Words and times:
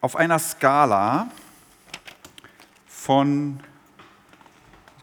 Auf 0.00 0.14
einer 0.14 0.38
Skala 0.38 1.28
von, 2.86 3.58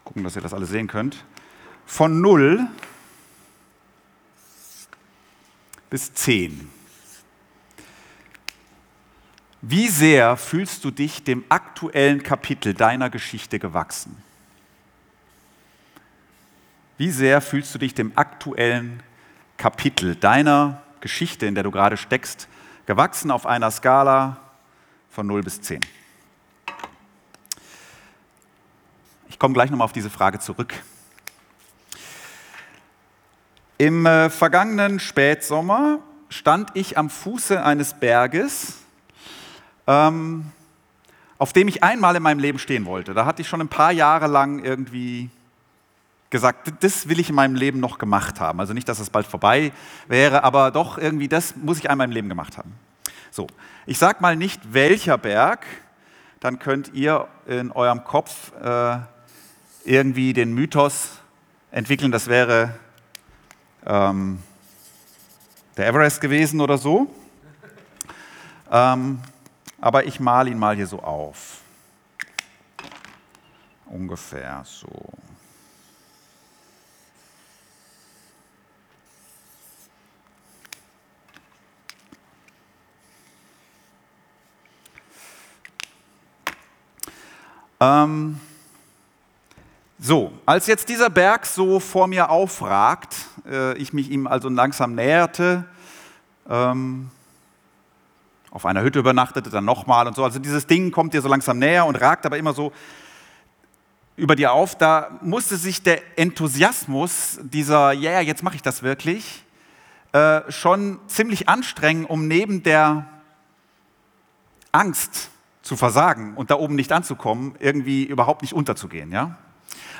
gucken, 0.04 0.24
dass 0.24 0.36
ihr 0.36 0.42
das 0.42 0.54
alle 0.54 0.64
sehen 0.64 0.86
könnt, 0.86 1.24
von 1.84 2.20
0 2.22 2.66
bis 5.90 6.14
10. 6.14 6.70
Wie 9.60 9.88
sehr 9.88 10.36
fühlst 10.38 10.82
du 10.84 10.90
dich 10.90 11.22
dem 11.24 11.44
aktuellen 11.50 12.22
Kapitel 12.22 12.72
deiner 12.72 13.10
Geschichte 13.10 13.58
gewachsen? 13.58 14.16
Wie 16.96 17.10
sehr 17.10 17.42
fühlst 17.42 17.74
du 17.74 17.78
dich 17.78 17.92
dem 17.92 18.16
aktuellen 18.16 19.02
Kapitel 19.58 20.16
deiner 20.16 20.82
Geschichte, 21.00 21.44
in 21.44 21.54
der 21.54 21.64
du 21.64 21.70
gerade 21.70 21.98
steckst, 21.98 22.48
gewachsen 22.86 23.30
auf 23.30 23.44
einer 23.44 23.70
Skala 23.70 24.38
von 25.16 25.26
0 25.26 25.42
bis 25.42 25.62
10? 25.62 25.80
Ich 29.30 29.38
komme 29.38 29.54
gleich 29.54 29.70
nochmal 29.70 29.86
auf 29.86 29.94
diese 29.94 30.10
Frage 30.10 30.40
zurück. 30.40 30.74
Im 33.78 34.04
äh, 34.04 34.28
vergangenen 34.28 35.00
Spätsommer 35.00 36.00
stand 36.28 36.70
ich 36.74 36.98
am 36.98 37.08
Fuße 37.08 37.64
eines 37.64 37.94
Berges, 37.94 38.76
ähm, 39.86 40.52
auf 41.38 41.54
dem 41.54 41.68
ich 41.68 41.82
einmal 41.82 42.14
in 42.16 42.22
meinem 42.22 42.38
Leben 42.38 42.58
stehen 42.58 42.84
wollte. 42.84 43.14
Da 43.14 43.24
hatte 43.24 43.40
ich 43.40 43.48
schon 43.48 43.62
ein 43.62 43.68
paar 43.68 43.92
Jahre 43.92 44.26
lang 44.26 44.62
irgendwie 44.62 45.30
gesagt, 46.28 46.74
das 46.80 47.08
will 47.08 47.20
ich 47.20 47.30
in 47.30 47.34
meinem 47.34 47.54
Leben 47.54 47.80
noch 47.80 47.96
gemacht 47.96 48.38
haben. 48.38 48.60
Also 48.60 48.74
nicht, 48.74 48.86
dass 48.86 48.98
es 48.98 49.08
bald 49.08 49.26
vorbei 49.26 49.72
wäre, 50.08 50.44
aber 50.44 50.70
doch 50.72 50.98
irgendwie, 50.98 51.28
das 51.28 51.56
muss 51.56 51.78
ich 51.78 51.88
einmal 51.88 52.06
im 52.06 52.12
Leben 52.12 52.28
gemacht 52.28 52.58
haben. 52.58 52.74
So, 53.36 53.48
ich 53.84 53.98
sage 53.98 54.22
mal 54.22 54.34
nicht 54.34 54.72
welcher 54.72 55.18
Berg, 55.18 55.66
dann 56.40 56.58
könnt 56.58 56.94
ihr 56.94 57.28
in 57.46 57.70
eurem 57.70 58.02
Kopf 58.02 58.50
äh, 58.58 58.96
irgendwie 59.84 60.32
den 60.32 60.54
Mythos 60.54 61.18
entwickeln, 61.70 62.10
das 62.10 62.28
wäre 62.28 62.74
ähm, 63.84 64.42
der 65.76 65.86
Everest 65.86 66.22
gewesen 66.22 66.62
oder 66.62 66.78
so. 66.78 67.14
Ähm, 68.72 69.20
aber 69.82 70.06
ich 70.06 70.18
male 70.18 70.48
ihn 70.48 70.58
mal 70.58 70.74
hier 70.74 70.86
so 70.86 71.00
auf. 71.00 71.60
Ungefähr 73.84 74.62
so. 74.64 74.88
Ähm, 87.80 88.40
so, 89.98 90.32
als 90.44 90.66
jetzt 90.66 90.88
dieser 90.88 91.10
Berg 91.10 91.46
so 91.46 91.80
vor 91.80 92.06
mir 92.06 92.30
aufragt, 92.30 93.16
äh, 93.48 93.76
ich 93.78 93.92
mich 93.92 94.10
ihm 94.10 94.26
also 94.26 94.48
langsam 94.48 94.94
näherte, 94.94 95.64
ähm, 96.48 97.10
auf 98.50 98.64
einer 98.64 98.82
Hütte 98.82 98.98
übernachtete, 98.98 99.50
dann 99.50 99.64
nochmal 99.64 100.06
und 100.06 100.16
so. 100.16 100.24
Also 100.24 100.38
dieses 100.38 100.66
Ding 100.66 100.90
kommt 100.90 101.12
dir 101.12 101.20
so 101.20 101.28
langsam 101.28 101.58
näher 101.58 101.84
und 101.86 101.96
ragt 101.96 102.24
aber 102.24 102.38
immer 102.38 102.54
so 102.54 102.72
über 104.16 104.36
dir 104.36 104.52
auf. 104.52 104.76
Da 104.76 105.18
musste 105.20 105.56
sich 105.56 105.82
der 105.82 106.18
Enthusiasmus 106.18 107.38
dieser, 107.42 107.92
ja, 107.92 108.12
yeah, 108.12 108.20
jetzt 108.20 108.42
mache 108.42 108.56
ich 108.56 108.62
das 108.62 108.82
wirklich, 108.82 109.44
äh, 110.12 110.40
schon 110.50 110.98
ziemlich 111.06 111.48
anstrengen, 111.48 112.06
um 112.06 112.26
neben 112.26 112.62
der 112.62 113.06
Angst 114.72 115.30
zu 115.66 115.76
versagen 115.76 116.34
und 116.34 116.52
da 116.52 116.54
oben 116.54 116.76
nicht 116.76 116.92
anzukommen, 116.92 117.56
irgendwie 117.58 118.04
überhaupt 118.04 118.42
nicht 118.42 118.54
unterzugehen. 118.54 119.10
Ja? 119.10 119.36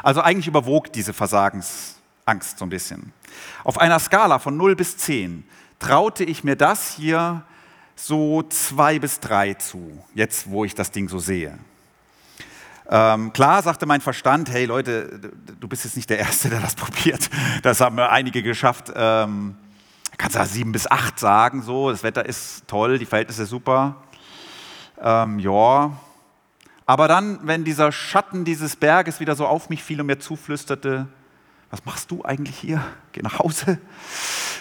Also 0.02 0.20
eigentlich 0.20 0.46
überwog 0.46 0.92
diese 0.92 1.12
Versagensangst 1.12 2.58
so 2.58 2.64
ein 2.64 2.68
bisschen. 2.68 3.12
Auf 3.64 3.78
einer 3.78 3.98
Skala 3.98 4.38
von 4.38 4.56
0 4.56 4.76
bis 4.76 4.96
10 4.96 5.44
traute 5.80 6.22
ich 6.22 6.44
mir 6.44 6.54
das 6.54 6.92
hier 6.92 7.42
so 7.96 8.44
2 8.44 9.00
bis 9.00 9.18
3 9.18 9.54
zu, 9.54 10.04
jetzt 10.14 10.48
wo 10.48 10.64
ich 10.64 10.76
das 10.76 10.92
Ding 10.92 11.08
so 11.08 11.18
sehe. 11.18 11.58
Ähm, 12.88 13.32
klar 13.32 13.60
sagte 13.62 13.86
mein 13.86 14.00
Verstand, 14.00 14.48
hey 14.48 14.66
Leute, 14.66 15.32
du 15.58 15.66
bist 15.66 15.82
jetzt 15.84 15.96
nicht 15.96 16.08
der 16.08 16.20
Erste, 16.20 16.48
der 16.48 16.60
das 16.60 16.74
probiert. 16.76 17.28
Das 17.62 17.80
haben 17.80 17.98
einige 17.98 18.44
geschafft. 18.44 18.92
Ähm, 18.94 19.56
kannst 20.16 20.36
du 20.36 20.46
7 20.46 20.70
bis 20.70 20.88
8 20.88 21.18
sagen, 21.18 21.62
so, 21.62 21.90
das 21.90 22.04
Wetter 22.04 22.24
ist 22.24 22.68
toll, 22.68 22.98
die 22.98 23.06
Verhältnisse 23.06 23.46
super. 23.46 23.96
Ähm, 25.00 25.38
ja, 25.38 25.92
aber 26.86 27.08
dann, 27.08 27.40
wenn 27.42 27.64
dieser 27.64 27.90
Schatten 27.90 28.44
dieses 28.44 28.76
Berges 28.76 29.18
wieder 29.18 29.34
so 29.34 29.46
auf 29.46 29.68
mich 29.68 29.82
fiel 29.82 30.00
und 30.00 30.06
mir 30.06 30.20
zuflüsterte, 30.20 31.08
was 31.70 31.84
machst 31.84 32.12
du 32.12 32.24
eigentlich 32.24 32.56
hier? 32.56 32.82
Geh 33.10 33.22
nach 33.22 33.40
Hause. 33.40 33.78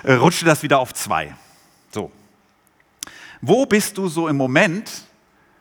Äh, 0.03 0.13
rutschte 0.13 0.45
das 0.45 0.63
wieder 0.63 0.79
auf 0.79 0.93
zwei. 0.93 1.35
So. 1.91 2.11
Wo 3.41 3.67
bist 3.67 3.97
du 3.97 4.07
so 4.07 4.27
im 4.27 4.37
Moment 4.37 4.91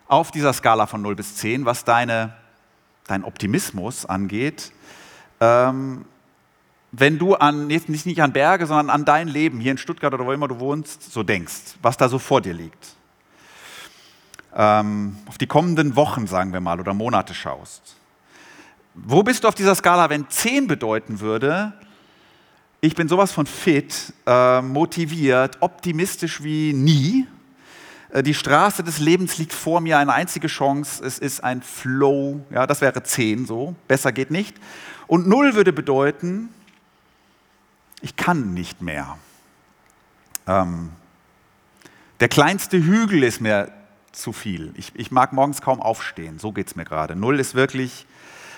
auf 0.09 0.31
dieser 0.31 0.55
Skala 0.55 0.87
von 0.87 1.03
0 1.03 1.15
bis 1.17 1.37
10, 1.37 1.67
was 1.67 1.85
deine, 1.85 2.35
dein 3.07 3.25
Optimismus 3.25 4.07
angeht? 4.07 4.73
Ähm, 5.41 6.07
wenn 6.93 7.19
du 7.19 7.35
an, 7.35 7.67
nicht, 7.67 7.89
nicht 7.89 8.23
an 8.23 8.33
Berge, 8.33 8.67
sondern 8.67 8.89
an 8.89 9.05
dein 9.05 9.29
Leben 9.29 9.61
hier 9.61 9.73
in 9.73 9.79
Stuttgart 9.79 10.15
oder 10.15 10.25
wo 10.25 10.33
immer 10.33 10.49
du 10.49 10.61
wohnst, 10.61 11.13
so 11.13 11.23
denkst, 11.23 11.75
was 11.83 11.99
da 11.99 12.09
so 12.09 12.19
vor 12.19 12.41
dir 12.41 12.55
liegt 12.55 12.97
ähm, 14.55 15.17
auf 15.27 15.39
die 15.39 15.47
kommenden 15.47 15.97
Wochen, 15.97 16.27
sagen 16.27 16.53
wir 16.53 16.61
mal, 16.61 16.81
oder 16.81 16.95
Monate 16.95 17.35
schaust. 17.35 17.97
Wo 18.95 19.23
bist 19.23 19.45
du 19.45 19.49
auf 19.49 19.55
dieser 19.55 19.75
Skala, 19.75 20.09
wenn 20.09 20.29
10 20.29 20.69
bedeuten 20.69 21.21
würde, 21.21 21.73
ich 22.81 22.95
bin 22.95 23.09
sowas 23.09 23.33
von 23.33 23.47
fit, 23.47 24.13
äh, 24.27 24.61
motiviert, 24.61 25.57
optimistisch 25.61 26.43
wie 26.43 26.75
nie. 26.75 27.27
Äh, 28.11 28.23
die 28.23 28.35
Straße 28.35 28.85
des 28.85 28.99
Lebens 28.99 29.39
liegt 29.39 29.53
vor 29.55 29.81
mir, 29.81 29.99
eine 29.99 30.13
einzige 30.13 30.49
Chance, 30.49 31.03
es 31.05 31.19
ist 31.19 31.43
ein 31.43 31.63
Flow, 31.63 32.45
ja, 32.51 32.67
das 32.67 32.81
wäre 32.83 33.03
10 33.03 33.47
so, 33.47 33.75
besser 33.89 34.13
geht 34.13 34.31
nicht. 34.31 34.57
Und 35.07 35.27
0 35.27 35.55
würde 35.55 35.73
bedeuten, 35.73 36.51
ich 38.03 38.17
kann 38.17 38.53
nicht 38.53 38.83
mehr. 38.83 39.19
Ähm, 40.47 40.91
der 42.21 42.29
kleinste 42.29 42.77
Hügel 42.77 43.23
ist 43.23 43.41
mir 43.41 43.73
zu 44.17 44.33
viel. 44.33 44.73
Ich, 44.77 44.93
ich 44.95 45.11
mag 45.11 45.33
morgens 45.33 45.61
kaum 45.61 45.81
aufstehen, 45.81 46.39
so 46.39 46.53
geht 46.53 46.69
es 46.69 46.77
mir 46.77 46.85
gerade. 46.85 47.17
Null 47.17 47.41
ist 47.41 47.55
wirklich, 47.55 48.07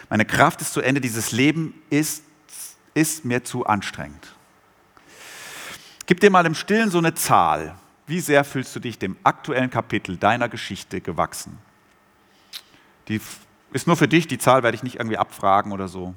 meine 0.08 0.24
Kraft 0.24 0.60
ist 0.60 0.72
zu 0.72 0.80
Ende, 0.80 1.00
dieses 1.00 1.32
Leben 1.32 1.74
ist, 1.90 2.22
ist 2.94 3.24
mir 3.24 3.44
zu 3.44 3.66
anstrengend. 3.66 4.34
Gib 6.06 6.20
dir 6.20 6.30
mal 6.30 6.46
im 6.46 6.54
Stillen 6.54 6.90
so 6.90 6.98
eine 6.98 7.14
Zahl. 7.14 7.74
Wie 8.06 8.20
sehr 8.20 8.44
fühlst 8.44 8.74
du 8.76 8.80
dich 8.80 8.98
dem 8.98 9.16
aktuellen 9.24 9.70
Kapitel 9.70 10.16
deiner 10.16 10.48
Geschichte 10.48 11.00
gewachsen? 11.00 11.58
Die 13.08 13.20
ist 13.72 13.86
nur 13.86 13.96
für 13.96 14.06
dich, 14.06 14.28
die 14.28 14.38
Zahl 14.38 14.62
werde 14.62 14.76
ich 14.76 14.84
nicht 14.84 14.96
irgendwie 14.96 15.18
abfragen 15.18 15.72
oder 15.72 15.88
so. 15.88 16.14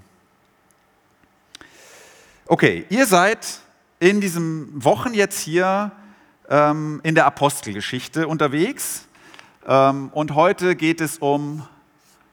Okay, 2.46 2.86
ihr 2.90 3.06
seid 3.06 3.60
in 4.00 4.22
diesen 4.22 4.84
Wochen 4.84 5.14
jetzt 5.14 5.40
hier 5.40 5.92
ähm, 6.50 7.00
in 7.04 7.16
der 7.16 7.26
Apostelgeschichte 7.26 8.28
unterwegs. 8.28 9.08
Ähm, 9.70 10.10
und 10.14 10.34
heute 10.34 10.76
geht 10.76 11.00
es 11.00 11.20
um 11.20 11.64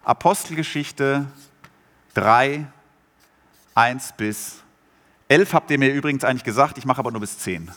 Apostelgeschichte 0.04 1.26
3, 2.14 2.66
1 3.74 4.14
bis 4.16 4.62
11 5.28 5.52
habt 5.52 5.70
ihr 5.70 5.78
mir 5.78 5.92
übrigens 5.92 6.24
eigentlich 6.24 6.44
gesagt, 6.44 6.78
ich 6.78 6.86
mache 6.86 7.00
aber 7.00 7.10
nur 7.10 7.20
bis 7.20 7.38
10. 7.41 7.70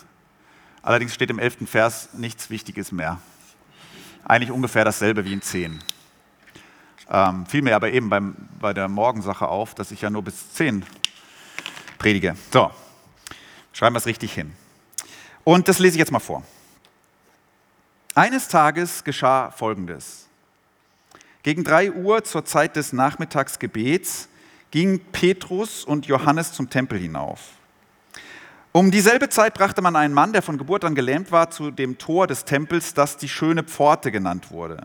Allerdings 0.80 1.12
steht 1.12 1.28
im 1.28 1.38
11. 1.38 1.68
Vers 1.68 2.08
nichts 2.14 2.48
Wichtiges 2.48 2.90
mehr. 2.90 3.20
Eigentlich 4.24 4.50
ungefähr 4.50 4.86
dasselbe 4.86 5.26
wie 5.26 5.34
in 5.34 5.42
10. 5.42 5.78
Ähm, 7.10 7.44
fiel 7.44 7.60
mir 7.60 7.76
aber 7.76 7.92
eben 7.92 8.08
beim, 8.08 8.36
bei 8.58 8.72
der 8.72 8.88
Morgensache 8.88 9.46
auf, 9.46 9.74
dass 9.74 9.90
ich 9.90 10.00
ja 10.00 10.08
nur 10.08 10.22
bis 10.22 10.54
10 10.54 10.86
predige. 11.98 12.34
So, 12.50 12.70
schreiben 13.74 13.94
wir 13.94 13.98
es 13.98 14.06
richtig 14.06 14.32
hin. 14.32 14.54
Und 15.44 15.68
das 15.68 15.80
lese 15.80 15.96
ich 15.96 15.98
jetzt 15.98 16.12
mal 16.12 16.18
vor. 16.18 16.44
Eines 18.20 18.48
Tages 18.48 19.02
geschah 19.02 19.50
Folgendes. 19.50 20.28
Gegen 21.42 21.64
drei 21.64 21.90
Uhr 21.90 22.22
zur 22.22 22.44
Zeit 22.44 22.76
des 22.76 22.92
Nachmittagsgebets 22.92 24.28
gingen 24.70 25.00
Petrus 25.10 25.86
und 25.86 26.04
Johannes 26.04 26.52
zum 26.52 26.68
Tempel 26.68 26.98
hinauf. 26.98 27.40
Um 28.72 28.90
dieselbe 28.90 29.30
Zeit 29.30 29.54
brachte 29.54 29.80
man 29.80 29.96
einen 29.96 30.12
Mann, 30.12 30.34
der 30.34 30.42
von 30.42 30.58
Geburt 30.58 30.84
an 30.84 30.94
gelähmt 30.94 31.32
war, 31.32 31.50
zu 31.50 31.70
dem 31.70 31.96
Tor 31.96 32.26
des 32.26 32.44
Tempels, 32.44 32.92
das 32.92 33.16
die 33.16 33.26
schöne 33.26 33.62
Pforte 33.62 34.12
genannt 34.12 34.50
wurde. 34.50 34.82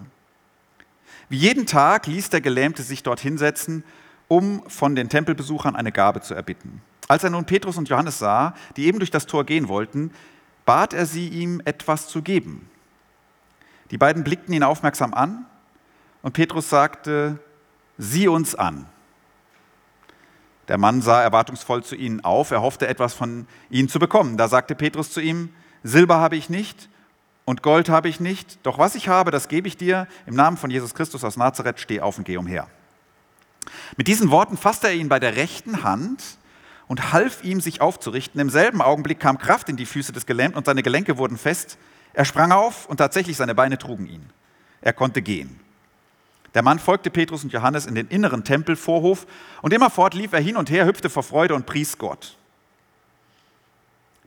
Wie 1.28 1.38
jeden 1.38 1.66
Tag 1.66 2.08
ließ 2.08 2.30
der 2.30 2.40
Gelähmte 2.40 2.84
sich 2.84 3.04
dort 3.04 3.20
hinsetzen, 3.20 3.84
um 4.30 4.64
von 4.70 4.96
den 4.96 5.10
Tempelbesuchern 5.10 5.76
eine 5.76 5.92
Gabe 5.92 6.22
zu 6.22 6.36
erbitten. 6.36 6.82
Als 7.10 7.26
er 7.26 7.32
nun 7.32 7.44
Petrus 7.44 7.78
und 7.78 7.90
Johannes 7.90 8.18
sah, 8.18 8.54
die 8.78 8.86
eben 8.86 9.00
durch 9.00 9.12
das 9.12 9.26
Tor 9.26 9.44
gehen 9.44 9.68
wollten, 9.68 10.12
bat 10.64 10.94
er 10.94 11.06
sie, 11.06 11.28
ihm 11.28 11.62
etwas 11.66 12.08
zu 12.08 12.22
geben. 12.22 12.70
Die 13.96 13.98
beiden 13.98 14.26
blickten 14.26 14.54
ihn 14.54 14.64
aufmerksam 14.64 15.14
an 15.14 15.46
und 16.22 16.34
Petrus 16.34 16.70
sagte, 16.70 17.40
sieh 17.98 18.28
uns 18.28 18.54
an. 18.54 18.88
Der 20.68 20.78
Mann 20.78 21.02
sah 21.02 21.22
erwartungsvoll 21.22 21.82
zu 21.82 21.96
ihnen 21.96 22.22
auf, 22.22 22.52
er 22.52 22.62
hoffte 22.62 22.90
etwas 22.90 23.14
von 23.14 23.48
ihnen 23.70 23.88
zu 23.88 23.98
bekommen. 23.98 24.36
Da 24.36 24.50
sagte 24.50 24.76
Petrus 24.76 25.12
zu 25.12 25.22
ihm, 25.22 25.48
Silber 25.82 26.18
habe 26.18 26.36
ich 26.36 26.50
nicht 26.50 26.90
und 27.46 27.64
Gold 27.64 27.88
habe 27.88 28.10
ich 28.10 28.20
nicht, 28.20 28.60
doch 28.64 28.80
was 28.80 28.96
ich 28.96 29.08
habe, 29.08 29.32
das 29.32 29.48
gebe 29.48 29.70
ich 29.70 29.78
dir. 29.78 30.08
Im 30.26 30.36
Namen 30.36 30.58
von 30.58 30.70
Jesus 30.70 30.94
Christus 30.94 31.24
aus 31.24 31.38
Nazareth, 31.38 31.80
steh 31.80 32.02
auf 32.02 32.18
und 32.18 32.26
geh 32.26 32.36
umher. 32.36 32.68
Mit 33.96 34.10
diesen 34.10 34.30
Worten 34.30 34.58
fasste 34.58 34.88
er 34.88 34.96
ihn 34.96 35.08
bei 35.08 35.22
der 35.22 35.38
rechten 35.38 35.84
Hand 35.84 36.22
und 36.90 37.14
half 37.14 37.46
ihm, 37.46 37.62
sich 37.62 37.80
aufzurichten. 37.80 38.42
Im 38.42 38.50
selben 38.50 38.82
Augenblick 38.82 39.22
kam 39.22 39.38
Kraft 39.38 39.70
in 39.70 39.78
die 39.78 39.86
Füße 39.86 40.12
des 40.12 40.26
Gelähmten 40.26 40.58
und 40.58 40.66
seine 40.66 40.84
Gelenke 40.84 41.18
wurden 41.18 41.38
fest. 41.38 41.78
Er 42.16 42.26
sprang 42.26 42.54
auf 42.54 42.86
und 42.86 42.98
tatsächlich 42.98 43.36
seine 43.36 43.54
Beine 43.54 43.78
trugen 43.78 44.08
ihn. 44.08 44.30
Er 44.82 44.94
konnte 44.94 45.22
gehen. 45.22 45.60
Der 46.54 46.64
Mann 46.64 46.80
folgte 46.80 47.10
Petrus 47.10 47.44
und 47.44 47.52
Johannes 47.52 47.86
in 47.86 47.96
den 47.96 48.08
inneren 48.08 48.46
Tempelvorhof 48.46 49.28
und 49.62 49.74
immerfort 49.74 50.14
lief 50.14 50.32
er 50.32 50.40
hin 50.40 50.56
und 50.56 50.70
her, 50.70 50.86
hüpfte 50.86 51.10
vor 51.10 51.24
Freude 51.24 51.54
und 51.54 51.66
pries 51.66 51.98
Gott. 51.98 52.38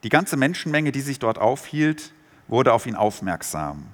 Die 0.03 0.11
ganze 0.11 0.37
Menschenmenge, 0.37 0.93
die 0.93 1.01
sich 1.01 1.19
dort 1.19 1.39
aufhielt, 1.39 2.13
wurde 2.47 2.75
auf 2.75 2.87
ihn 2.87 2.95
aufmerksam. 2.95 3.87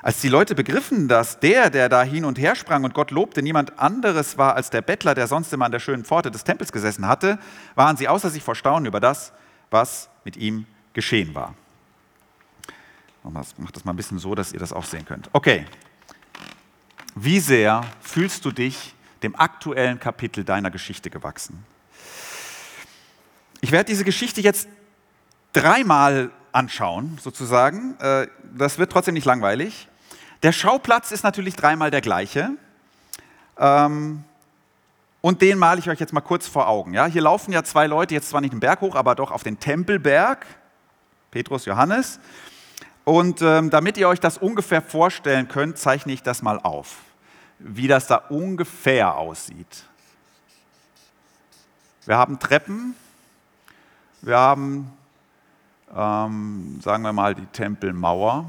Als 0.00 0.22
die 0.22 0.28
Leute 0.28 0.54
begriffen, 0.54 1.08
dass 1.08 1.38
der, 1.40 1.68
der 1.68 1.90
da 1.90 2.02
hin 2.02 2.24
und 2.24 2.38
her 2.38 2.54
sprang 2.54 2.84
und 2.84 2.94
Gott 2.94 3.10
lobte, 3.10 3.42
niemand 3.42 3.78
anderes 3.78 4.38
war 4.38 4.54
als 4.54 4.70
der 4.70 4.80
Bettler, 4.80 5.14
der 5.14 5.26
sonst 5.26 5.52
immer 5.52 5.66
an 5.66 5.72
der 5.72 5.80
schönen 5.80 6.06
Pforte 6.06 6.30
des 6.30 6.44
Tempels 6.44 6.72
gesessen 6.72 7.06
hatte, 7.06 7.38
waren 7.74 7.98
sie 7.98 8.08
außer 8.08 8.30
sich 8.30 8.42
vor 8.42 8.54
Staunen 8.54 8.86
über 8.86 9.00
das, 9.00 9.32
was 9.70 10.08
mit 10.24 10.38
ihm 10.38 10.66
geschehen 10.94 11.34
war. 11.34 11.54
Ich 13.28 13.58
mache 13.58 13.72
das 13.72 13.84
mal 13.84 13.92
ein 13.92 13.96
bisschen 13.96 14.18
so, 14.18 14.34
dass 14.34 14.52
ihr 14.52 14.58
das 14.58 14.72
auch 14.72 14.84
sehen 14.84 15.04
könnt. 15.04 15.28
Okay. 15.32 15.66
Wie 17.14 17.40
sehr 17.40 17.84
fühlst 18.00 18.44
du 18.44 18.52
dich 18.52 18.94
dem 19.22 19.34
aktuellen 19.34 19.98
Kapitel 19.98 20.44
deiner 20.44 20.70
Geschichte 20.70 21.10
gewachsen? 21.10 21.64
Ich 23.60 23.72
werde 23.72 23.86
diese 23.86 24.04
Geschichte 24.04 24.40
jetzt 24.40 24.68
dreimal 25.52 26.30
anschauen, 26.52 27.18
sozusagen. 27.20 27.98
Äh, 28.00 28.28
das 28.56 28.78
wird 28.78 28.92
trotzdem 28.92 29.14
nicht 29.14 29.24
langweilig. 29.24 29.88
Der 30.42 30.52
Schauplatz 30.52 31.10
ist 31.10 31.24
natürlich 31.24 31.56
dreimal 31.56 31.90
der 31.90 32.00
gleiche. 32.00 32.50
Ähm, 33.58 34.22
und 35.20 35.42
den 35.42 35.58
male 35.58 35.80
ich 35.80 35.90
euch 35.90 35.98
jetzt 35.98 36.12
mal 36.12 36.20
kurz 36.20 36.46
vor 36.46 36.68
Augen. 36.68 36.92
Hier 37.06 37.22
laufen 37.22 37.52
ja 37.52 37.64
zwei 37.64 37.88
Leute, 37.88 38.14
jetzt 38.14 38.28
zwar 38.30 38.40
nicht 38.40 38.52
den 38.52 38.60
Berg 38.60 38.80
hoch, 38.80 38.94
aber 38.94 39.16
doch 39.16 39.32
auf 39.32 39.42
den 39.42 39.58
Tempelberg. 39.58 40.46
Petrus, 41.32 41.64
Johannes. 41.64 42.20
Und 43.08 43.40
ähm, 43.40 43.70
damit 43.70 43.96
ihr 43.96 44.06
euch 44.06 44.20
das 44.20 44.36
ungefähr 44.36 44.82
vorstellen 44.82 45.48
könnt, 45.48 45.78
zeichne 45.78 46.12
ich 46.12 46.22
das 46.22 46.42
mal 46.42 46.60
auf, 46.60 46.96
wie 47.58 47.88
das 47.88 48.06
da 48.06 48.16
ungefähr 48.16 49.16
aussieht. 49.16 49.84
Wir 52.04 52.18
haben 52.18 52.38
Treppen, 52.38 52.94
wir 54.20 54.36
haben 54.36 54.92
ähm, 55.96 56.80
sagen 56.82 57.02
wir 57.02 57.14
mal, 57.14 57.34
die 57.34 57.46
Tempelmauer. 57.46 58.44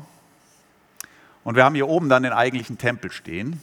Und 1.45 1.55
wir 1.55 1.63
haben 1.63 1.75
hier 1.75 1.87
oben 1.87 2.09
dann 2.09 2.23
den 2.23 2.33
eigentlichen 2.33 2.77
Tempel 2.77 3.13
stehen. 3.13 3.61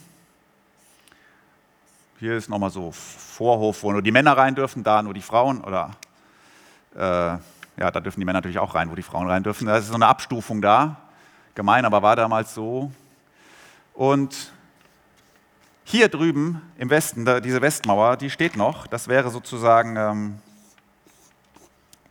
Hier 2.17 2.35
ist 2.35 2.49
nochmal 2.49 2.71
so 2.71 2.91
Vorhof, 2.91 3.83
wo 3.83 3.91
nur 3.91 4.01
die 4.01 4.11
Männer 4.11 4.35
rein 4.35 4.55
dürfen, 4.55 4.83
da 4.83 5.03
nur 5.03 5.13
die 5.13 5.21
Frauen. 5.21 5.61
Oder 5.61 5.91
äh, 6.95 7.37
ja, 7.79 7.91
da 7.91 7.99
dürfen 7.99 8.19
die 8.19 8.25
Männer 8.25 8.39
natürlich 8.39 8.59
auch 8.59 8.75
rein, 8.75 8.89
wo 8.89 8.95
die 8.95 9.03
Frauen 9.03 9.29
rein 9.29 9.43
dürfen. 9.43 9.67
Da 9.67 9.77
ist 9.77 9.87
so 9.87 9.93
eine 9.93 10.07
Abstufung 10.07 10.61
da. 10.61 10.97
Gemein, 11.53 11.85
aber 11.85 12.01
war 12.01 12.15
damals 12.15 12.53
so. 12.53 12.91
Und 13.93 14.51
hier 15.83 16.09
drüben 16.09 16.61
im 16.77 16.89
Westen, 16.89 17.25
diese 17.41 17.61
Westmauer, 17.61 18.17
die 18.17 18.29
steht 18.29 18.57
noch. 18.57 18.87
Das 18.87 19.07
wäre 19.07 19.29
sozusagen 19.29 19.95
ähm, 19.95 20.39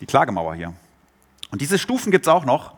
die 0.01 0.07
Klagemauer 0.07 0.55
hier. 0.55 0.73
Und 1.51 1.61
diese 1.61 1.79
Stufen 1.79 2.11
gibt 2.11 2.27
es 2.27 2.33
auch 2.33 2.45
noch. 2.45 2.75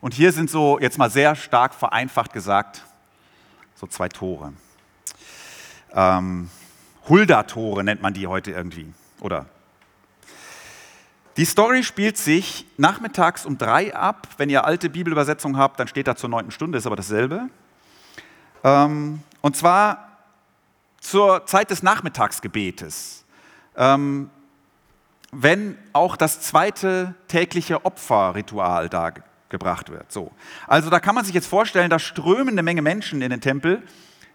Und 0.00 0.14
hier 0.14 0.32
sind 0.32 0.48
so, 0.48 0.78
jetzt 0.78 0.96
mal 0.96 1.10
sehr 1.10 1.34
stark 1.34 1.74
vereinfacht 1.74 2.32
gesagt, 2.32 2.84
so 3.74 3.86
zwei 3.86 4.08
Tore. 4.08 4.52
Ähm, 5.92 6.50
Hulda-Tore 7.08 7.82
nennt 7.84 8.02
man 8.02 8.14
die 8.14 8.26
heute 8.26 8.50
irgendwie. 8.52 8.92
Oder 9.20 9.46
die 11.38 11.44
Story 11.44 11.84
spielt 11.84 12.18
sich 12.18 12.66
nachmittags 12.76 13.46
um 13.46 13.56
drei 13.56 13.94
ab. 13.94 14.26
Wenn 14.38 14.50
ihr 14.50 14.64
alte 14.64 14.90
Bibelübersetzungen 14.90 15.56
habt, 15.56 15.78
dann 15.78 15.86
steht 15.86 16.08
da 16.08 16.16
zur 16.16 16.28
neunten 16.28 16.50
Stunde, 16.50 16.78
ist 16.78 16.86
aber 16.86 16.96
dasselbe. 16.96 17.48
Ähm, 18.64 19.22
und 19.40 19.56
zwar 19.56 20.18
zur 21.00 21.46
Zeit 21.46 21.70
des 21.70 21.84
Nachmittagsgebetes. 21.84 23.24
Ähm, 23.76 24.30
wenn 25.30 25.78
auch 25.92 26.16
das 26.16 26.40
zweite 26.40 27.14
tägliche 27.28 27.84
Opferritual 27.84 28.88
da 28.88 29.12
gebracht 29.48 29.90
wird. 29.90 30.10
So. 30.10 30.32
Also 30.66 30.90
da 30.90 30.98
kann 30.98 31.14
man 31.14 31.24
sich 31.24 31.34
jetzt 31.34 31.46
vorstellen, 31.46 31.88
da 31.88 32.00
strömen 32.00 32.48
eine 32.48 32.64
Menge 32.64 32.82
Menschen 32.82 33.22
in 33.22 33.30
den 33.30 33.40
Tempel, 33.40 33.82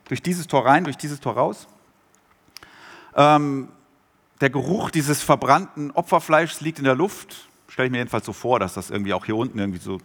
durch 0.05 0.21
dieses 0.21 0.47
Tor 0.47 0.65
rein, 0.65 0.85
durch 0.85 0.97
dieses 0.97 1.19
Tor 1.19 1.33
raus. 1.33 1.67
Ähm, 3.15 3.67
der 4.41 4.49
Geruch 4.49 4.89
dieses 4.89 5.21
verbrannten 5.21 5.91
Opferfleischs 5.91 6.61
liegt 6.61 6.79
in 6.79 6.85
der 6.85 6.95
Luft. 6.95 7.47
Stelle 7.67 7.87
ich 7.87 7.91
mir 7.91 7.99
jedenfalls 7.99 8.25
so 8.25 8.33
vor, 8.33 8.59
dass 8.59 8.73
das 8.73 8.89
irgendwie 8.89 9.13
auch 9.13 9.25
hier 9.25 9.35
unten 9.35 9.57
irgendwie 9.57 9.79
so 9.79 9.99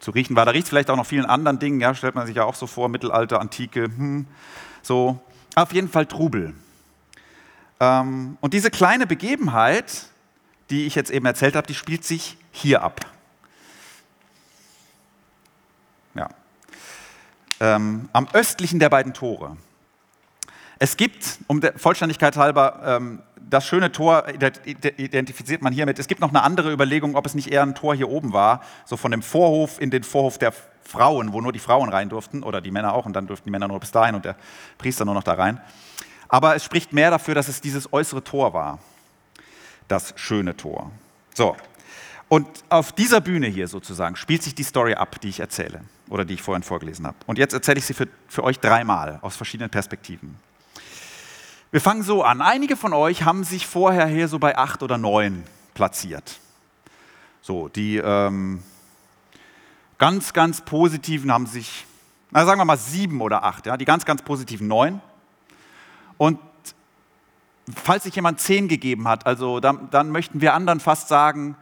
zu 0.00 0.10
riechen 0.10 0.36
war. 0.36 0.44
Da 0.44 0.52
riecht 0.52 0.64
es 0.64 0.68
vielleicht 0.68 0.90
auch 0.90 0.96
noch 0.96 1.06
vielen 1.06 1.26
anderen 1.26 1.58
Dingen, 1.58 1.80
ja, 1.80 1.94
stellt 1.94 2.14
man 2.14 2.26
sich 2.26 2.36
ja 2.36 2.44
auch 2.44 2.54
so 2.54 2.66
vor, 2.66 2.88
Mittelalter, 2.88 3.40
Antike, 3.40 3.84
hm, 3.84 4.26
so. 4.82 5.20
Auf 5.54 5.72
jeden 5.72 5.88
Fall 5.88 6.06
Trubel. 6.06 6.54
Ähm, 7.80 8.36
und 8.40 8.54
diese 8.54 8.70
kleine 8.70 9.06
Begebenheit 9.06 10.08
die 10.70 10.86
ich 10.86 10.94
jetzt 10.94 11.10
eben 11.10 11.26
erzählt 11.26 11.56
habe, 11.56 11.66
die 11.66 11.74
spielt 11.74 12.04
sich 12.04 12.36
hier 12.50 12.82
ab. 12.82 13.00
Ja. 16.14 16.28
Ähm, 17.60 18.08
am 18.12 18.28
östlichen 18.32 18.78
der 18.78 18.90
beiden 18.90 19.14
Tore. 19.14 19.56
Es 20.78 20.96
gibt, 20.96 21.38
um 21.46 21.60
der 21.60 21.76
Vollständigkeit 21.78 22.36
halber, 22.36 22.80
ähm, 22.84 23.22
das 23.50 23.66
schöne 23.66 23.92
Tor 23.92 24.24
identifiziert 24.96 25.62
man 25.62 25.72
hiermit. 25.72 25.98
Es 25.98 26.08
gibt 26.08 26.20
noch 26.20 26.30
eine 26.30 26.42
andere 26.42 26.72
Überlegung, 26.72 27.16
ob 27.16 27.26
es 27.26 27.34
nicht 27.34 27.50
eher 27.50 27.62
ein 27.62 27.74
Tor 27.74 27.94
hier 27.94 28.08
oben 28.08 28.32
war, 28.32 28.62
so 28.84 28.96
von 28.96 29.10
dem 29.10 29.22
Vorhof 29.22 29.80
in 29.80 29.90
den 29.90 30.02
Vorhof 30.02 30.38
der 30.38 30.52
Frauen, 30.82 31.32
wo 31.32 31.40
nur 31.40 31.52
die 31.52 31.58
Frauen 31.58 31.88
rein 31.88 32.08
durften, 32.08 32.42
oder 32.42 32.60
die 32.60 32.70
Männer 32.70 32.94
auch, 32.94 33.06
und 33.06 33.14
dann 33.14 33.26
durften 33.26 33.44
die 33.44 33.50
Männer 33.50 33.68
nur 33.68 33.80
bis 33.80 33.90
dahin 33.90 34.14
und 34.14 34.24
der 34.24 34.36
Priester 34.78 35.04
nur 35.04 35.14
noch 35.14 35.22
da 35.22 35.34
rein. 35.34 35.60
Aber 36.28 36.54
es 36.56 36.64
spricht 36.64 36.92
mehr 36.92 37.10
dafür, 37.10 37.34
dass 37.34 37.48
es 37.48 37.60
dieses 37.60 37.92
äußere 37.92 38.22
Tor 38.22 38.52
war 38.52 38.78
das 39.88 40.12
schöne 40.16 40.56
Tor. 40.56 40.90
So, 41.34 41.56
und 42.28 42.46
auf 42.68 42.92
dieser 42.92 43.20
Bühne 43.20 43.46
hier 43.46 43.68
sozusagen 43.68 44.16
spielt 44.16 44.42
sich 44.42 44.54
die 44.54 44.62
Story 44.62 44.94
ab, 44.94 45.20
die 45.20 45.30
ich 45.30 45.40
erzähle 45.40 45.80
oder 46.08 46.24
die 46.24 46.34
ich 46.34 46.42
vorhin 46.42 46.62
vorgelesen 46.62 47.06
habe. 47.06 47.16
Und 47.26 47.38
jetzt 47.38 47.54
erzähle 47.54 47.78
ich 47.78 47.86
sie 47.86 47.94
für, 47.94 48.06
für 48.28 48.44
euch 48.44 48.60
dreimal 48.60 49.18
aus 49.22 49.36
verschiedenen 49.36 49.70
Perspektiven. 49.70 50.36
Wir 51.70 51.82
fangen 51.82 52.02
so 52.02 52.22
an. 52.22 52.40
Einige 52.40 52.76
von 52.76 52.94
euch 52.94 53.24
haben 53.24 53.44
sich 53.44 53.66
vorher 53.66 54.06
hier 54.06 54.28
so 54.28 54.38
bei 54.38 54.56
acht 54.56 54.82
oder 54.82 54.96
neun 54.96 55.44
platziert. 55.74 56.40
So, 57.42 57.68
die 57.68 57.98
ähm, 57.98 58.62
ganz, 59.98 60.32
ganz 60.32 60.62
positiven 60.62 61.30
haben 61.30 61.44
sich, 61.44 61.84
na, 62.30 62.46
sagen 62.46 62.58
wir 62.58 62.64
mal 62.64 62.78
sieben 62.78 63.20
oder 63.20 63.44
acht, 63.44 63.66
ja, 63.66 63.76
die 63.76 63.84
ganz, 63.84 64.06
ganz 64.06 64.22
positiven 64.22 64.66
neun. 64.66 65.02
Und 66.16 66.38
falls 67.74 68.04
sich 68.04 68.14
jemand 68.16 68.40
zehn 68.40 68.68
gegeben 68.68 69.06
hat, 69.06 69.26
also 69.26 69.60
dann, 69.60 69.90
dann, 69.90 70.10
möchten 70.10 70.40
wir 70.40 70.54
anderen 70.54 70.80
fast 70.80 71.08
sagen, 71.08 71.54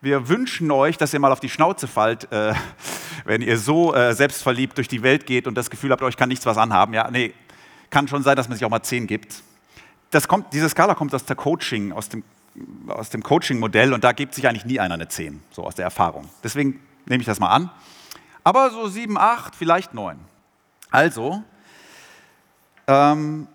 wir 0.00 0.28
wünschen 0.28 0.70
euch, 0.70 0.98
dass 0.98 1.12
ihr 1.12 1.18
mal 1.18 1.32
auf 1.32 1.40
die 1.40 1.48
Schnauze 1.48 1.88
fallt, 1.88 2.30
äh, 2.30 2.54
wenn 3.24 3.42
ihr 3.42 3.58
so 3.58 3.92
äh, 3.92 4.14
selbstverliebt 4.14 4.76
durch 4.76 4.86
die 4.86 5.02
Welt 5.02 5.26
geht 5.26 5.48
und 5.48 5.56
das 5.56 5.68
Gefühl 5.68 5.90
habt, 5.90 6.02
euch 6.02 6.16
kann 6.16 6.28
nichts 6.28 6.46
was 6.46 6.58
anhaben. 6.58 6.94
Ja, 6.94 7.10
nee, 7.10 7.34
kann 7.90 8.06
schon 8.06 8.22
sein, 8.22 8.36
dass 8.36 8.48
man 8.48 8.56
sich 8.56 8.64
auch 8.64 8.70
mal 8.70 8.84
zehn 8.84 9.08
gibt. 9.08 9.42
Kommt, 10.26 10.52
diese 10.52 10.68
Skala 10.68 10.94
kommt 10.94 11.14
aus 11.14 11.24
der 11.24 11.36
Coaching, 11.36 11.92
aus 11.92 12.08
dem, 12.08 12.24
aus 12.88 13.10
dem 13.10 13.22
Coaching-Modell 13.22 13.92
und 13.92 14.04
da 14.04 14.12
gibt 14.12 14.34
sich 14.34 14.48
eigentlich 14.48 14.64
nie 14.64 14.80
einer 14.80 14.94
eine 14.94 15.08
zehn, 15.08 15.42
so 15.50 15.64
aus 15.64 15.74
der 15.74 15.84
Erfahrung. 15.84 16.28
Deswegen 16.42 16.80
nehme 17.06 17.20
ich 17.20 17.26
das 17.26 17.40
mal 17.40 17.50
an. 17.50 17.70
Aber 18.42 18.70
so 18.70 18.88
sieben, 18.88 19.18
acht, 19.18 19.54
vielleicht 19.54 19.92
neun. 19.92 20.18
Also, 20.90 21.42
ähm, 22.86 23.46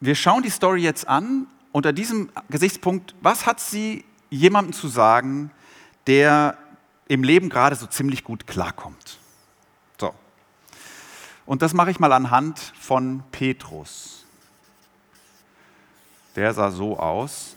wir 0.00 0.14
schauen 0.14 0.42
die 0.42 0.50
Story 0.50 0.82
jetzt 0.82 1.06
an 1.06 1.46
unter 1.72 1.92
diesem 1.92 2.30
Gesichtspunkt, 2.48 3.14
was 3.20 3.46
hat 3.46 3.60
sie 3.60 4.04
jemandem 4.30 4.72
zu 4.72 4.88
sagen, 4.88 5.50
der 6.06 6.56
im 7.08 7.22
Leben 7.22 7.50
gerade 7.50 7.76
so 7.76 7.86
ziemlich 7.86 8.24
gut 8.24 8.46
klarkommt. 8.46 9.18
So. 10.00 10.14
Und 11.46 11.62
das 11.62 11.74
mache 11.74 11.90
ich 11.90 12.00
mal 12.00 12.12
anhand 12.12 12.58
von 12.78 13.22
Petrus. 13.30 14.23
Der 16.36 16.52
sah 16.52 16.70
so 16.70 16.98
aus. 16.98 17.54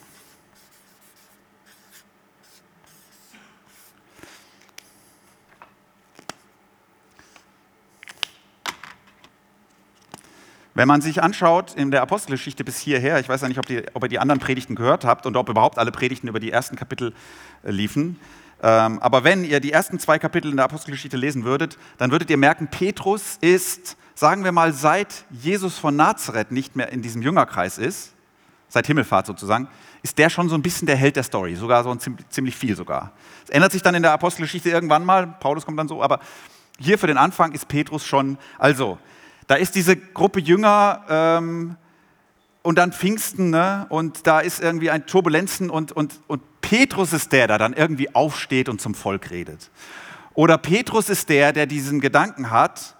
Wenn 10.75 10.87
man 10.87 11.01
sich 11.01 11.23
anschaut 11.23 11.73
in 11.73 11.89
der 11.89 12.03
Apostelgeschichte 12.03 12.63
bis 12.63 12.77
hierher, 12.77 13.19
ich 13.19 13.27
weiß 13.27 13.41
ja 13.41 13.47
nicht, 13.47 13.57
ob, 13.57 13.65
die, 13.65 13.83
ob, 13.95 14.03
ihr 14.03 14.09
die 14.09 14.19
anderen 14.19 14.39
Predigten 14.39 14.75
gehört 14.75 15.05
habt 15.05 15.25
und 15.25 15.35
ob 15.35 15.49
überhaupt 15.49 15.79
alle 15.79 15.91
Predigten 15.91 16.27
über 16.27 16.39
die 16.39 16.51
ersten 16.51 16.75
Kapitel 16.75 17.15
äh, 17.63 17.71
liefen, 17.71 18.19
ähm, 18.61 18.99
aber 18.99 19.23
wenn 19.23 19.43
ihr 19.43 19.59
die 19.59 19.71
ersten 19.71 19.97
zwei 19.97 20.19
Kapitel 20.19 20.51
in 20.51 20.57
der 20.57 20.65
Apostelgeschichte 20.65 21.17
lesen 21.17 21.45
würdet, 21.45 21.79
dann 21.97 22.11
würdet 22.11 22.29
ihr 22.29 22.37
merken, 22.37 22.67
Petrus 22.67 23.37
ist, 23.41 23.97
sagen 24.13 24.43
wir 24.43 24.51
mal, 24.51 24.71
seit 24.71 25.25
Jesus 25.31 25.79
von 25.79 25.95
Nazareth 25.95 26.51
nicht 26.51 26.75
mehr 26.75 26.91
in 26.91 27.01
diesem 27.01 27.23
Jüngerkreis 27.23 27.79
ist, 27.79 28.13
seit 28.67 28.87
Himmelfahrt 28.87 29.25
sozusagen, 29.25 29.67
ist 30.03 30.17
der 30.17 30.29
schon 30.29 30.49
so 30.49 30.55
ein 30.55 30.61
bisschen 30.61 30.85
der 30.85 30.95
Held 30.95 31.15
der 31.15 31.23
Story, 31.23 31.55
sogar 31.55 31.83
so 31.83 31.91
ein 31.91 31.99
ziemlich 32.29 32.55
viel 32.55 32.75
sogar. 32.75 33.13
Es 33.43 33.49
ändert 33.49 33.71
sich 33.71 33.81
dann 33.81 33.95
in 33.95 34.03
der 34.03 34.11
Apostelgeschichte 34.11 34.69
irgendwann 34.69 35.05
mal, 35.05 35.27
Paulus 35.27 35.65
kommt 35.65 35.79
dann 35.79 35.87
so, 35.87 36.03
aber 36.03 36.19
hier 36.79 36.97
für 36.97 37.07
den 37.07 37.17
Anfang 37.17 37.53
ist 37.53 37.67
Petrus 37.67 38.05
schon, 38.05 38.37
also 38.57 38.97
da 39.47 39.55
ist 39.55 39.75
diese 39.75 39.95
Gruppe 39.95 40.39
Jünger 40.39 41.03
ähm, 41.09 41.77
und 42.61 42.77
dann 42.77 42.91
Pfingsten 42.91 43.49
ne? 43.49 43.85
und 43.89 44.27
da 44.27 44.39
ist 44.39 44.61
irgendwie 44.61 44.91
ein 44.91 45.07
Turbulenzen 45.07 45.69
und, 45.69 45.91
und, 45.93 46.19
und 46.27 46.41
Petrus 46.61 47.13
ist 47.13 47.31
der, 47.31 47.47
der 47.47 47.57
dann 47.57 47.73
irgendwie 47.73 48.13
aufsteht 48.13 48.67
und 48.67 48.81
zum 48.81 48.93
Volk 48.93 49.31
redet. 49.31 49.71
Oder 50.33 50.57
Petrus 50.57 51.09
ist 51.09 51.29
der, 51.29 51.53
der 51.53 51.65
diesen 51.65 51.99
Gedanken 52.01 52.51
hat, 52.51 52.95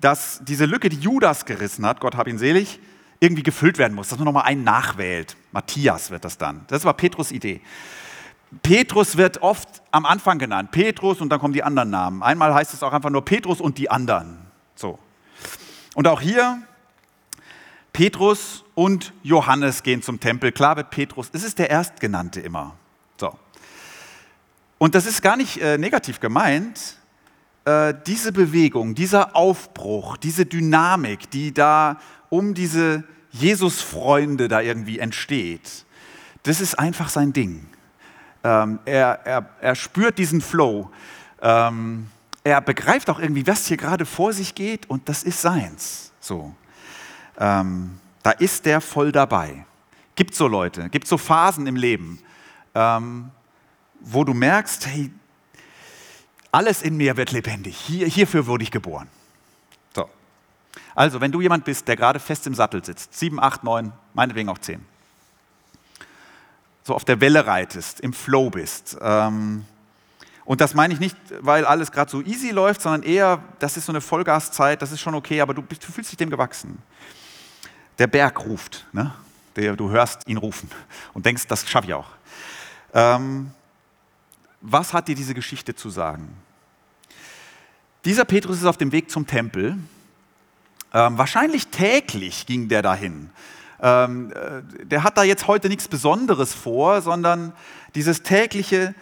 dass 0.00 0.40
diese 0.44 0.66
Lücke, 0.66 0.88
die 0.88 0.98
Judas 0.98 1.46
gerissen 1.46 1.86
hat, 1.86 2.00
Gott 2.00 2.14
hab 2.14 2.28
ihn 2.28 2.38
selig, 2.38 2.78
irgendwie 3.20 3.42
gefüllt 3.42 3.78
werden 3.78 3.94
muss, 3.94 4.08
dass 4.08 4.18
man 4.18 4.26
nochmal 4.26 4.44
einen 4.44 4.64
nachwählt. 4.64 5.36
Matthias 5.52 6.10
wird 6.10 6.24
das 6.24 6.38
dann. 6.38 6.64
Das 6.68 6.84
war 6.84 6.94
Petrus 6.94 7.32
Idee. 7.32 7.60
Petrus 8.62 9.16
wird 9.16 9.42
oft 9.42 9.82
am 9.90 10.06
Anfang 10.06 10.38
genannt. 10.38 10.70
Petrus 10.70 11.20
und 11.20 11.30
dann 11.30 11.40
kommen 11.40 11.54
die 11.54 11.62
anderen 11.62 11.90
Namen. 11.90 12.22
Einmal 12.22 12.54
heißt 12.54 12.74
es 12.74 12.82
auch 12.82 12.92
einfach 12.92 13.10
nur 13.10 13.24
Petrus 13.24 13.60
und 13.60 13.78
die 13.78 13.90
anderen. 13.90 14.38
So. 14.74 14.98
Und 15.94 16.06
auch 16.06 16.20
hier, 16.20 16.62
Petrus 17.92 18.64
und 18.74 19.12
Johannes 19.22 19.82
gehen 19.82 20.02
zum 20.02 20.20
Tempel. 20.20 20.52
Klar 20.52 20.76
wird 20.76 20.90
Petrus, 20.90 21.30
es 21.32 21.42
ist 21.42 21.58
der 21.58 21.70
Erstgenannte 21.70 22.40
immer. 22.40 22.74
So. 23.18 23.36
Und 24.78 24.94
das 24.94 25.06
ist 25.06 25.22
gar 25.22 25.36
nicht 25.36 25.60
äh, 25.60 25.78
negativ 25.78 26.20
gemeint. 26.20 26.98
Äh, 27.64 27.94
diese 28.06 28.32
Bewegung, 28.32 28.94
dieser 28.94 29.34
Aufbruch, 29.34 30.18
diese 30.18 30.46
Dynamik, 30.46 31.30
die 31.30 31.52
da 31.52 31.98
um 32.28 32.54
diese 32.54 33.04
Jesus-Freunde 33.30 34.48
da 34.48 34.60
irgendwie 34.60 34.98
entsteht, 34.98 35.84
das 36.42 36.60
ist 36.60 36.78
einfach 36.78 37.08
sein 37.08 37.32
Ding. 37.32 37.66
Ähm, 38.44 38.78
er, 38.84 39.20
er, 39.24 39.50
er 39.60 39.74
spürt 39.74 40.18
diesen 40.18 40.40
Flow. 40.40 40.90
Ähm, 41.42 42.08
er 42.44 42.60
begreift 42.60 43.10
auch 43.10 43.18
irgendwie, 43.18 43.46
was 43.46 43.66
hier 43.66 43.76
gerade 43.76 44.06
vor 44.06 44.32
sich 44.32 44.54
geht 44.54 44.88
und 44.88 45.08
das 45.08 45.24
ist 45.24 45.40
seins. 45.40 46.12
So. 46.20 46.54
Ähm, 47.38 47.98
da 48.22 48.30
ist 48.30 48.66
der 48.66 48.80
voll 48.80 49.12
dabei. 49.12 49.66
Gibt 50.14 50.34
so 50.34 50.46
Leute, 50.46 50.88
gibt 50.88 51.06
so 51.06 51.18
Phasen 51.18 51.66
im 51.66 51.76
Leben, 51.76 52.20
ähm, 52.74 53.30
wo 54.00 54.24
du 54.24 54.32
merkst, 54.32 54.86
hey, 54.86 55.10
alles 56.52 56.82
in 56.82 56.96
mir 56.96 57.16
wird 57.16 57.32
lebendig. 57.32 57.76
Hier, 57.76 58.06
hierfür 58.06 58.46
wurde 58.46 58.62
ich 58.62 58.70
geboren. 58.70 59.08
So. 60.96 61.00
Also, 61.00 61.20
wenn 61.20 61.30
du 61.30 61.40
jemand 61.40 61.64
bist, 61.64 61.86
der 61.86 61.96
gerade 61.96 62.18
fest 62.18 62.46
im 62.46 62.54
Sattel 62.54 62.84
sitzt, 62.84 63.14
sieben, 63.14 63.38
acht, 63.40 63.62
neun, 63.62 63.92
meinetwegen 64.14 64.48
auch 64.48 64.58
zehn, 64.58 64.84
so 66.82 66.94
auf 66.94 67.04
der 67.04 67.20
Welle 67.20 67.46
reitest, 67.46 68.00
im 68.00 68.12
Flow 68.12 68.50
bist, 68.50 68.96
ähm, 69.00 69.64
und 70.46 70.60
das 70.60 70.74
meine 70.74 70.94
ich 70.94 71.00
nicht, 71.00 71.16
weil 71.40 71.64
alles 71.64 71.90
gerade 71.90 72.08
so 72.08 72.22
easy 72.22 72.50
läuft, 72.50 72.80
sondern 72.80 73.02
eher, 73.02 73.42
das 73.58 73.76
ist 73.76 73.86
so 73.86 73.92
eine 73.92 74.00
Vollgaszeit, 74.00 74.80
das 74.80 74.92
ist 74.92 75.00
schon 75.00 75.16
okay, 75.16 75.40
aber 75.40 75.54
du, 75.54 75.62
du 75.62 75.92
fühlst 75.92 76.12
dich 76.12 76.16
dem 76.16 76.30
gewachsen. 76.30 76.78
Der 77.98 78.06
Berg 78.06 78.46
ruft, 78.46 78.86
ne? 78.92 79.12
Der, 79.56 79.74
du 79.74 79.90
hörst 79.90 80.28
ihn 80.28 80.36
rufen 80.36 80.70
und 81.14 81.26
denkst, 81.26 81.48
das 81.48 81.68
schaffe 81.68 81.88
ich 81.88 81.94
auch. 81.94 82.10
Ähm, 82.94 83.50
was 84.60 84.92
hat 84.92 85.08
dir 85.08 85.16
diese 85.16 85.34
Geschichte 85.34 85.74
zu 85.74 85.90
sagen? 85.90 86.28
Dieser 88.04 88.24
Petrus 88.24 88.58
ist 88.58 88.66
auf 88.66 88.76
dem 88.76 88.92
Weg 88.92 89.10
zum 89.10 89.26
Tempel. 89.26 89.76
Ähm, 90.92 91.18
wahrscheinlich 91.18 91.68
täglich 91.68 92.46
ging 92.46 92.68
der 92.68 92.82
dahin. 92.82 93.30
Ähm, 93.80 94.32
äh, 94.32 94.84
der 94.86 95.02
hat 95.02 95.18
da 95.18 95.22
jetzt 95.22 95.46
heute 95.46 95.68
nichts 95.68 95.88
Besonderes 95.88 96.54
vor, 96.54 97.02
sondern 97.02 97.52
dieses 97.94 98.22
tägliche 98.22 98.94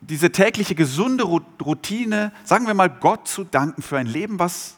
diese 0.00 0.30
tägliche 0.30 0.74
gesunde 0.74 1.24
Routine, 1.24 2.32
sagen 2.44 2.66
wir 2.66 2.74
mal, 2.74 2.88
Gott 2.88 3.26
zu 3.26 3.44
danken 3.44 3.82
für 3.82 3.98
ein 3.98 4.06
Leben, 4.06 4.38
was, 4.38 4.76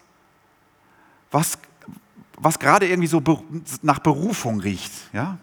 was, 1.30 1.58
was 2.36 2.58
gerade 2.58 2.88
irgendwie 2.88 3.08
so 3.08 3.22
nach 3.82 3.98
Berufung 3.98 4.60
riecht, 4.60 4.92
ja? 5.12 5.38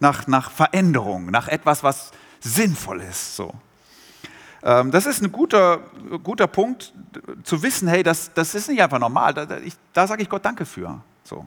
nach, 0.00 0.26
nach 0.26 0.50
Veränderung, 0.50 1.26
nach 1.26 1.48
etwas, 1.48 1.82
was 1.82 2.10
sinnvoll 2.40 3.02
ist. 3.02 3.36
So. 3.36 3.52
Ähm, 4.62 4.90
das 4.90 5.06
ist 5.06 5.22
ein 5.22 5.32
guter, 5.32 5.78
guter 6.22 6.46
Punkt, 6.46 6.92
zu 7.44 7.62
wissen, 7.62 7.88
hey, 7.88 8.02
das, 8.02 8.32
das 8.34 8.54
ist 8.54 8.68
nicht 8.68 8.82
einfach 8.82 8.98
normal, 8.98 9.34
da, 9.34 9.46
da 9.92 10.06
sage 10.06 10.22
ich 10.22 10.28
Gott 10.28 10.44
Danke 10.44 10.66
für. 10.66 11.00
So. 11.24 11.46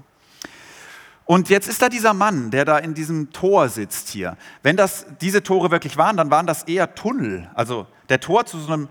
Und 1.26 1.50
jetzt 1.50 1.68
ist 1.68 1.82
da 1.82 1.90
dieser 1.90 2.14
Mann, 2.14 2.52
der 2.52 2.66
da 2.66 2.78
in 2.78 2.94
diesem 2.94 3.32
Tor 3.32 3.70
sitzt 3.70 4.10
hier. 4.10 4.38
Wenn 4.64 4.76
das 4.76 5.06
diese 5.22 5.44
Tore 5.44 5.72
wirklich 5.72 5.98
waren, 5.98 6.18
dann 6.18 6.30
waren 6.30 6.46
das 6.46 6.64
eher 6.64 6.94
Tunnel. 6.96 7.50
Also 7.54 7.88
der 8.10 8.20
Tor 8.20 8.46
zu 8.46 8.60
so 8.60 8.74
einem 8.74 8.90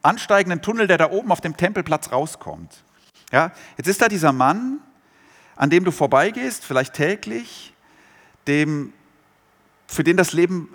ansteigenden 0.00 0.62
Tunnel, 0.62 0.86
der 0.86 0.98
da 0.98 1.10
oben 1.10 1.30
auf 1.32 1.40
dem 1.40 1.56
Tempelplatz 1.56 2.12
rauskommt. 2.12 2.84
Ja, 3.30 3.52
jetzt 3.76 3.88
ist 3.88 4.00
da 4.00 4.08
dieser 4.08 4.32
Mann, 4.32 4.80
an 5.56 5.70
dem 5.70 5.84
du 5.84 5.90
vorbeigehst, 5.90 6.64
vielleicht 6.64 6.94
täglich, 6.94 7.74
dem, 8.46 8.92
für 9.86 10.04
den 10.04 10.16
das 10.16 10.32
Leben 10.32 10.74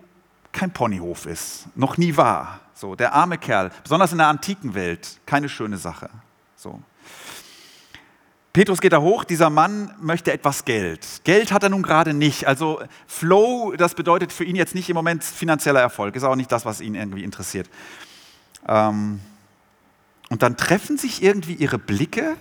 kein 0.52 0.72
Ponyhof 0.72 1.26
ist, 1.26 1.68
noch 1.76 1.98
nie 1.98 2.16
war. 2.16 2.60
So, 2.80 2.94
der 2.94 3.14
arme 3.14 3.40
Kerl, 3.40 3.72
besonders 3.82 4.12
in 4.12 4.20
der 4.20 4.28
antiken 4.28 4.76
Welt, 4.76 5.20
keine 5.26 5.50
schöne 5.50 5.78
Sache. 5.78 6.12
So. 6.56 6.80
Petrus 8.54 8.82
geht 8.82 8.94
da 8.94 9.02
hoch, 9.02 9.24
dieser 9.24 9.50
Mann 9.50 9.96
möchte 10.00 10.32
etwas 10.32 10.64
Geld. 10.64 11.22
Geld 11.24 11.52
hat 11.52 11.64
er 11.64 11.70
nun 11.70 11.82
gerade 11.82 12.14
nicht. 12.14 12.46
Also 12.46 12.80
Flow, 13.08 13.74
das 13.76 13.96
bedeutet 13.96 14.32
für 14.32 14.44
ihn 14.44 14.56
jetzt 14.56 14.76
nicht 14.76 14.90
im 14.90 14.96
Moment 14.96 15.24
finanzieller 15.24 15.82
Erfolg, 15.82 16.16
ist 16.16 16.24
auch 16.24 16.36
nicht 16.36 16.52
das, 16.52 16.66
was 16.66 16.80
ihn 16.80 16.94
irgendwie 16.94 17.24
interessiert. 17.24 17.68
Ähm, 18.68 19.22
und 20.30 20.44
dann 20.44 20.56
treffen 20.56 21.00
sich 21.00 21.24
irgendwie 21.24 21.56
ihre 21.56 21.80
Blicke 21.80 22.38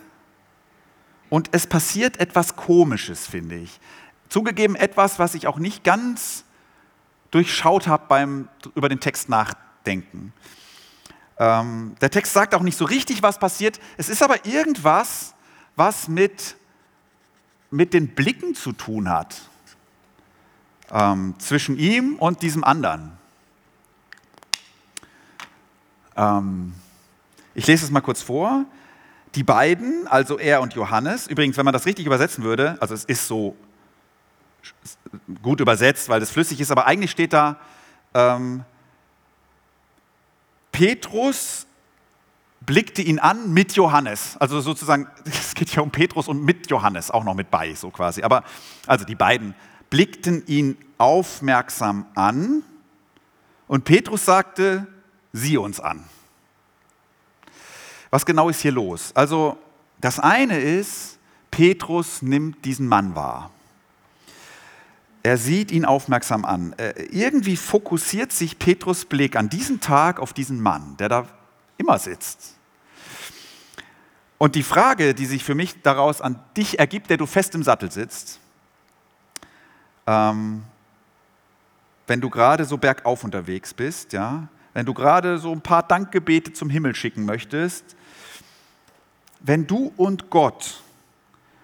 und 1.30 1.48
es 1.52 1.66
passiert 1.66 2.20
etwas 2.20 2.56
Komisches, 2.56 3.26
finde 3.26 3.56
ich. 3.56 3.80
Zugegeben 4.28 4.76
etwas, 4.76 5.18
was 5.18 5.34
ich 5.34 5.46
auch 5.46 5.58
nicht 5.58 5.82
ganz 5.82 6.44
durchschaut 7.30 7.88
habe 7.88 8.04
beim 8.08 8.48
über 8.74 8.90
den 8.90 9.00
Text 9.00 9.30
nachdenken. 9.86 10.32
Ähm, 11.38 11.94
der 12.00 12.10
Text 12.10 12.32
sagt 12.32 12.54
auch 12.54 12.62
nicht 12.62 12.76
so 12.76 12.84
richtig, 12.84 13.22
was 13.22 13.38
passiert. 13.38 13.78
Es 13.96 14.08
ist 14.08 14.22
aber 14.22 14.46
irgendwas, 14.46 15.34
was 15.76 16.08
mit, 16.08 16.56
mit 17.70 17.92
den 17.94 18.08
Blicken 18.08 18.54
zu 18.54 18.72
tun 18.72 19.08
hat 19.08 19.42
ähm, 20.90 21.34
zwischen 21.38 21.78
ihm 21.78 22.16
und 22.16 22.42
diesem 22.42 22.64
anderen. 22.64 23.12
Ähm, 26.16 26.72
ich 27.54 27.66
lese 27.66 27.84
es 27.84 27.90
mal 27.90 28.00
kurz 28.00 28.22
vor. 28.22 28.64
Die 29.34 29.42
beiden, 29.42 30.06
also 30.06 30.38
er 30.38 30.62
und 30.62 30.72
Johannes, 30.72 31.26
übrigens, 31.26 31.58
wenn 31.58 31.66
man 31.66 31.74
das 31.74 31.84
richtig 31.84 32.06
übersetzen 32.06 32.42
würde, 32.42 32.78
also 32.80 32.94
es 32.94 33.04
ist 33.04 33.28
so 33.28 33.54
gut 35.42 35.60
übersetzt, 35.60 36.08
weil 36.08 36.22
es 36.22 36.30
flüssig 36.30 36.58
ist, 36.60 36.70
aber 36.70 36.86
eigentlich 36.86 37.10
steht 37.10 37.34
da, 37.34 37.58
ähm, 38.14 38.64
Petrus 40.76 41.66
blickte 42.60 43.00
ihn 43.00 43.18
an 43.18 43.54
mit 43.54 43.72
Johannes. 43.72 44.36
Also 44.36 44.60
sozusagen, 44.60 45.08
es 45.24 45.54
geht 45.54 45.74
ja 45.74 45.80
um 45.80 45.90
Petrus 45.90 46.28
und 46.28 46.44
mit 46.44 46.68
Johannes 46.68 47.10
auch 47.10 47.24
noch 47.24 47.32
mit 47.32 47.50
bei, 47.50 47.74
so 47.74 47.88
quasi. 47.88 48.22
Aber 48.22 48.44
also 48.86 49.06
die 49.06 49.14
beiden 49.14 49.54
blickten 49.88 50.46
ihn 50.46 50.76
aufmerksam 50.98 52.04
an 52.14 52.62
und 53.68 53.86
Petrus 53.86 54.26
sagte, 54.26 54.86
sieh 55.32 55.56
uns 55.56 55.80
an. 55.80 56.04
Was 58.10 58.26
genau 58.26 58.50
ist 58.50 58.60
hier 58.60 58.72
los? 58.72 59.12
Also 59.14 59.56
das 60.02 60.20
eine 60.20 60.58
ist, 60.58 61.18
Petrus 61.50 62.20
nimmt 62.20 62.66
diesen 62.66 62.86
Mann 62.86 63.14
wahr. 63.14 63.50
Er 65.26 65.38
sieht 65.38 65.72
ihn 65.72 65.84
aufmerksam 65.84 66.44
an. 66.44 66.72
Äh, 66.74 67.02
irgendwie 67.10 67.56
fokussiert 67.56 68.30
sich 68.30 68.60
Petrus 68.60 69.04
Blick 69.04 69.34
an 69.34 69.48
diesem 69.48 69.80
Tag 69.80 70.20
auf 70.20 70.32
diesen 70.32 70.60
Mann, 70.60 70.96
der 70.98 71.08
da 71.08 71.26
immer 71.78 71.98
sitzt. 71.98 72.54
Und 74.38 74.54
die 74.54 74.62
Frage, 74.62 75.14
die 75.14 75.26
sich 75.26 75.42
für 75.42 75.56
mich 75.56 75.82
daraus 75.82 76.20
an 76.20 76.38
dich 76.56 76.78
ergibt, 76.78 77.10
der 77.10 77.16
du 77.16 77.26
fest 77.26 77.56
im 77.56 77.64
Sattel 77.64 77.90
sitzt, 77.90 78.38
ähm, 80.06 80.62
wenn 82.06 82.20
du 82.20 82.30
gerade 82.30 82.64
so 82.64 82.78
bergauf 82.78 83.24
unterwegs 83.24 83.74
bist, 83.74 84.12
ja, 84.12 84.46
wenn 84.74 84.86
du 84.86 84.94
gerade 84.94 85.38
so 85.38 85.50
ein 85.50 85.60
paar 85.60 85.82
Dankgebete 85.82 86.52
zum 86.52 86.70
Himmel 86.70 86.94
schicken 86.94 87.24
möchtest, 87.24 87.96
wenn 89.40 89.66
du 89.66 89.92
und 89.96 90.30
Gott 90.30 90.84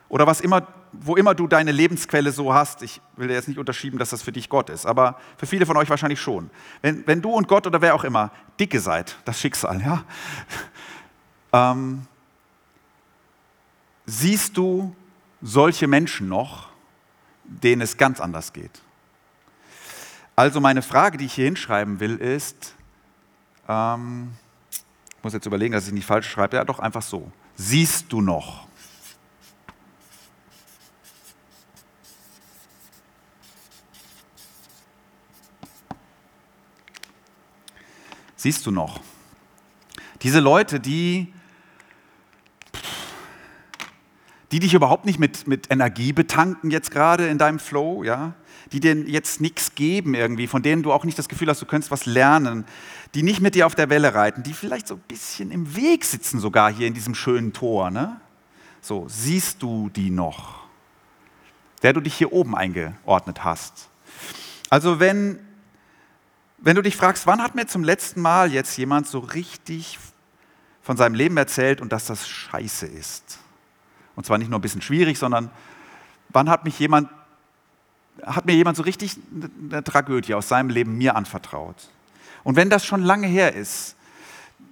oder 0.08 0.26
was 0.26 0.40
immer, 0.40 0.66
wo 0.92 1.16
immer 1.16 1.34
du 1.34 1.46
deine 1.46 1.72
Lebensquelle 1.72 2.32
so 2.32 2.52
hast. 2.52 2.82
Ich 2.82 3.00
will 3.16 3.28
dir 3.28 3.34
jetzt 3.34 3.48
nicht 3.48 3.58
unterschieben, 3.58 3.98
dass 3.98 4.10
das 4.10 4.22
für 4.22 4.32
dich 4.32 4.48
Gott 4.48 4.70
ist, 4.70 4.86
aber 4.86 5.18
für 5.36 5.46
viele 5.46 5.66
von 5.66 5.76
euch 5.76 5.88
wahrscheinlich 5.88 6.20
schon. 6.20 6.50
Wenn, 6.82 7.06
wenn 7.06 7.22
du 7.22 7.30
und 7.30 7.48
Gott 7.48 7.66
oder 7.66 7.80
wer 7.80 7.94
auch 7.94 8.04
immer 8.04 8.30
dicke 8.60 8.80
seid, 8.80 9.16
das 9.24 9.40
Schicksal, 9.40 9.80
ja, 9.80 10.04
ähm, 11.72 12.06
siehst 14.06 14.56
du 14.56 14.94
solche 15.40 15.88
Menschen 15.88 16.28
noch, 16.28 16.68
denen 17.44 17.82
es 17.82 17.96
ganz 17.96 18.20
anders 18.20 18.52
geht. 18.52 18.82
Also 20.36 20.60
meine 20.60 20.82
Frage, 20.82 21.18
die 21.18 21.26
ich 21.26 21.34
hier 21.34 21.44
hinschreiben 21.46 22.00
will, 22.00 22.16
ist, 22.16 22.74
ähm, 23.68 24.32
ich 24.70 25.24
muss 25.24 25.32
jetzt 25.32 25.46
überlegen, 25.46 25.72
dass 25.72 25.86
ich 25.86 25.92
nicht 25.92 26.06
falsch 26.06 26.28
schreibe, 26.28 26.56
ja 26.56 26.64
doch 26.64 26.78
einfach 26.78 27.02
so. 27.02 27.30
Siehst 27.54 28.12
du 28.12 28.20
noch? 28.20 28.66
Siehst 38.42 38.66
du 38.66 38.72
noch? 38.72 38.98
Diese 40.22 40.40
Leute, 40.40 40.80
die 40.80 41.32
die 44.50 44.58
dich 44.58 44.74
überhaupt 44.74 45.04
nicht 45.04 45.20
mit, 45.20 45.46
mit 45.46 45.70
Energie 45.70 46.12
betanken 46.12 46.72
jetzt 46.72 46.90
gerade 46.90 47.28
in 47.28 47.38
deinem 47.38 47.60
Flow, 47.60 48.02
ja, 48.02 48.34
die 48.72 48.80
dir 48.80 48.96
jetzt 48.96 49.40
nichts 49.40 49.76
geben 49.76 50.14
irgendwie, 50.14 50.48
von 50.48 50.60
denen 50.60 50.82
du 50.82 50.92
auch 50.92 51.04
nicht 51.04 51.16
das 51.16 51.28
Gefühl 51.28 51.50
hast, 51.50 51.62
du 51.62 51.66
könntest 51.66 51.92
was 51.92 52.04
lernen, 52.04 52.64
die 53.14 53.22
nicht 53.22 53.40
mit 53.40 53.54
dir 53.54 53.64
auf 53.64 53.76
der 53.76 53.90
Welle 53.90 54.12
reiten, 54.12 54.42
die 54.42 54.54
vielleicht 54.54 54.88
so 54.88 54.94
ein 54.96 55.04
bisschen 55.06 55.52
im 55.52 55.76
Weg 55.76 56.04
sitzen 56.04 56.40
sogar 56.40 56.72
hier 56.72 56.88
in 56.88 56.94
diesem 56.94 57.14
schönen 57.14 57.52
Tor, 57.52 57.92
ne? 57.92 58.20
So, 58.80 59.06
siehst 59.08 59.62
du 59.62 59.88
die 59.88 60.10
noch? 60.10 60.64
Der 61.84 61.92
du 61.92 62.00
dich 62.00 62.14
hier 62.14 62.32
oben 62.32 62.56
eingeordnet 62.56 63.44
hast. 63.44 63.88
Also 64.68 64.98
wenn, 64.98 65.38
wenn 66.62 66.76
du 66.76 66.82
dich 66.82 66.96
fragst, 66.96 67.26
wann 67.26 67.42
hat 67.42 67.54
mir 67.54 67.66
zum 67.66 67.82
letzten 67.82 68.20
Mal 68.20 68.52
jetzt 68.52 68.76
jemand 68.78 69.08
so 69.08 69.18
richtig 69.18 69.98
von 70.80 70.96
seinem 70.96 71.14
Leben 71.14 71.36
erzählt 71.36 71.80
und 71.80 71.92
dass 71.92 72.06
das 72.06 72.28
scheiße 72.28 72.86
ist? 72.86 73.38
Und 74.14 74.26
zwar 74.26 74.38
nicht 74.38 74.48
nur 74.48 74.58
ein 74.58 74.62
bisschen 74.62 74.82
schwierig, 74.82 75.18
sondern 75.18 75.50
wann 76.28 76.48
hat 76.48 76.64
mich 76.64 76.78
jemand, 76.78 77.08
hat 78.22 78.46
mir 78.46 78.54
jemand 78.54 78.76
so 78.76 78.84
richtig 78.84 79.16
eine 79.70 79.82
Tragödie 79.82 80.34
aus 80.34 80.48
seinem 80.48 80.70
Leben 80.70 80.96
mir 80.96 81.16
anvertraut? 81.16 81.90
Und 82.44 82.54
wenn 82.54 82.70
das 82.70 82.84
schon 82.84 83.02
lange 83.02 83.26
her 83.26 83.54
ist, 83.54 83.96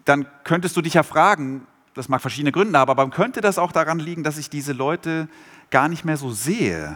dann 0.05 0.27
könntest 0.45 0.77
du 0.77 0.83
dich 0.83 0.95
ja 0.95 1.03
fragen, 1.03 1.67
das 1.95 2.09
mag 2.09 2.21
verschiedene 2.21 2.53
Gründe 2.53 2.79
haben, 2.79 2.91
aber 2.91 3.11
könnte 3.11 3.41
das 3.41 3.59
auch 3.59 3.73
daran 3.73 3.99
liegen, 3.99 4.23
dass 4.23 4.39
ich 4.39 4.49
diese 4.49 4.73
Leute 4.73 5.29
gar 5.71 5.89
nicht 5.89 6.05
mehr 6.05 6.17
so 6.17 6.31
sehe 6.31 6.95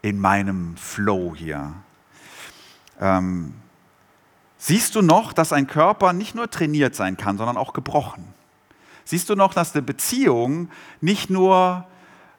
in 0.00 0.18
meinem 0.18 0.76
Flow 0.76 1.34
hier? 1.36 1.74
Ähm, 3.00 3.54
siehst 4.62 4.94
du 4.94 5.02
noch, 5.02 5.32
dass 5.32 5.52
ein 5.52 5.66
Körper 5.66 6.12
nicht 6.12 6.34
nur 6.34 6.50
trainiert 6.50 6.94
sein 6.94 7.16
kann, 7.16 7.36
sondern 7.36 7.56
auch 7.56 7.72
gebrochen? 7.72 8.32
siehst 9.04 9.28
du 9.28 9.34
noch, 9.34 9.54
dass 9.54 9.74
eine 9.74 9.82
Beziehung 9.82 10.68
nicht 11.00 11.30
nur 11.30 11.86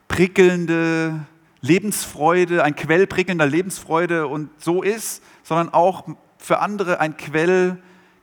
prickelnde 0.08 1.20
Lebensfreude, 1.60 2.62
ein 2.62 2.76
Quell 2.76 3.06
prickelnder 3.06 3.46
Lebensfreude 3.46 4.26
und 4.26 4.50
so 4.62 4.82
ist, 4.82 5.22
sondern 5.42 5.72
auch 5.72 6.06
für 6.38 6.60
andere 6.60 7.00
ein 7.00 7.16
Quell 7.16 7.78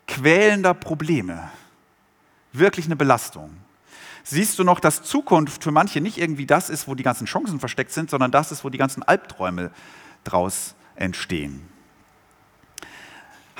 quälender 0.08 0.74
Probleme. 0.74 1.50
Wirklich 2.54 2.86
eine 2.86 2.96
Belastung. 2.96 3.52
Siehst 4.24 4.60
du 4.60 4.64
noch, 4.64 4.80
dass 4.80 5.04
Zukunft 5.04 5.64
für 5.64 5.72
manche 5.72 6.02
nicht 6.02 6.18
irgendwie 6.18 6.46
das 6.46 6.70
ist, 6.70 6.88
wo 6.88 6.96
die 6.96 7.04
ganzen 7.04 7.26
Chancen 7.26 7.60
versteckt 7.60 7.92
sind, 7.92 8.10
sondern 8.10 8.32
das 8.32 8.52
ist, 8.52 8.64
wo 8.64 8.70
die 8.70 8.78
ganzen 8.78 9.04
Albträume 9.04 9.72
draus 10.24 10.76
entstehen? 10.96 11.71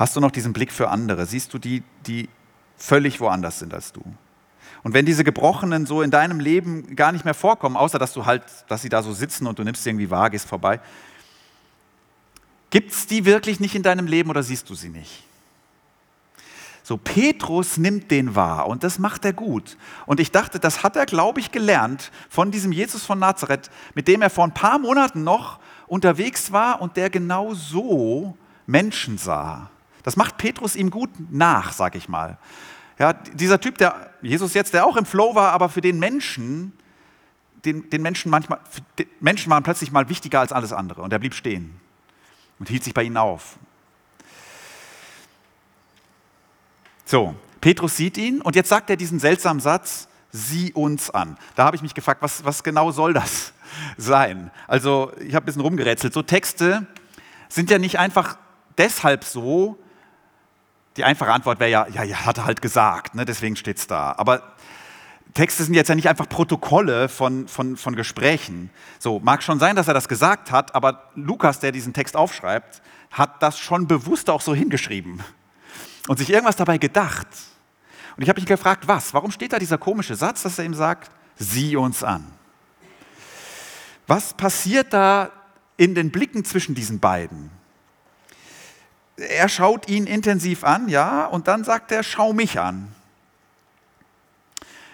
Hast 0.02 0.16
du 0.16 0.20
noch 0.20 0.32
diesen 0.32 0.52
Blick 0.52 0.72
für 0.72 0.90
andere? 0.90 1.28
Siehst 1.28 1.54
du 1.54 1.60
die, 1.60 1.84
die 2.08 2.28
völlig 2.76 3.20
woanders 3.20 3.60
sind 3.60 3.72
als 3.72 3.94
du? 3.94 4.02
Und 4.82 4.96
wenn 4.96 5.06
diese 5.06 5.24
Gebrochenen 5.24 5.86
so 5.86 6.02
in 6.02 6.10
deinem 6.10 6.40
Leben 6.40 6.96
gar 6.96 7.12
nicht 7.12 7.24
mehr 7.24 7.36
vorkommen, 7.36 7.78
außer 7.78 8.00
dass 8.00 8.12
du 8.12 8.26
halt, 8.26 8.42
dass 8.68 8.82
sie 8.82 8.90
da 8.90 9.04
so 9.04 9.14
sitzen 9.14 9.46
und 9.46 9.60
du 9.60 9.64
nimmst 9.64 9.84
sie 9.84 9.92
irgendwie 9.92 10.10
wahr, 10.10 10.32
gehst 10.32 10.48
vorbei, 10.48 10.80
gibt 12.72 12.94
es 12.94 13.06
die 13.06 13.26
wirklich 13.26 13.60
nicht 13.60 13.76
in 13.76 13.84
deinem 13.84 14.08
Leben 14.08 14.32
oder 14.32 14.42
siehst 14.42 14.68
du 14.72 14.74
sie 14.74 14.90
nicht? 14.90 15.24
So, 16.82 16.98
Petrus 16.98 17.78
nimmt 17.78 18.10
den 18.10 18.34
wahr 18.34 18.66
und 18.66 18.84
das 18.84 18.98
macht 18.98 19.24
er 19.24 19.34
gut. 19.34 19.78
Und 20.08 20.20
ich 20.20 20.32
dachte, 20.32 20.60
das 20.60 20.82
hat 20.82 20.96
er, 20.96 21.06
glaube 21.06 21.40
ich, 21.40 21.52
gelernt 21.52 22.12
von 22.28 22.50
diesem 22.50 22.72
Jesus 22.72 23.06
von 23.06 23.20
Nazareth, 23.20 23.70
mit 23.94 24.08
dem 24.08 24.24
er 24.24 24.32
vor 24.32 24.46
ein 24.46 24.54
paar 24.56 24.80
Monaten 24.80 25.24
noch 25.24 25.60
unterwegs 25.86 26.52
war 26.52 26.82
und 26.82 26.98
der 26.98 27.12
genau 27.12 27.54
so 27.54 28.36
Menschen 28.66 29.20
sah. 29.20 29.70
Das 30.04 30.16
macht 30.16 30.38
Petrus 30.38 30.76
ihm 30.76 30.90
gut 30.90 31.10
nach, 31.30 31.74
sag 31.74 31.96
ich 31.96 32.10
mal. 32.10 32.38
Ja, 33.00 33.14
dieser 33.14 33.60
Typ, 33.60 33.78
der 33.78 34.12
Jesus 34.22 34.54
jetzt, 34.54 34.74
der 34.74 34.86
auch 34.86 34.98
im 34.98 35.06
Flow 35.06 35.34
war, 35.36 35.52
aber 35.52 35.70
für 35.70 35.82
den 35.82 36.00
Menschen, 36.00 36.74
den, 37.66 37.90
den 37.90 38.02
Menschen 38.02 38.30
manchmal, 38.30 38.60
den 39.00 39.08
Menschen 39.20 39.50
waren 39.50 39.64
plötzlich 39.64 39.92
mal 39.92 40.10
wichtiger 40.10 40.40
als 40.40 40.52
alles 40.52 40.74
andere 40.74 41.02
und 41.02 41.12
er 41.12 41.20
blieb 41.20 41.34
stehen 41.34 41.80
und 42.60 42.70
hielt 42.70 42.84
sich 42.84 42.94
bei 42.94 43.04
ihnen 43.04 43.18
auf. 43.18 43.58
So, 47.06 47.36
Petrus 47.60 47.98
sieht 47.98 48.18
ihn 48.18 48.42
und 48.42 48.56
jetzt 48.56 48.70
sagt 48.70 48.90
er 48.90 48.98
diesen 48.98 49.20
seltsamen 49.20 49.60
Satz, 49.60 50.08
sieh 50.32 50.72
uns 50.74 51.10
an. 51.10 51.38
Da 51.56 51.66
habe 51.66 51.76
ich 51.76 51.82
mich 51.82 51.94
gefragt, 51.94 52.22
was, 52.22 52.46
was 52.46 52.64
genau 52.64 52.92
soll 52.92 53.14
das 53.14 53.54
sein? 53.98 54.52
Also 54.68 55.12
ich 55.20 55.36
habe 55.36 55.44
ein 55.44 55.48
bisschen 55.48 55.62
rumgerätselt. 55.62 56.14
So 56.14 56.22
Texte 56.22 56.88
sind 57.50 57.70
ja 57.70 57.80
nicht 57.80 58.00
einfach 58.00 58.38
deshalb 58.78 59.24
so, 59.24 59.78
die 60.98 61.04
einfache 61.04 61.32
Antwort 61.32 61.60
wäre 61.60 61.70
ja, 61.70 61.88
ja, 61.88 62.04
ja, 62.04 62.26
hat 62.26 62.38
er 62.38 62.46
halt 62.46 62.62
gesagt, 62.62 63.16
ne, 63.16 63.26
deswegen 63.26 63.56
steht 63.56 63.78
es 63.78 63.88
da. 63.88 64.14
Aber 64.18 64.56
Texte 65.34 65.64
sind 65.64 65.74
jetzt 65.74 65.88
ja 65.88 65.96
nicht 65.96 66.10
einfach 66.10 66.28
Protokolle 66.28 67.08
von, 67.08 67.48
von, 67.48 67.78
von 67.78 67.96
Gesprächen. 67.96 68.70
So, 69.00 69.20
mag 69.20 69.42
schon 69.44 69.60
sein, 69.60 69.76
dass 69.76 69.88
er 69.88 69.94
das 69.94 70.10
gesagt 70.10 70.52
hat, 70.52 70.76
aber 70.76 71.10
Lukas, 71.16 71.60
der 71.60 71.72
diesen 71.72 71.94
Text 71.94 72.18
aufschreibt, 72.18 72.82
hat 73.12 73.42
das 73.42 73.58
schon 73.58 73.88
bewusst 73.88 74.30
auch 74.30 74.42
so 74.42 74.54
hingeschrieben 74.54 75.22
und 76.08 76.18
sich 76.18 76.30
irgendwas 76.30 76.58
dabei 76.58 76.78
gedacht. 76.78 77.28
Und 78.18 78.24
ich 78.24 78.30
habe 78.30 78.40
mich 78.40 78.48
gefragt, 78.48 78.88
was? 78.88 79.14
Warum 79.14 79.32
steht 79.32 79.54
da 79.54 79.60
dieser 79.60 79.78
komische 79.78 80.16
Satz, 80.16 80.44
dass 80.44 80.60
er 80.60 80.66
ihm 80.66 80.74
sagt, 80.74 81.12
sieh 81.38 81.78
uns 81.78 82.04
an? 82.04 82.28
Was 84.08 84.34
passiert 84.34 84.94
da 84.94 85.32
in 85.78 85.96
den 85.96 86.12
Blicken 86.12 86.44
zwischen 86.44 86.76
diesen 86.76 87.00
beiden? 87.00 87.50
Er 89.18 89.50
schaut 89.50 89.90
ihn 89.90 90.08
intensiv 90.08 90.64
an, 90.64 90.90
ja, 90.90 91.26
und 91.26 91.48
dann 91.48 91.64
sagt 91.64 91.92
er, 91.92 92.04
schau 92.04 92.34
mich 92.34 92.60
an. 92.60 92.94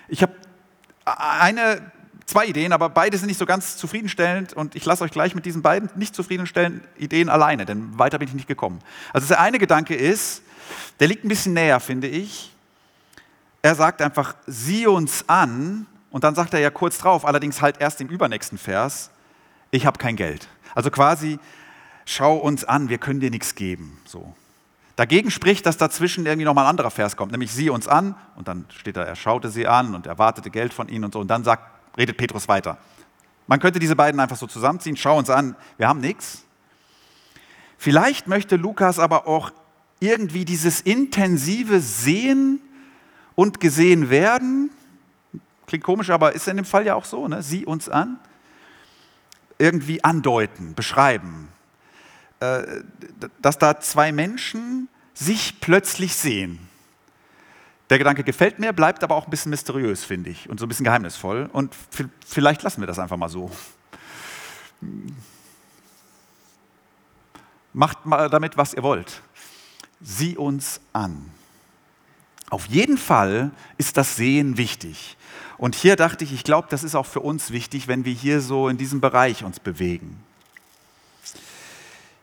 Ich 0.08 0.22
habe 0.22 0.34
eine, 1.06 1.92
zwei 2.26 2.46
Ideen, 2.46 2.74
aber 2.74 2.90
beide 2.90 3.18
sind 3.18 3.28
nicht 3.28 3.40
so 3.40 3.46
ganz 3.46 3.78
zufriedenstellend 3.78 4.54
und 4.54 4.76
ich 4.76 4.86
lasse 4.86 5.04
euch 5.04 5.12
gleich 5.12 5.34
mit 5.34 5.46
diesen 5.46 5.62
beiden 5.62 5.90
nicht 5.96 6.16
zufriedenstellenden 6.16 6.82
Ideen 6.98 7.30
alleine, 7.30 7.66
denn 7.66 7.98
weiter 7.98 8.20
bin 8.20 8.28
ich 8.28 8.34
nicht 8.34 8.48
gekommen. 8.48 8.80
Also 9.14 9.28
der 9.28 9.40
eine 9.40 9.60
Gedanke 9.60 9.96
ist, 9.96 10.42
der 11.00 11.08
liegt 11.08 11.24
ein 11.24 11.30
bisschen 11.30 11.54
näher, 11.54 11.80
finde 11.80 12.08
ich. 12.08 12.54
Er 13.62 13.76
sagt 13.76 14.02
einfach, 14.02 14.36
sieh 14.46 14.88
uns 14.88 15.28
an 15.28 15.88
und 16.12 16.24
dann 16.24 16.36
sagt 16.36 16.54
er 16.54 16.60
ja 16.60 16.70
kurz 16.70 16.98
drauf, 16.98 17.26
allerdings 17.26 17.62
halt 17.62 17.80
erst 17.80 18.02
im 18.02 18.08
übernächsten 18.08 18.58
Vers, 18.58 19.10
ich 19.72 19.86
habe 19.86 19.98
kein 19.98 20.16
Geld. 20.16 20.48
Also 20.76 20.92
quasi, 20.92 21.40
schau 22.08 22.38
uns 22.38 22.64
an, 22.64 22.90
wir 22.90 22.98
können 22.98 23.20
dir 23.20 23.30
nichts 23.30 23.56
geben. 23.56 24.00
So. 24.06 24.34
Dagegen 24.96 25.30
spricht, 25.30 25.66
dass 25.66 25.78
dazwischen 25.78 26.26
irgendwie 26.26 26.46
nochmal 26.46 26.66
ein 26.66 26.72
anderer 26.72 26.90
Vers 26.90 27.16
kommt, 27.16 27.32
nämlich 27.32 27.52
sieh 27.52 27.70
uns 27.70 27.88
an 27.88 28.16
und 28.36 28.48
dann 28.48 28.66
steht 28.70 28.98
da, 28.98 29.04
er 29.04 29.16
schaute 29.16 29.50
sie 29.50 29.68
an 29.68 29.94
und 29.94 30.08
erwartete 30.08 30.50
Geld 30.50 30.74
von 30.74 30.90
ihnen 30.90 31.06
und 31.06 31.14
so 31.14 31.20
und 31.20 31.28
dann 31.28 31.44
sagt, 31.44 31.64
redet 31.98 32.18
Petrus 32.18 32.48
weiter. 32.48 32.78
Man 33.46 33.60
könnte 33.60 33.80
diese 33.80 33.96
beiden 33.96 34.20
einfach 34.20 34.38
so 34.38 34.48
zusammenziehen, 34.48 34.98
schau 34.98 35.18
uns 35.18 35.30
an, 35.30 35.56
wir 35.78 35.88
haben 35.88 36.00
nichts. 36.00 36.44
Vielleicht 37.78 38.28
möchte 38.28 38.56
Lukas 38.56 38.98
aber 38.98 39.28
auch 39.28 39.52
irgendwie 40.00 40.46
dieses 40.46 40.82
intensive 40.82 41.80
Sehen 41.80 42.60
und 43.36 43.60
gesehen 43.60 44.10
werden, 44.10 44.72
klingt 45.68 45.84
komisch, 45.84 46.10
aber 46.10 46.34
ist 46.34 46.48
in 46.48 46.56
dem 46.56 46.66
Fall 46.66 46.86
ja 46.86 46.96
auch 46.96 47.06
so, 47.06 47.28
ne? 47.28 47.44
sieh 47.44 47.66
uns 47.66 47.90
an, 47.90 48.20
irgendwie 49.60 50.04
andeuten, 50.04 50.74
beschreiben. 50.74 51.50
Äh, 52.40 52.84
dass 53.42 53.58
da 53.58 53.80
zwei 53.80 54.12
Menschen 54.12 54.90
sich 55.14 55.60
plötzlich 55.60 56.16
sehen. 56.16 56.60
Der 57.90 57.98
Gedanke 57.98 58.24
gefällt 58.24 58.60
mir, 58.60 58.74
bleibt 58.74 59.04
aber 59.04 59.16
auch 59.16 59.26
ein 59.26 59.32
bisschen 59.32 59.50
mysteriös, 59.50 60.04
finde 60.04 60.30
ich, 60.30 60.50
und 60.50 60.60
so 60.60 60.66
ein 60.66 60.70
bisschen 60.70 60.84
geheimnisvoll. 60.84 61.50
Und 61.52 61.74
vielleicht 62.26 62.62
lassen 62.62 62.82
wir 62.82 62.88
das 62.88 63.00
einfach 63.00 63.18
mal 63.18 63.30
so. 63.30 63.50
Macht 67.74 68.06
mal 68.06 68.30
damit, 68.30 68.58
was 68.58 68.74
ihr 68.74 68.84
wollt. 68.84 69.22
Sieh 70.02 70.38
uns 70.38 70.80
an. 70.94 71.32
Auf 72.50 72.68
jeden 72.68 72.98
Fall 72.98 73.52
ist 73.78 73.98
das 73.98 74.16
Sehen 74.16 74.58
wichtig. 74.58 75.18
Und 75.58 75.74
hier 75.74 75.96
dachte 75.96 76.24
ich, 76.24 76.34
ich 76.34 76.44
glaube, 76.44 76.68
das 76.70 76.84
ist 76.84 76.94
auch 76.94 77.08
für 77.08 77.22
uns 77.22 77.52
wichtig, 77.52 77.88
wenn 77.88 78.06
wir 78.06 78.14
hier 78.14 78.42
so 78.42 78.70
in 78.70 78.78
diesem 78.78 79.02
Bereich 79.02 79.44
uns 79.44 79.60
bewegen. 79.60 80.24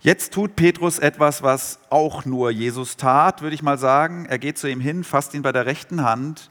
Jetzt 0.04 0.34
tut 0.34 0.54
Petrus 0.54 0.98
etwas, 0.98 1.42
was 1.42 1.78
auch 1.88 2.26
nur 2.26 2.50
Jesus 2.50 2.98
tat, 2.98 3.40
würde 3.40 3.54
ich 3.54 3.62
mal 3.62 3.78
sagen. 3.78 4.26
Er 4.26 4.38
geht 4.38 4.58
zu 4.58 4.68
ihm 4.68 4.78
hin, 4.78 5.02
fasst 5.02 5.32
ihn 5.32 5.40
bei 5.40 5.50
der 5.50 5.64
rechten 5.64 6.04
Hand 6.04 6.50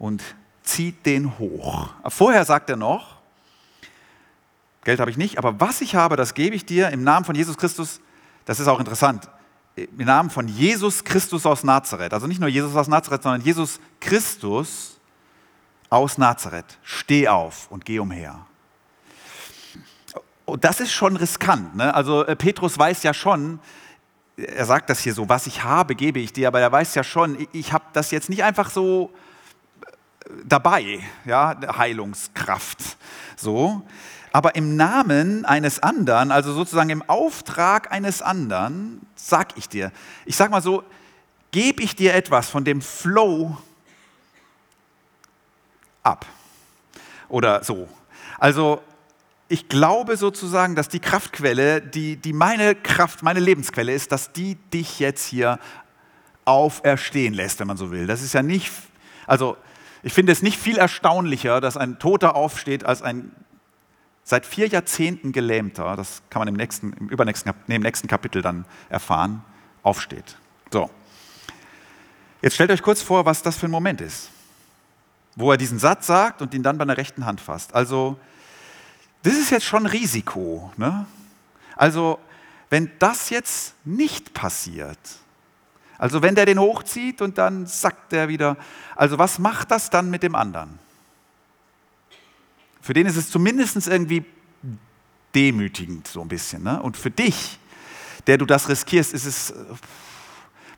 und 0.00 0.20
zieht 0.64 1.06
den 1.06 1.38
hoch. 1.38 1.90
Vorher 2.08 2.44
sagt 2.44 2.68
er 2.70 2.76
noch, 2.76 3.18
Geld 4.82 4.98
habe 4.98 5.12
ich 5.12 5.16
nicht, 5.16 5.38
aber 5.38 5.60
was 5.60 5.80
ich 5.80 5.94
habe, 5.94 6.16
das 6.16 6.34
gebe 6.34 6.56
ich 6.56 6.66
dir 6.66 6.88
im 6.88 7.04
Namen 7.04 7.24
von 7.24 7.36
Jesus 7.36 7.56
Christus. 7.56 8.00
Das 8.46 8.58
ist 8.58 8.66
auch 8.66 8.80
interessant. 8.80 9.30
Im 9.76 10.04
Namen 10.04 10.28
von 10.28 10.48
Jesus 10.48 11.04
Christus 11.04 11.46
aus 11.46 11.62
Nazareth. 11.62 12.12
Also 12.12 12.26
nicht 12.26 12.40
nur 12.40 12.48
Jesus 12.48 12.74
aus 12.74 12.88
Nazareth, 12.88 13.22
sondern 13.22 13.42
Jesus 13.42 13.78
Christus 14.00 14.98
aus 15.88 16.18
Nazareth. 16.18 16.78
Steh 16.82 17.28
auf 17.28 17.70
und 17.70 17.84
geh 17.84 18.00
umher. 18.00 18.47
Und 20.48 20.64
das 20.64 20.80
ist 20.80 20.92
schon 20.92 21.16
riskant. 21.16 21.76
Ne? 21.76 21.94
Also 21.94 22.24
äh, 22.24 22.34
Petrus 22.34 22.78
weiß 22.78 23.02
ja 23.02 23.12
schon, 23.12 23.60
er 24.38 24.64
sagt 24.64 24.88
das 24.88 25.00
hier 25.00 25.12
so, 25.12 25.28
was 25.28 25.46
ich 25.46 25.62
habe, 25.62 25.94
gebe 25.94 26.20
ich 26.20 26.32
dir, 26.32 26.48
aber 26.48 26.58
er 26.58 26.72
weiß 26.72 26.94
ja 26.94 27.04
schon, 27.04 27.38
ich, 27.38 27.48
ich 27.52 27.72
habe 27.74 27.84
das 27.92 28.10
jetzt 28.10 28.30
nicht 28.30 28.42
einfach 28.42 28.70
so 28.70 29.12
äh, 29.84 30.30
dabei, 30.46 31.00
ja, 31.26 31.54
Heilungskraft, 31.76 32.96
so. 33.36 33.82
Aber 34.32 34.54
im 34.54 34.76
Namen 34.76 35.44
eines 35.44 35.82
anderen, 35.82 36.32
also 36.32 36.54
sozusagen 36.54 36.90
im 36.90 37.02
Auftrag 37.08 37.92
eines 37.92 38.22
anderen, 38.22 39.02
sag 39.16 39.56
ich 39.58 39.68
dir, 39.68 39.92
ich 40.24 40.36
sag 40.36 40.50
mal 40.50 40.62
so, 40.62 40.82
gebe 41.50 41.82
ich 41.82 41.94
dir 41.94 42.14
etwas 42.14 42.48
von 42.48 42.64
dem 42.64 42.80
Flow 42.80 43.58
ab. 46.02 46.24
Oder 47.28 47.62
so. 47.64 47.86
Also 48.38 48.80
ich 49.48 49.68
glaube 49.68 50.16
sozusagen, 50.16 50.74
dass 50.74 50.88
die 50.88 51.00
Kraftquelle, 51.00 51.80
die, 51.80 52.16
die 52.16 52.32
meine 52.32 52.74
Kraft, 52.74 53.22
meine 53.22 53.40
Lebensquelle 53.40 53.92
ist, 53.92 54.12
dass 54.12 54.32
die 54.32 54.56
dich 54.72 54.98
jetzt 54.98 55.26
hier 55.26 55.58
auferstehen 56.44 57.34
lässt, 57.34 57.60
wenn 57.60 57.66
man 57.66 57.76
so 57.76 57.90
will. 57.90 58.06
Das 58.06 58.22
ist 58.22 58.34
ja 58.34 58.42
nicht, 58.42 58.70
also 59.26 59.56
ich 60.02 60.12
finde 60.12 60.32
es 60.32 60.42
nicht 60.42 60.58
viel 60.58 60.76
erstaunlicher, 60.76 61.60
dass 61.60 61.76
ein 61.76 61.98
Toter 61.98 62.36
aufsteht, 62.36 62.84
als 62.84 63.02
ein 63.02 63.32
seit 64.22 64.44
vier 64.44 64.66
Jahrzehnten 64.66 65.32
Gelähmter, 65.32 65.96
das 65.96 66.20
kann 66.28 66.40
man 66.40 66.48
im 66.48 66.54
nächsten, 66.54 66.92
im 66.92 67.08
übernächsten, 67.08 67.52
nee, 67.66 67.76
im 67.76 67.82
nächsten 67.82 68.08
Kapitel 68.08 68.42
dann 68.42 68.66
erfahren, 68.90 69.42
aufsteht. 69.82 70.36
So. 70.70 70.90
Jetzt 72.42 72.54
stellt 72.54 72.70
euch 72.70 72.82
kurz 72.82 73.00
vor, 73.00 73.24
was 73.24 73.42
das 73.42 73.56
für 73.56 73.66
ein 73.66 73.70
Moment 73.70 74.02
ist, 74.02 74.28
wo 75.34 75.50
er 75.50 75.56
diesen 75.56 75.78
Satz 75.78 76.06
sagt 76.06 76.42
und 76.42 76.52
ihn 76.52 76.62
dann 76.62 76.76
bei 76.76 76.84
der 76.84 76.98
rechten 76.98 77.24
Hand 77.24 77.40
fasst. 77.40 77.74
Also 77.74 78.18
das 79.28 79.38
ist 79.38 79.50
jetzt 79.50 79.66
schon 79.66 79.86
Risiko. 79.86 80.72
Ne? 80.76 81.06
Also, 81.76 82.18
wenn 82.70 82.90
das 82.98 83.30
jetzt 83.30 83.74
nicht 83.84 84.34
passiert, 84.34 84.98
also 85.98 86.22
wenn 86.22 86.34
der 86.34 86.46
den 86.46 86.58
hochzieht 86.58 87.20
und 87.20 87.38
dann 87.38 87.66
sackt 87.66 88.12
der 88.12 88.28
wieder, 88.28 88.56
also 88.94 89.18
was 89.18 89.38
macht 89.38 89.70
das 89.70 89.90
dann 89.90 90.10
mit 90.10 90.22
dem 90.22 90.34
anderen? 90.34 90.78
Für 92.80 92.94
den 92.94 93.06
ist 93.06 93.16
es 93.16 93.30
zumindest 93.30 93.86
irgendwie 93.86 94.24
demütigend 95.34 96.08
so 96.08 96.22
ein 96.22 96.28
bisschen. 96.28 96.62
Ne? 96.62 96.80
Und 96.80 96.96
für 96.96 97.10
dich, 97.10 97.58
der 98.26 98.38
du 98.38 98.46
das 98.46 98.68
riskierst, 98.68 99.12
ist 99.12 99.26
es, 99.26 99.52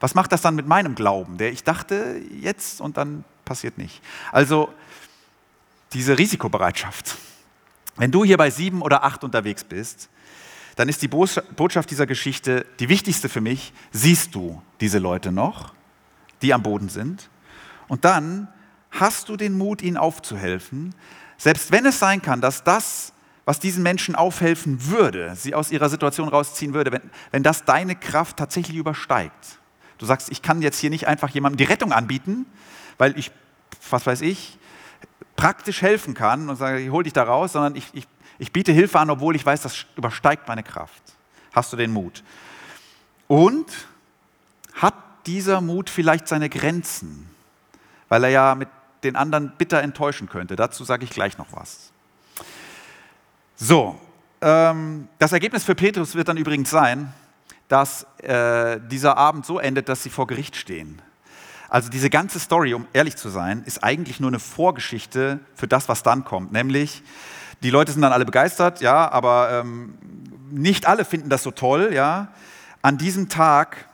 was 0.01 0.15
macht 0.15 0.33
das 0.33 0.43
dann 0.43 0.55
mit 0.57 0.67
meinem 0.67 0.95
Glauben, 0.95 1.39
der 1.39 1.53
ich 1.53 1.63
dachte 1.63 2.21
jetzt 2.41 2.81
und 2.81 2.97
dann 2.97 3.25
passiert 3.45 3.79
nicht. 3.79 4.03
Also 4.33 4.73
diese 5.93 6.19
Risikobereitschaft. 6.19 7.17
Wenn 8.01 8.11
du 8.11 8.25
hier 8.25 8.39
bei 8.39 8.49
sieben 8.49 8.81
oder 8.81 9.05
acht 9.05 9.25
unterwegs 9.25 9.63
bist, 9.63 10.09
dann 10.77 10.89
ist 10.89 11.03
die 11.03 11.09
Botschaft 11.09 11.91
dieser 11.91 12.07
Geschichte 12.07 12.65
die 12.79 12.89
wichtigste 12.89 13.29
für 13.29 13.43
mich. 13.43 13.75
Siehst 13.93 14.35
du 14.35 14.63
diese 14.81 14.99
Leute 14.99 15.33
noch, 15.33 15.75
die 16.41 16.55
am 16.55 16.63
Boden 16.63 16.89
sind? 16.89 17.29
Und 17.89 18.07
dann 18.07 18.49
hast 18.91 19.29
du 19.29 19.37
den 19.37 19.59
Mut, 19.59 19.83
ihnen 19.83 19.99
aufzuhelfen, 19.99 20.95
selbst 21.37 21.73
wenn 21.73 21.85
es 21.85 21.99
sein 21.99 22.23
kann, 22.23 22.41
dass 22.41 22.65
das, 22.65 23.13
was 23.45 23.61
diesen 23.61 23.83
Menschen 23.83 24.15
aufhelfen 24.15 24.87
würde, 24.87 25.35
sie 25.37 25.55
aus 25.55 25.71
ihrer 25.71 25.91
Situation 25.91 26.29
rausziehen 26.29 26.73
würde, 26.73 26.93
wenn, 26.93 27.11
wenn 27.33 27.43
das 27.43 27.67
deine 27.67 27.97
Kraft 27.97 28.39
tatsächlich 28.39 28.79
übersteigt. 28.79 29.59
Du 29.99 30.07
sagst, 30.07 30.31
ich 30.31 30.41
kann 30.41 30.63
jetzt 30.63 30.79
hier 30.79 30.89
nicht 30.89 31.07
einfach 31.07 31.29
jemandem 31.29 31.59
die 31.59 31.65
Rettung 31.65 31.93
anbieten, 31.93 32.47
weil 32.97 33.19
ich, 33.19 33.31
was 33.91 34.07
weiß 34.07 34.23
ich, 34.23 34.59
praktisch 35.41 35.81
helfen 35.81 36.13
kann 36.13 36.51
und 36.51 36.57
sage, 36.57 36.81
ich 36.81 36.91
hol 36.91 37.03
dich 37.03 37.15
da 37.15 37.23
raus, 37.23 37.53
sondern 37.53 37.75
ich, 37.75 37.89
ich, 37.95 38.07
ich 38.39 38.53
biete 38.53 38.73
Hilfe 38.73 38.99
an, 38.99 39.09
obwohl 39.09 39.35
ich 39.35 39.47
weiß, 39.47 39.63
das 39.63 39.87
übersteigt 39.97 40.47
meine 40.47 40.63
Kraft. 40.63 41.03
Hast 41.53 41.73
du 41.73 41.79
den 41.79 41.93
Mut? 41.93 42.23
Und 43.27 43.67
hat 44.75 44.95
dieser 45.25 45.63
Mut 45.63 45.89
vielleicht 45.89 46.29
seine 46.29 46.51
Grenzen, 46.51 47.31
weil 48.11 48.25
er 48.25 48.31
ja 48.31 48.55
mit 48.55 48.69
den 49.03 49.17
anderen 49.17 49.53
bitter 49.57 49.81
enttäuschen 49.81 50.29
könnte? 50.29 50.57
Dazu 50.57 50.85
sage 50.85 51.05
ich 51.05 51.11
gleich 51.11 51.39
noch 51.39 51.49
was. 51.53 51.91
So, 53.57 53.99
ähm, 54.43 55.09
das 55.19 55.33
Ergebnis 55.33 55.65
für 55.65 55.75
Petrus 55.75 56.15
wird 56.15 56.29
dann 56.29 56.37
übrigens 56.37 56.69
sein, 56.69 57.15
dass 57.69 58.03
äh, 58.19 58.79
dieser 58.91 59.17
Abend 59.17 59.47
so 59.47 59.59
endet, 59.59 59.89
dass 59.89 60.03
sie 60.03 60.11
vor 60.11 60.27
Gericht 60.27 60.57
stehen. 60.57 61.01
Also 61.71 61.89
diese 61.89 62.11
ganze 62.11 62.41
Story, 62.41 62.75
um 62.75 62.87
ehrlich 62.93 63.17
zu 63.17 63.29
sein, 63.29 63.63
ist 63.65 63.85
eigentlich 63.85 64.19
nur 64.19 64.29
eine 64.29 64.41
Vorgeschichte 64.41 65.39
für 65.55 65.69
das, 65.69 65.89
was 65.89 66.03
dann 66.03 66.25
kommt. 66.25 66.53
Nämlich, 66.53 67.03
die 67.63 67.71
Leute 67.71 67.93
sind 67.93 68.03
dann 68.03 68.13
alle 68.13 68.25
begeistert, 68.25 68.81
ja, 68.81 69.11
aber 69.11 69.51
ähm, 69.53 69.95
nicht 70.51 70.87
alle 70.87 71.05
finden 71.05 71.31
das 71.31 71.45
so 71.45 71.53
toll, 71.53 71.91
ja. 71.95 72.29
An 72.83 72.99
diesem 72.99 73.29
Tag 73.29 73.89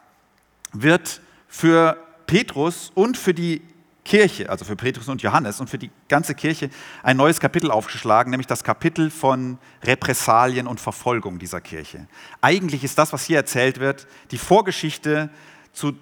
wird 0.73 1.21
für 1.49 1.99
Petrus 2.27 2.91
und 2.95 3.19
für 3.19 3.35
die 3.35 3.61
Kirche, 4.07 4.49
also 4.49 4.65
für 4.65 4.77
Petrus 4.77 5.09
und 5.09 5.21
Johannes 5.21 5.61
und 5.61 5.69
für 5.69 5.79
die 5.79 5.91
ganze 6.09 6.35
Kirche 6.35 6.71
ein 7.03 7.17
neues 7.17 7.41
Kapitel 7.41 7.71
aufgeschlagen, 7.71 8.31
nämlich 8.31 8.47
das 8.47 8.65
Kapitel 8.65 9.11
von 9.11 9.59
Repressalien 9.83 10.67
und 10.67 10.81
Verfolgung 10.81 11.39
dieser 11.39 11.61
Kirche. 11.61 12.07
Eigentlich 12.41 12.85
ist 12.85 12.97
das, 12.97 13.13
was 13.13 13.25
hier 13.25 13.37
erzählt 13.37 13.81
wird, 13.81 14.07
die 14.31 14.39
Vorgeschichte 14.39 15.29
zu 15.73 15.93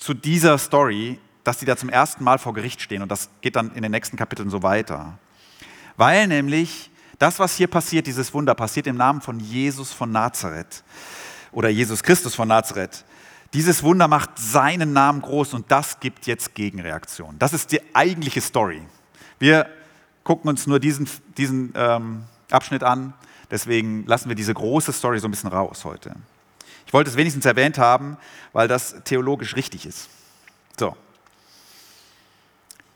zu 0.00 0.14
dieser 0.14 0.58
Story, 0.58 1.20
dass 1.44 1.58
die 1.58 1.66
da 1.66 1.76
zum 1.76 1.90
ersten 1.90 2.24
Mal 2.24 2.38
vor 2.38 2.54
Gericht 2.54 2.80
stehen. 2.80 3.02
Und 3.02 3.10
das 3.10 3.28
geht 3.42 3.54
dann 3.54 3.72
in 3.74 3.82
den 3.82 3.92
nächsten 3.92 4.16
Kapiteln 4.16 4.50
so 4.50 4.62
weiter. 4.62 5.18
Weil 5.96 6.26
nämlich 6.26 6.90
das, 7.18 7.38
was 7.38 7.54
hier 7.56 7.68
passiert, 7.68 8.06
dieses 8.06 8.32
Wunder, 8.34 8.54
passiert 8.54 8.86
im 8.86 8.96
Namen 8.96 9.20
von 9.20 9.38
Jesus 9.38 9.92
von 9.92 10.10
Nazareth 10.10 10.82
oder 11.52 11.68
Jesus 11.68 12.02
Christus 12.02 12.34
von 12.34 12.48
Nazareth. 12.48 13.04
Dieses 13.52 13.82
Wunder 13.82 14.08
macht 14.08 14.30
seinen 14.38 14.92
Namen 14.92 15.20
groß 15.20 15.54
und 15.54 15.70
das 15.70 16.00
gibt 16.00 16.26
jetzt 16.26 16.54
Gegenreaktion. 16.54 17.36
Das 17.38 17.52
ist 17.52 17.72
die 17.72 17.80
eigentliche 17.94 18.40
Story. 18.40 18.80
Wir 19.38 19.66
gucken 20.24 20.48
uns 20.48 20.66
nur 20.66 20.80
diesen, 20.80 21.08
diesen 21.36 21.72
ähm, 21.74 22.24
Abschnitt 22.50 22.84
an, 22.84 23.12
deswegen 23.50 24.06
lassen 24.06 24.28
wir 24.28 24.36
diese 24.36 24.54
große 24.54 24.92
Story 24.92 25.18
so 25.18 25.28
ein 25.28 25.32
bisschen 25.32 25.50
raus 25.50 25.84
heute. 25.84 26.14
Ich 26.90 26.92
wollte 26.92 27.08
es 27.08 27.16
wenigstens 27.16 27.46
erwähnt 27.46 27.78
haben, 27.78 28.16
weil 28.52 28.66
das 28.66 28.96
theologisch 29.04 29.54
richtig 29.54 29.86
ist. 29.86 30.08
So. 30.76 30.96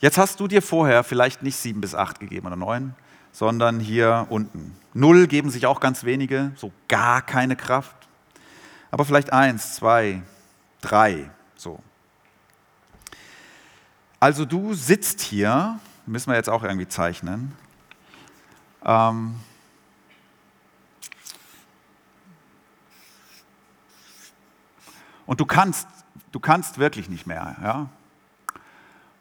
Jetzt 0.00 0.18
hast 0.18 0.40
du 0.40 0.48
dir 0.48 0.62
vorher 0.62 1.04
vielleicht 1.04 1.44
nicht 1.44 1.54
sieben 1.54 1.80
bis 1.80 1.94
acht 1.94 2.18
gegeben 2.18 2.48
oder 2.48 2.56
neun, 2.56 2.96
sondern 3.30 3.78
hier 3.78 4.26
unten. 4.30 4.76
Null 4.94 5.28
geben 5.28 5.48
sich 5.48 5.66
auch 5.66 5.78
ganz 5.78 6.02
wenige, 6.02 6.50
so 6.56 6.72
gar 6.88 7.22
keine 7.22 7.54
Kraft. 7.54 7.94
Aber 8.90 9.04
vielleicht 9.04 9.32
eins, 9.32 9.76
zwei, 9.76 10.22
drei, 10.80 11.30
so. 11.54 11.78
Also 14.18 14.44
du 14.44 14.74
sitzt 14.74 15.20
hier, 15.20 15.78
müssen 16.04 16.30
wir 16.30 16.36
jetzt 16.36 16.50
auch 16.50 16.64
irgendwie 16.64 16.88
zeichnen. 16.88 17.52
Ähm, 18.84 19.36
Und 25.26 25.40
du 25.40 25.46
kannst, 25.46 25.88
du 26.32 26.40
kannst 26.40 26.78
wirklich 26.78 27.08
nicht 27.08 27.26
mehr. 27.26 27.56
Ja? 27.62 27.88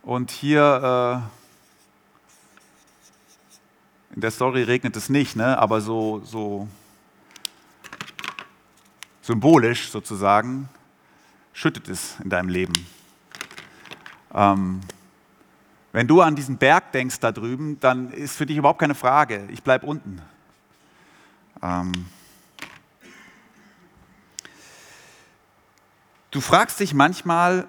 Und 0.02 0.32
hier 0.32 1.22
äh, 4.12 4.16
in 4.16 4.22
der 4.22 4.32
Story 4.32 4.64
regnet 4.64 4.96
es 4.96 5.10
nicht, 5.10 5.36
ne? 5.36 5.58
aber 5.58 5.82
so, 5.82 6.22
so 6.24 6.68
symbolisch 9.22 9.90
sozusagen 9.90 10.70
schüttet 11.54 11.88
es 11.88 12.20
in 12.20 12.30
deinem 12.30 12.50
Leben. 12.50 12.74
Ähm, 14.34 14.82
wenn 15.94 16.08
du 16.08 16.22
an 16.22 16.36
diesen 16.36 16.58
Berg 16.58 16.92
denkst 16.92 17.20
da 17.20 17.32
drüben, 17.32 17.80
dann 17.80 18.12
ist 18.12 18.36
für 18.36 18.46
dich 18.46 18.58
überhaupt 18.58 18.80
keine 18.80 18.96
Frage, 18.96 19.48
ich 19.50 19.62
bleibe 19.64 19.86
unten. 19.86 20.22
Ähm, 21.62 21.92
Du 26.34 26.42
fragst 26.42 26.80
dich 26.80 26.96
manchmal, 26.96 27.68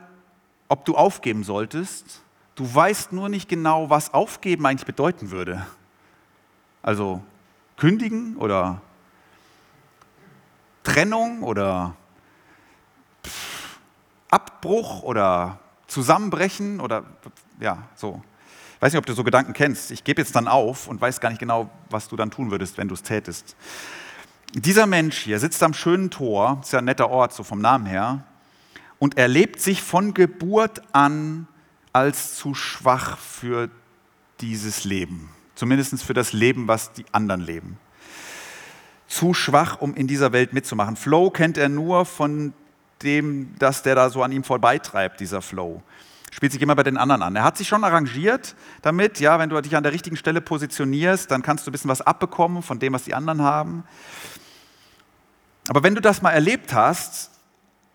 ob 0.69 0.87
du 0.87 0.97
aufgeben 0.97 1.45
solltest, 1.45 2.23
du 2.55 2.75
weißt 2.75 3.13
nur 3.13 3.29
nicht 3.29 3.47
genau, 3.47 3.91
was 3.91 4.15
aufgeben 4.15 4.65
eigentlich 4.65 4.87
bedeuten 4.87 5.31
würde. 5.31 5.67
Also 6.83 7.23
kündigen 7.77 8.37
oder 8.37 8.81
Trennung 10.83 11.43
oder 11.43 11.95
Abbruch 14.31 15.03
oder 15.03 15.59
Zusammenbrechen 15.87 16.81
oder 16.81 17.05
ja, 17.61 17.83
so. 17.95 18.23
Ich 18.77 18.81
weiß 18.81 18.95
nicht, 18.95 18.99
ob 18.99 19.05
du 19.05 19.13
so 19.13 19.25
Gedanken 19.25 19.53
kennst. 19.53 19.91
Ich 19.91 20.05
gebe 20.05 20.23
jetzt 20.23 20.35
dann 20.35 20.49
auf 20.49 20.89
und 20.89 21.03
weiß 21.03 21.21
gar 21.21 21.29
nicht 21.29 21.39
genau, 21.39 21.69
was 21.91 22.09
du 22.09 22.17
dann 22.17 22.31
tun 22.31 22.51
würdest, 22.51 22.79
wenn 22.79 22.89
du 22.89 22.95
es 22.95 23.03
tätest. 23.03 23.57
Dieser 24.55 24.87
Mensch 24.87 25.19
hier 25.19 25.39
sitzt 25.39 25.63
am 25.63 25.75
schönen 25.75 26.11
Tor, 26.11 26.61
ist 26.63 26.73
ja 26.73 26.79
ein 26.79 26.87
netter 26.87 27.11
Ort, 27.11 27.35
so 27.35 27.43
vom 27.43 27.61
Namen 27.61 27.85
her, 27.85 28.25
und 29.05 29.19
er 29.19 29.29
lebt 29.29 29.61
sich 29.61 29.83
von 29.83 30.15
Geburt 30.15 30.81
an 30.93 31.47
als 31.93 32.37
zu 32.37 32.55
schwach 32.55 33.19
für 33.19 33.69
dieses 34.41 34.85
Leben. 34.85 35.29
Zumindest 35.55 36.03
für 36.03 36.15
das 36.15 36.33
Leben, 36.33 36.69
was 36.69 36.95
die 36.95 37.05
anderen 37.13 37.43
leben. 37.43 37.77
Zu 39.07 39.35
schwach, 39.35 39.79
um 39.79 39.95
in 39.95 40.07
dieser 40.07 40.33
Welt 40.33 40.55
mitzumachen. 40.55 40.97
Flow 40.97 41.29
kennt 41.29 41.59
er 41.59 41.69
nur 41.69 42.07
von 42.07 42.55
dem, 43.03 43.55
dass 43.59 43.83
der 43.83 43.95
da 43.95 44.09
so 44.09 44.23
an 44.23 44.33
ihm 44.33 44.43
vorbeitreibt, 44.43 45.21
dieser 45.21 45.43
Flow. 45.43 45.83
Spielt 46.33 46.53
sich 46.53 46.63
immer 46.63 46.75
bei 46.75 46.83
den 46.83 46.97
anderen 46.97 47.21
an. 47.21 47.37
Er 47.37 47.45
hat 47.45 47.59
sich 47.59 47.69
schon 47.69 47.85
arrangiert 47.85 48.57
damit, 48.81 49.21
ja, 49.21 49.39
wenn 49.39 49.51
du 49.51 49.61
dich 49.61 49.77
an 49.77 49.83
der 49.83 49.93
richtigen 49.93 50.17
Stelle 50.17 50.41
positionierst, 50.41 51.31
dann 51.31 51.43
kannst 51.43 51.67
du 51.67 51.71
ein 51.71 51.73
bisschen 51.73 51.91
was 51.91 52.01
abbekommen 52.01 52.63
von 52.63 52.79
dem, 52.79 52.95
was 52.95 53.05
die 53.05 53.13
anderen 53.13 53.43
haben. 53.43 53.85
Aber 55.69 55.83
wenn 55.83 55.95
du 55.95 56.01
das 56.01 56.23
mal 56.23 56.31
erlebt 56.31 56.73
hast, 56.73 57.34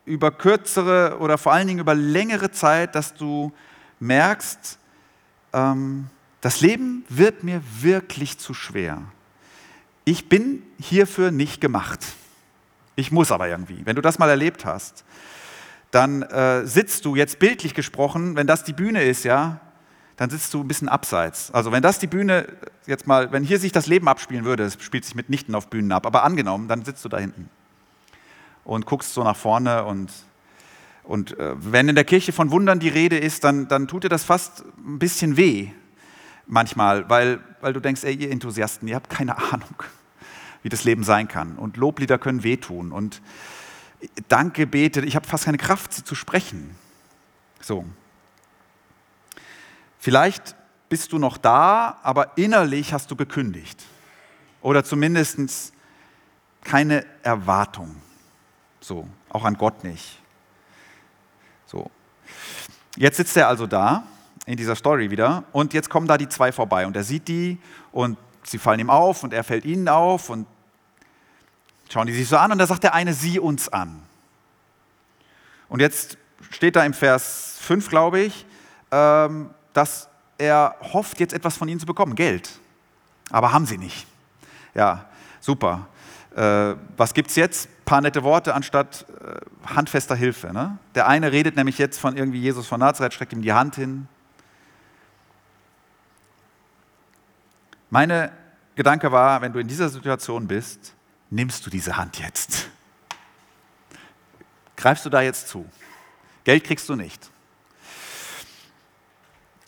über 0.09 0.31
kürzere 0.31 1.17
oder 1.19 1.37
vor 1.37 1.53
allen 1.53 1.67
Dingen 1.67 1.79
über 1.79 1.95
längere 1.95 2.51
Zeit, 2.51 2.95
dass 2.95 3.13
du 3.13 3.53
merkst, 3.99 4.79
ähm, 5.53 6.07
das 6.41 6.61
Leben 6.61 7.05
wird 7.09 7.43
mir 7.43 7.61
wirklich 7.79 8.39
zu 8.39 8.53
schwer. 8.53 9.01
Ich 10.05 10.27
bin 10.27 10.63
hierfür 10.79 11.31
nicht 11.31 11.61
gemacht. 11.61 12.03
Ich 12.95 13.11
muss 13.11 13.31
aber 13.31 13.47
irgendwie. 13.47 13.85
Wenn 13.85 13.95
du 13.95 14.01
das 14.01 14.19
mal 14.19 14.29
erlebt 14.29 14.65
hast, 14.65 15.05
dann 15.91 16.23
äh, 16.23 16.65
sitzt 16.65 17.05
du 17.05 17.15
jetzt 17.15 17.39
bildlich 17.39 17.73
gesprochen, 17.73 18.35
wenn 18.35 18.47
das 18.47 18.63
die 18.63 18.73
Bühne 18.73 19.03
ist, 19.03 19.23
ja, 19.23 19.59
dann 20.17 20.29
sitzt 20.29 20.53
du 20.53 20.61
ein 20.61 20.67
bisschen 20.67 20.89
abseits. 20.89 21.51
Also 21.51 21.71
wenn 21.71 21.81
das 21.81 21.99
die 21.99 22.07
Bühne 22.07 22.47
jetzt 22.87 23.07
mal, 23.07 23.31
wenn 23.31 23.43
hier 23.43 23.59
sich 23.59 23.71
das 23.71 23.87
Leben 23.87 24.07
abspielen 24.07 24.43
würde, 24.43 24.63
es 24.63 24.81
spielt 24.83 25.05
sich 25.05 25.15
mitnichten 25.15 25.55
auf 25.55 25.69
Bühnen 25.69 25.91
ab, 25.91 26.05
aber 26.05 26.23
angenommen, 26.23 26.67
dann 26.67 26.83
sitzt 26.83 27.05
du 27.05 27.09
da 27.09 27.17
hinten 27.17 27.49
und 28.69 28.85
guckst 28.85 29.15
so 29.15 29.23
nach 29.23 29.35
vorne 29.35 29.83
und, 29.85 30.11
und 31.03 31.37
äh, 31.39 31.55
wenn 31.57 31.89
in 31.89 31.95
der 31.95 32.03
Kirche 32.03 32.31
von 32.31 32.51
Wundern 32.51 32.79
die 32.79 32.87
Rede 32.87 33.17
ist, 33.17 33.43
dann, 33.43 33.67
dann 33.67 33.87
tut 33.87 34.03
dir 34.03 34.09
das 34.09 34.23
fast 34.23 34.63
ein 34.77 34.99
bisschen 34.99 35.37
weh 35.37 35.69
manchmal, 36.45 37.09
weil, 37.09 37.39
weil 37.61 37.73
du 37.73 37.79
denkst, 37.79 38.03
ey, 38.03 38.13
ihr 38.13 38.31
Enthusiasten, 38.31 38.87
ihr 38.87 38.95
habt 38.95 39.09
keine 39.09 39.37
Ahnung, 39.51 39.83
wie 40.61 40.69
das 40.69 40.83
Leben 40.83 41.03
sein 41.03 41.27
kann 41.27 41.57
und 41.57 41.77
Loblieder 41.77 42.19
können 42.19 42.43
wehtun 42.43 42.91
und 42.91 43.21
Danke 44.29 44.65
bete, 44.65 45.01
ich 45.01 45.17
habe 45.17 45.27
fast 45.27 45.43
keine 45.45 45.57
Kraft, 45.57 45.91
sie 45.91 46.05
zu 46.05 46.15
sprechen. 46.15 46.73
So. 47.59 47.83
Vielleicht 49.97 50.55
bist 50.87 51.11
du 51.11 51.17
noch 51.17 51.37
da, 51.37 51.99
aber 52.01 52.37
innerlich 52.37 52.93
hast 52.93 53.11
du 53.11 53.17
gekündigt. 53.17 53.83
Oder 54.61 54.85
zumindest 54.85 55.73
keine 56.63 57.05
Erwartung. 57.23 57.97
So, 58.89 59.07
auch 59.29 59.43
an 59.43 59.53
Gott 59.53 59.83
nicht. 59.83 60.19
So. 61.67 61.91
Jetzt 62.95 63.17
sitzt 63.17 63.37
er 63.37 63.47
also 63.47 63.67
da 63.67 64.01
in 64.47 64.57
dieser 64.57 64.75
Story 64.75 65.11
wieder 65.11 65.43
und 65.51 65.75
jetzt 65.75 65.91
kommen 65.91 66.07
da 66.07 66.17
die 66.17 66.27
zwei 66.27 66.51
vorbei 66.51 66.87
und 66.87 66.95
er 66.95 67.03
sieht 67.03 67.27
die 67.27 67.59
und 67.91 68.17
sie 68.41 68.57
fallen 68.57 68.79
ihm 68.79 68.89
auf 68.89 69.21
und 69.21 69.31
er 69.31 69.43
fällt 69.43 69.63
ihnen 69.65 69.87
auf 69.87 70.31
und 70.31 70.47
schauen 71.87 72.07
die 72.07 72.13
sich 72.13 72.27
so 72.27 72.37
an 72.37 72.51
und 72.51 72.57
da 72.57 72.65
sagt 72.65 72.81
der 72.81 72.95
eine, 72.95 73.13
sieh 73.13 73.37
uns 73.37 73.69
an. 73.69 74.01
Und 75.67 75.81
jetzt 75.81 76.17
steht 76.49 76.75
da 76.75 76.83
im 76.83 76.95
Vers 76.95 77.59
5, 77.61 77.89
glaube 77.89 78.21
ich, 78.21 78.43
ähm, 78.89 79.51
dass 79.71 80.09
er 80.39 80.75
hofft, 80.81 81.19
jetzt 81.19 81.33
etwas 81.33 81.55
von 81.55 81.67
ihnen 81.67 81.79
zu 81.79 81.85
bekommen, 81.85 82.15
Geld. 82.15 82.49
Aber 83.29 83.53
haben 83.53 83.67
sie 83.67 83.77
nicht. 83.77 84.07
Ja, 84.73 85.05
super 85.41 85.87
äh, 86.35 86.75
was 86.97 87.13
gibt 87.13 87.29
es 87.29 87.35
jetzt? 87.35 87.69
Paar 87.89 88.01
nette 88.01 88.21
Worte 88.21 88.53
anstatt 88.53 89.07
äh, 89.19 89.39
handfester 89.65 90.15
Hilfe. 90.15 90.53
Ne? 90.53 90.77
Der 90.93 91.07
eine 91.07 91.31
redet 91.31 91.55
nämlich 91.55 91.79
jetzt 91.79 91.99
von 91.99 92.15
irgendwie 92.15 92.39
Jesus 92.39 92.67
von 92.67 92.79
Nazareth, 92.79 93.15
streckt 93.15 93.33
ihm 93.33 93.41
die 93.41 93.51
Hand 93.51 93.73
hin. 93.73 94.07
Meine 97.89 98.31
Gedanke 98.75 99.11
war, 99.11 99.41
wenn 99.41 99.53
du 99.53 99.59
in 99.59 99.67
dieser 99.67 99.89
Situation 99.89 100.47
bist, 100.47 100.93
nimmst 101.31 101.65
du 101.65 101.71
diese 101.71 101.97
Hand 101.97 102.19
jetzt. 102.19 102.69
Greifst 104.77 105.03
du 105.03 105.09
da 105.09 105.21
jetzt 105.21 105.47
zu? 105.47 105.65
Geld 106.43 106.65
kriegst 106.65 106.87
du 106.89 106.95
nicht. 106.95 107.31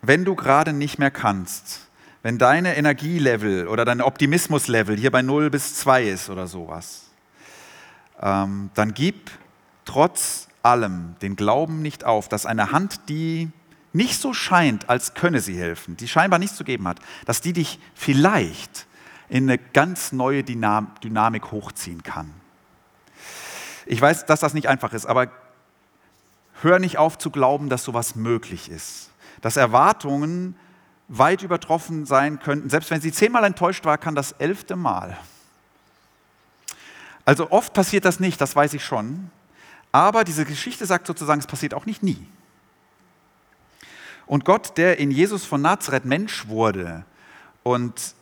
Wenn 0.03 0.25
du 0.25 0.35
gerade 0.35 0.73
nicht 0.73 0.99
mehr 0.99 1.09
kannst, 1.09 1.87
wenn 2.21 2.37
deine 2.37 2.75
Energielevel 2.77 3.67
oder 3.67 3.83
dein 3.83 3.99
Optimismuslevel 3.99 4.95
hier 4.95 5.09
bei 5.09 5.23
0 5.23 5.49
bis 5.49 5.73
2 5.73 6.03
ist 6.03 6.29
oder 6.29 6.45
sowas, 6.45 7.10
ähm, 8.21 8.69
dann 8.73 8.93
gib 8.93 9.31
trotz 9.85 10.47
allem 10.63 11.15
den 11.21 11.35
Glauben 11.35 11.81
nicht 11.81 12.03
auf, 12.03 12.29
dass 12.29 12.45
eine 12.45 12.71
Hand, 12.71 13.09
die 13.09 13.51
nicht 13.93 14.19
so 14.19 14.33
scheint, 14.33 14.89
als 14.89 15.13
könne 15.13 15.41
sie 15.41 15.57
helfen, 15.57 15.97
die 15.97 16.07
scheinbar 16.07 16.39
nichts 16.39 16.55
zu 16.55 16.63
geben 16.63 16.87
hat, 16.87 16.99
dass 17.25 17.41
die 17.41 17.53
dich 17.53 17.79
vielleicht 17.93 18.87
in 19.27 19.49
eine 19.49 19.57
ganz 19.57 20.11
neue 20.11 20.43
Dynamik 20.43 21.51
hochziehen 21.51 22.03
kann. 22.03 22.31
Ich 23.85 23.99
weiß, 23.99 24.25
dass 24.25 24.39
das 24.39 24.53
nicht 24.53 24.67
einfach 24.67 24.93
ist, 24.93 25.05
aber 25.05 25.27
hör 26.61 26.79
nicht 26.79 26.97
auf 26.97 27.17
zu 27.17 27.31
glauben, 27.31 27.69
dass 27.69 27.83
sowas 27.83 28.15
möglich 28.15 28.69
ist. 28.69 29.09
Dass 29.41 29.57
Erwartungen 29.57 30.55
weit 31.07 31.41
übertroffen 31.41 32.05
sein 32.05 32.39
könnten. 32.39 32.69
Selbst 32.69 32.91
wenn 32.91 33.01
sie 33.01 33.11
zehnmal 33.11 33.43
enttäuscht 33.43 33.83
war, 33.85 33.97
kann 33.97 34.15
das 34.15 34.33
elfte 34.33 34.75
Mal. 34.75 35.17
Also 37.31 37.49
oft 37.49 37.71
passiert 37.71 38.03
das 38.03 38.19
nicht, 38.19 38.41
das 38.41 38.57
weiß 38.57 38.73
ich 38.73 38.83
schon. 38.83 39.31
Aber 39.93 40.25
diese 40.25 40.43
Geschichte 40.43 40.85
sagt 40.85 41.07
sozusagen, 41.07 41.39
es 41.39 41.47
passiert 41.47 41.73
auch 41.73 41.85
nicht 41.85 42.03
nie. 42.03 42.27
Und 44.25 44.43
Gott, 44.43 44.77
der 44.77 44.99
in 44.99 45.11
Jesus 45.11 45.45
von 45.45 45.61
Nazareth 45.61 46.03
Mensch 46.03 46.49
wurde 46.49 47.05
und 47.63 48.15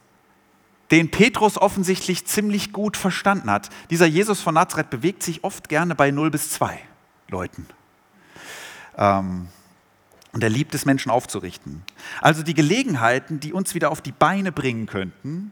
den 0.92 1.10
Petrus 1.10 1.58
offensichtlich 1.58 2.28
ziemlich 2.28 2.72
gut 2.72 2.98
verstanden 2.98 3.50
hat. 3.50 3.72
Dieser 3.90 4.06
Jesus 4.06 4.42
von 4.42 4.54
Nazareth 4.54 4.92
bewegt 4.92 5.24
sich 5.24 5.44
oft 5.44 5.70
gerne 5.70 5.96
bei 5.96 6.12
0 6.12 6.30
bis 6.30 6.52
2 6.52 6.80
Leuten. 7.30 7.66
Ähm, 8.96 9.48
und 10.34 10.44
er 10.44 10.50
liebt 10.52 10.76
es, 10.76 10.86
Menschen 10.86 11.10
aufzurichten. 11.10 11.82
Also 12.22 12.44
die 12.44 12.54
Gelegenheiten, 12.54 13.40
die 13.40 13.54
uns 13.54 13.74
wieder 13.74 13.90
auf 13.90 14.02
die 14.02 14.12
Beine 14.12 14.52
bringen 14.52 14.86
könnten, 14.86 15.52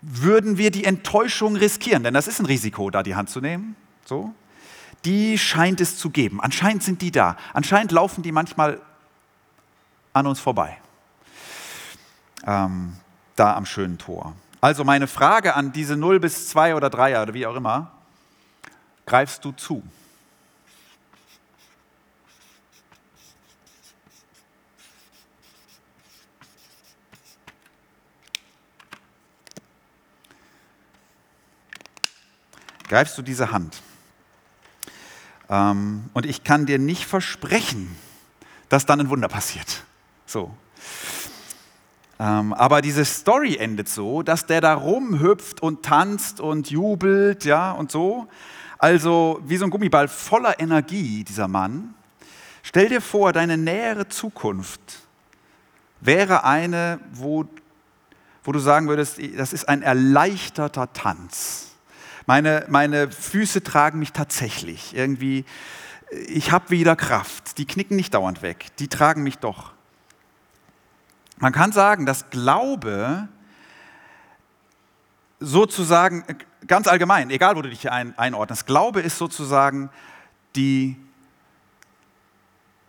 würden 0.00 0.58
wir 0.58 0.70
die 0.70 0.84
Enttäuschung 0.84 1.56
riskieren, 1.56 2.04
denn 2.04 2.14
das 2.14 2.28
ist 2.28 2.38
ein 2.38 2.46
Risiko, 2.46 2.90
da 2.90 3.02
die 3.02 3.14
Hand 3.14 3.30
zu 3.30 3.40
nehmen. 3.40 3.76
So. 4.04 4.32
Die 5.04 5.38
scheint 5.38 5.80
es 5.80 5.96
zu 5.96 6.10
geben. 6.10 6.40
Anscheinend 6.40 6.82
sind 6.82 7.02
die 7.02 7.10
da. 7.10 7.36
Anscheinend 7.52 7.92
laufen 7.92 8.22
die 8.22 8.32
manchmal 8.32 8.80
an 10.12 10.26
uns 10.26 10.40
vorbei. 10.40 10.78
Ähm, 12.46 12.94
da 13.36 13.54
am 13.54 13.66
schönen 13.66 13.98
Tor. 13.98 14.34
Also 14.60 14.84
meine 14.84 15.06
Frage 15.06 15.54
an 15.54 15.72
diese 15.72 15.96
0 15.96 16.18
bis 16.18 16.48
2 16.48 16.74
oder 16.74 16.90
3 16.90 17.22
oder 17.22 17.34
wie 17.34 17.46
auch 17.46 17.54
immer, 17.54 17.92
greifst 19.06 19.44
du 19.44 19.52
zu? 19.52 19.82
Greifst 32.88 33.16
du 33.18 33.22
diese 33.22 33.52
Hand. 33.52 33.82
Ähm, 35.48 36.10
und 36.14 36.26
ich 36.26 36.44
kann 36.44 36.66
dir 36.66 36.78
nicht 36.78 37.06
versprechen, 37.06 37.96
dass 38.68 38.86
dann 38.86 39.00
ein 39.00 39.08
Wunder 39.08 39.28
passiert. 39.28 39.84
So. 40.26 40.50
Ähm, 42.20 42.52
aber 42.52 42.82
diese 42.82 43.04
Story 43.04 43.56
endet 43.56 43.88
so, 43.88 44.22
dass 44.22 44.46
der 44.46 44.60
da 44.60 44.74
rumhüpft 44.74 45.62
und 45.62 45.84
tanzt 45.84 46.40
und 46.40 46.70
jubelt, 46.70 47.44
ja, 47.44 47.72
und 47.72 47.92
so. 47.92 48.28
Also 48.78 49.40
wie 49.44 49.56
so 49.56 49.64
ein 49.64 49.70
Gummiball 49.70 50.08
voller 50.08 50.60
Energie, 50.60 51.24
dieser 51.24 51.48
Mann. 51.48 51.94
Stell 52.62 52.88
dir 52.88 53.00
vor, 53.00 53.32
deine 53.32 53.56
nähere 53.56 54.08
Zukunft 54.08 54.80
wäre 56.00 56.44
eine, 56.44 57.00
wo, 57.12 57.44
wo 58.44 58.52
du 58.52 58.58
sagen 58.58 58.88
würdest, 58.88 59.18
das 59.36 59.52
ist 59.52 59.68
ein 59.68 59.82
erleichterter 59.82 60.92
Tanz. 60.92 61.67
Meine, 62.28 62.66
meine 62.68 63.10
Füße 63.10 63.62
tragen 63.62 63.98
mich 63.98 64.12
tatsächlich. 64.12 64.94
Irgendwie, 64.94 65.46
ich 66.10 66.52
habe 66.52 66.68
wieder 66.68 66.94
Kraft. 66.94 67.56
Die 67.56 67.64
knicken 67.64 67.96
nicht 67.96 68.12
dauernd 68.12 68.42
weg, 68.42 68.66
die 68.78 68.88
tragen 68.88 69.22
mich 69.22 69.38
doch. 69.38 69.72
Man 71.38 71.54
kann 71.54 71.72
sagen, 71.72 72.04
dass 72.04 72.28
Glaube 72.28 73.28
sozusagen, 75.40 76.22
ganz 76.66 76.86
allgemein, 76.86 77.30
egal 77.30 77.56
wo 77.56 77.62
du 77.62 77.70
dich 77.70 77.90
ein, 77.90 78.12
einordnest, 78.18 78.66
Glaube 78.66 79.00
ist 79.00 79.16
sozusagen 79.16 79.88
die, 80.54 80.96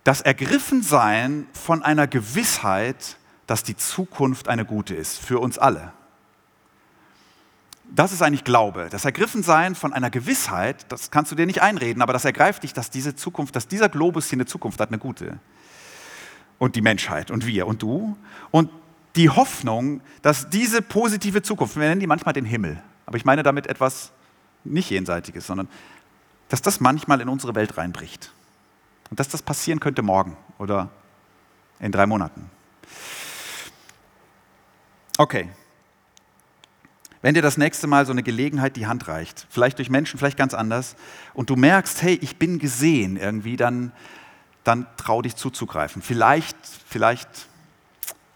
das 0.04 0.20
Ergriffensein 0.20 1.46
von 1.54 1.82
einer 1.82 2.06
Gewissheit, 2.06 3.16
dass 3.46 3.62
die 3.62 3.78
Zukunft 3.78 4.48
eine 4.48 4.66
gute 4.66 4.94
ist, 4.94 5.16
für 5.16 5.38
uns 5.38 5.56
alle. 5.56 5.94
Das 7.92 8.12
ist 8.12 8.22
eigentlich 8.22 8.44
Glaube. 8.44 8.88
Das 8.90 9.04
Ergriffensein 9.04 9.74
von 9.74 9.92
einer 9.92 10.10
Gewissheit, 10.10 10.86
das 10.90 11.10
kannst 11.10 11.32
du 11.32 11.36
dir 11.36 11.46
nicht 11.46 11.60
einreden, 11.60 12.02
aber 12.02 12.12
das 12.12 12.24
ergreift 12.24 12.62
dich, 12.62 12.72
dass 12.72 12.90
diese 12.90 13.16
Zukunft, 13.16 13.56
dass 13.56 13.66
dieser 13.66 13.88
Globus 13.88 14.28
hier 14.28 14.36
eine 14.36 14.46
Zukunft 14.46 14.80
hat, 14.80 14.90
eine 14.90 14.98
gute. 14.98 15.38
Und 16.58 16.76
die 16.76 16.82
Menschheit 16.82 17.30
und 17.30 17.46
wir 17.46 17.66
und 17.66 17.82
du. 17.82 18.16
Und 18.50 18.70
die 19.16 19.28
Hoffnung, 19.28 20.02
dass 20.22 20.50
diese 20.50 20.82
positive 20.82 21.42
Zukunft, 21.42 21.76
wir 21.76 21.88
nennen 21.88 22.00
die 22.00 22.06
manchmal 22.06 22.32
den 22.32 22.44
Himmel, 22.44 22.80
aber 23.06 23.16
ich 23.16 23.24
meine 23.24 23.42
damit 23.42 23.66
etwas 23.66 24.12
nicht 24.62 24.90
Jenseitiges, 24.90 25.46
sondern 25.46 25.68
dass 26.48 26.62
das 26.62 26.80
manchmal 26.80 27.20
in 27.20 27.28
unsere 27.28 27.54
Welt 27.54 27.76
reinbricht. 27.76 28.32
Und 29.10 29.18
dass 29.18 29.28
das 29.28 29.42
passieren 29.42 29.80
könnte 29.80 30.02
morgen 30.02 30.36
oder 30.58 30.90
in 31.80 31.90
drei 31.90 32.06
Monaten. 32.06 32.48
Okay, 35.18 35.48
wenn 37.22 37.34
dir 37.34 37.42
das 37.42 37.58
nächste 37.58 37.86
Mal 37.86 38.06
so 38.06 38.12
eine 38.12 38.22
Gelegenheit 38.22 38.76
die 38.76 38.86
Hand 38.86 39.08
reicht, 39.08 39.46
vielleicht 39.50 39.78
durch 39.78 39.90
Menschen, 39.90 40.18
vielleicht 40.18 40.38
ganz 40.38 40.54
anders, 40.54 40.96
und 41.34 41.50
du 41.50 41.56
merkst, 41.56 42.02
hey, 42.02 42.18
ich 42.22 42.36
bin 42.36 42.58
gesehen 42.58 43.16
irgendwie, 43.16 43.56
dann, 43.56 43.92
dann 44.64 44.86
trau 44.96 45.20
dich 45.20 45.36
zuzugreifen. 45.36 46.00
Vielleicht, 46.00 46.56
vielleicht 46.86 47.28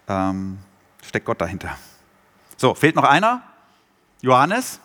ähm, 0.09 0.59
steckt 1.03 1.25
Gott 1.27 1.41
dahinter. 1.41 1.77
So, 2.57 2.75
fehlt 2.75 2.95
noch 2.95 3.05
einer? 3.05 3.43
Johannes. 4.21 4.81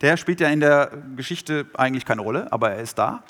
Der 0.00 0.16
spielt 0.16 0.40
ja 0.40 0.48
in 0.48 0.60
der 0.60 0.90
Geschichte 1.16 1.66
eigentlich 1.74 2.04
keine 2.04 2.20
Rolle, 2.20 2.52
aber 2.52 2.72
er 2.72 2.82
ist 2.82 2.98
da. 2.98 3.22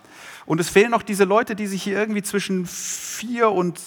Und 0.47 0.61
es 0.61 0.69
fehlen 0.69 0.91
noch 0.91 1.03
diese 1.03 1.25
Leute, 1.25 1.55
die 1.55 1.67
sich 1.67 1.83
hier 1.83 1.99
irgendwie 1.99 2.23
zwischen 2.23 2.67
vier 2.67 3.51
und, 3.51 3.81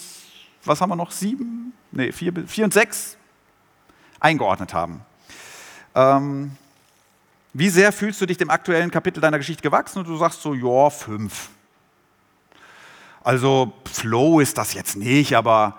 was 0.63 0.82
haben 0.82 0.89
wir 0.89 0.95
noch, 0.95 1.12
sieben? 1.12 1.73
Nee, 1.91 2.12
vier, 2.12 2.34
vier 2.47 2.65
und 2.65 2.73
sechs 2.73 3.17
eingeordnet 4.19 4.73
haben. 4.73 5.01
Ähm, 5.97 6.51
wie 7.53 7.69
sehr 7.69 7.91
fühlst 7.91 8.21
du 8.21 8.27
dich 8.27 8.38
dem 8.38 8.51
aktuellen 8.51 8.91
Kapitel 8.91 9.19
deiner 9.19 9.39
Geschichte 9.39 9.63
gewachsen? 9.63 9.99
Und 9.99 10.07
du 10.07 10.15
sagst 10.15 10.43
so, 10.43 10.53
ja, 10.53 10.91
fünf. 10.91 11.49
Also 13.23 13.73
Flow 13.91 14.39
ist 14.39 14.60
das 14.60 14.75
jetzt 14.75 14.95
nicht, 14.95 15.36
aber 15.36 15.75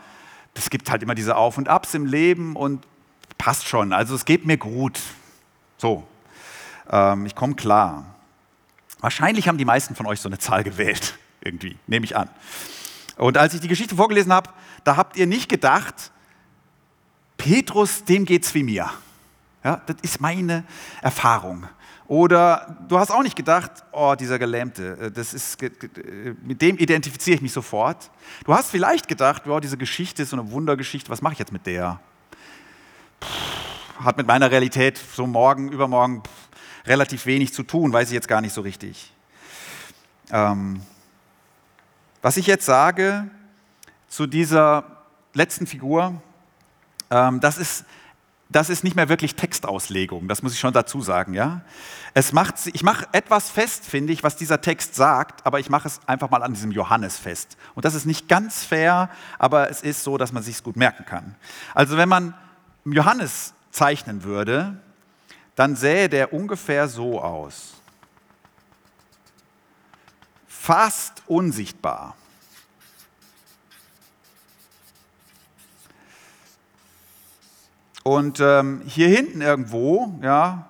es 0.55 0.71
gibt 0.71 0.91
halt 0.91 1.05
immer 1.05 1.15
diese 1.15 1.37
Auf 1.37 1.57
und 1.57 1.69
Abs 1.69 1.95
im 1.95 2.05
Leben 2.05 2.57
und 2.57 2.85
passt 3.39 3.69
schon. 3.69 3.93
Also 3.93 4.17
es 4.17 4.25
geht 4.25 4.45
mir 4.45 4.57
gut. 4.57 4.99
So, 5.77 6.05
ähm, 6.91 7.25
ich 7.25 7.37
komme 7.37 7.55
klar. 7.55 8.05
Wahrscheinlich 8.99 9.47
haben 9.47 9.57
die 9.57 9.65
meisten 9.65 9.95
von 9.95 10.07
euch 10.07 10.21
so 10.21 10.29
eine 10.29 10.39
Zahl 10.39 10.65
gewählt, 10.65 11.17
irgendwie, 11.41 11.79
nehme 11.87 12.05
ich 12.05 12.17
an. 12.17 12.29
Und 13.17 13.39
als 13.39 13.55
ich 13.55 13.61
die 13.61 13.69
Geschichte 13.69 13.95
vorgelesen 13.95 14.33
habe, 14.33 14.51
da 14.83 14.97
habt 14.97 15.17
ihr 15.17 15.29
nicht 15.29 15.49
gedacht, 15.49 16.11
Petrus, 17.37 18.03
dem 18.03 18.25
geht's 18.25 18.53
wie 18.55 18.65
mir. 18.65 18.91
Ja, 19.65 19.83
das 19.87 19.97
ist 20.03 20.21
meine 20.21 20.65
Erfahrung. 21.03 21.67
Oder 22.07 22.79
du 22.89 22.99
hast 22.99 23.11
auch 23.11 23.23
nicht 23.23 23.37
gedacht, 23.37 23.71
oh, 23.93 24.15
dieser 24.19 24.39
Gelähmte, 24.39 24.99
äh, 24.99 25.11
das 25.11 25.35
ist, 25.35 25.61
mit 26.43 26.63
dem 26.63 26.79
identifiziere 26.79 27.37
ich 27.37 27.43
mich 27.43 27.53
sofort. 27.53 28.11
Du 28.45 28.55
hast 28.55 28.71
vielleicht 28.71 29.09
gedacht, 29.09 29.47
oh, 29.47 29.61
diese 29.61 29.77
Geschichte 29.77 30.23
ist 30.23 30.31
so 30.31 30.37
eine 30.39 30.51
Wundergeschichte, 30.51 31.11
was 31.11 31.21
mache 31.21 31.35
ich 31.35 31.39
jetzt 31.39 31.53
mit 31.53 31.67
der? 31.67 32.01
Pff, 33.23 34.05
hat 34.05 34.17
mit 34.17 34.27
meiner 34.27 34.51
Realität 34.51 34.99
so 35.15 35.27
morgen, 35.27 35.71
übermorgen 35.71 36.23
pff, 36.23 36.89
relativ 36.89 37.27
wenig 37.27 37.53
zu 37.53 37.63
tun, 37.63 37.93
weiß 37.93 38.09
ich 38.09 38.15
jetzt 38.15 38.29
gar 38.29 38.41
nicht 38.41 38.55
so 38.55 38.63
richtig. 38.63 39.13
Ähm, 40.31 40.81
was 42.23 42.37
ich 42.37 42.47
jetzt 42.47 42.65
sage 42.65 43.29
zu 44.09 44.27
dieser 44.27 44.85
letzten 45.35 45.67
Figur, 45.67 46.23
ähm, 47.11 47.41
das 47.41 47.59
ist 47.59 47.85
das 48.51 48.71
ist 48.71 48.83
nicht 48.83 48.97
mehr 48.97 49.09
wirklich 49.09 49.35
Textauslegung, 49.35 50.27
das 50.27 50.43
muss 50.43 50.55
ich 50.55 50.59
schon 50.59 50.73
dazu 50.73 51.03
sagen. 51.03 51.35
Ja? 51.35 51.61
Es 52.15 52.33
macht, 52.33 52.55
ich 52.73 52.83
mache 52.83 53.07
etwas 53.13 53.51
fest, 53.51 53.85
finde 53.85 54.13
ich, 54.13 54.23
was 54.23 54.37
dieser 54.37 54.61
Text 54.61 54.95
sagt, 54.95 55.45
aber 55.47 55.61
ich 55.61 55.69
mache 55.69 55.89
es 55.89 56.01
einfach 56.07 56.31
mal 56.31 56.43
an 56.43 56.55
diesem 56.55 56.73
Johannes 56.73 57.19
fest. 57.19 57.59
Und 57.75 57.85
das 57.85 57.95
ist 57.95 58.07
nicht 58.07 58.27
ganz 58.29 58.65
fair, 58.65 59.11
aber 59.39 59.71
es 59.71 59.83
ist 59.83 60.03
so, 60.03 60.17
dass 60.17 60.33
man 60.33 60.43
sich 60.43 60.63
gut 60.63 60.77
merken 60.77 61.05
kann. 61.05 61.35
Also 61.75 61.97
wenn 61.99 62.09
man 62.09 62.35
Johannes 62.85 63.53
zeichnen 63.71 64.25
würde, 64.25 64.81
dann 65.55 65.77
sähe 65.77 66.09
der 66.09 66.33
ungefähr 66.33 66.89
so 66.89 67.21
aus. 67.21 67.75
Fast 70.47 71.23
unsichtbar. 71.27 72.17
Und 78.09 78.41
ähm, 78.41 78.81
hier 78.87 79.07
hinten 79.07 79.43
irgendwo, 79.43 80.19
ja, 80.23 80.67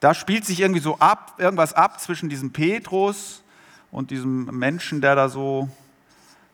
da 0.00 0.14
spielt 0.14 0.44
sich 0.44 0.58
irgendwie 0.58 0.80
so 0.80 0.98
ab, 0.98 1.34
irgendwas 1.38 1.74
ab 1.74 2.00
zwischen 2.00 2.28
diesem 2.28 2.52
Petrus 2.52 3.44
und 3.92 4.10
diesem 4.10 4.46
Menschen, 4.46 5.00
der 5.00 5.14
da 5.14 5.28
so 5.28 5.68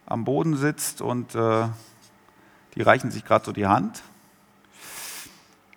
am 0.05 0.27
Boden 0.27 0.55
sitzt 0.59 1.01
und 1.01 1.35
äh, 1.35 1.69
die 2.75 2.83
reichen 2.83 3.11
sich 3.11 3.25
gerade 3.25 3.47
so 3.47 3.53
die 3.53 3.67
Hand. 3.67 4.03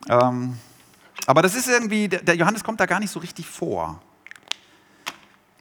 Ähm, 0.10 0.58
aber 1.26 1.42
das 1.42 1.56
ist 1.56 1.70
irgendwie, 1.70 2.10
der 2.10 2.36
Johannes 2.36 2.66
kommt 2.66 2.82
da 2.82 2.88
gar 2.88 3.00
nicht 3.00 3.12
so 3.12 3.22
richtig 3.22 3.48
vor. 3.48 4.02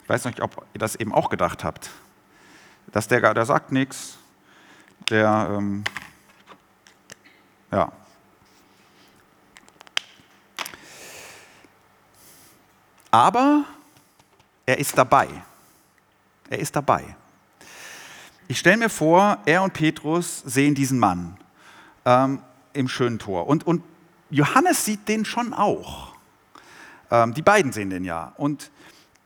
Ich 0.02 0.08
weiß 0.08 0.24
nicht, 0.24 0.40
ob 0.40 0.66
ihr 0.74 0.80
das 0.80 0.96
eben 0.96 1.14
auch 1.14 1.30
gedacht 1.30 1.62
habt. 1.62 1.90
Dass 2.90 3.06
der, 3.06 3.34
der 3.34 3.46
sagt 3.46 3.70
nichts, 3.70 4.18
der, 5.10 5.48
ähm, 5.56 5.84
ja, 7.70 7.92
Aber 13.10 13.64
er 14.66 14.78
ist 14.78 14.96
dabei. 14.96 15.28
Er 16.50 16.58
ist 16.58 16.76
dabei. 16.76 17.16
Ich 18.48 18.58
stelle 18.58 18.78
mir 18.78 18.90
vor, 18.90 19.38
er 19.44 19.62
und 19.62 19.74
Petrus 19.74 20.42
sehen 20.46 20.74
diesen 20.74 20.98
Mann 20.98 21.36
ähm, 22.04 22.40
im 22.72 22.88
schönen 22.88 23.18
Tor. 23.18 23.46
Und, 23.46 23.66
und 23.66 23.82
Johannes 24.30 24.84
sieht 24.84 25.08
den 25.08 25.24
schon 25.24 25.52
auch. 25.52 26.14
Ähm, 27.10 27.34
die 27.34 27.42
beiden 27.42 27.72
sehen 27.72 27.90
den 27.90 28.04
ja. 28.04 28.32
Und 28.36 28.70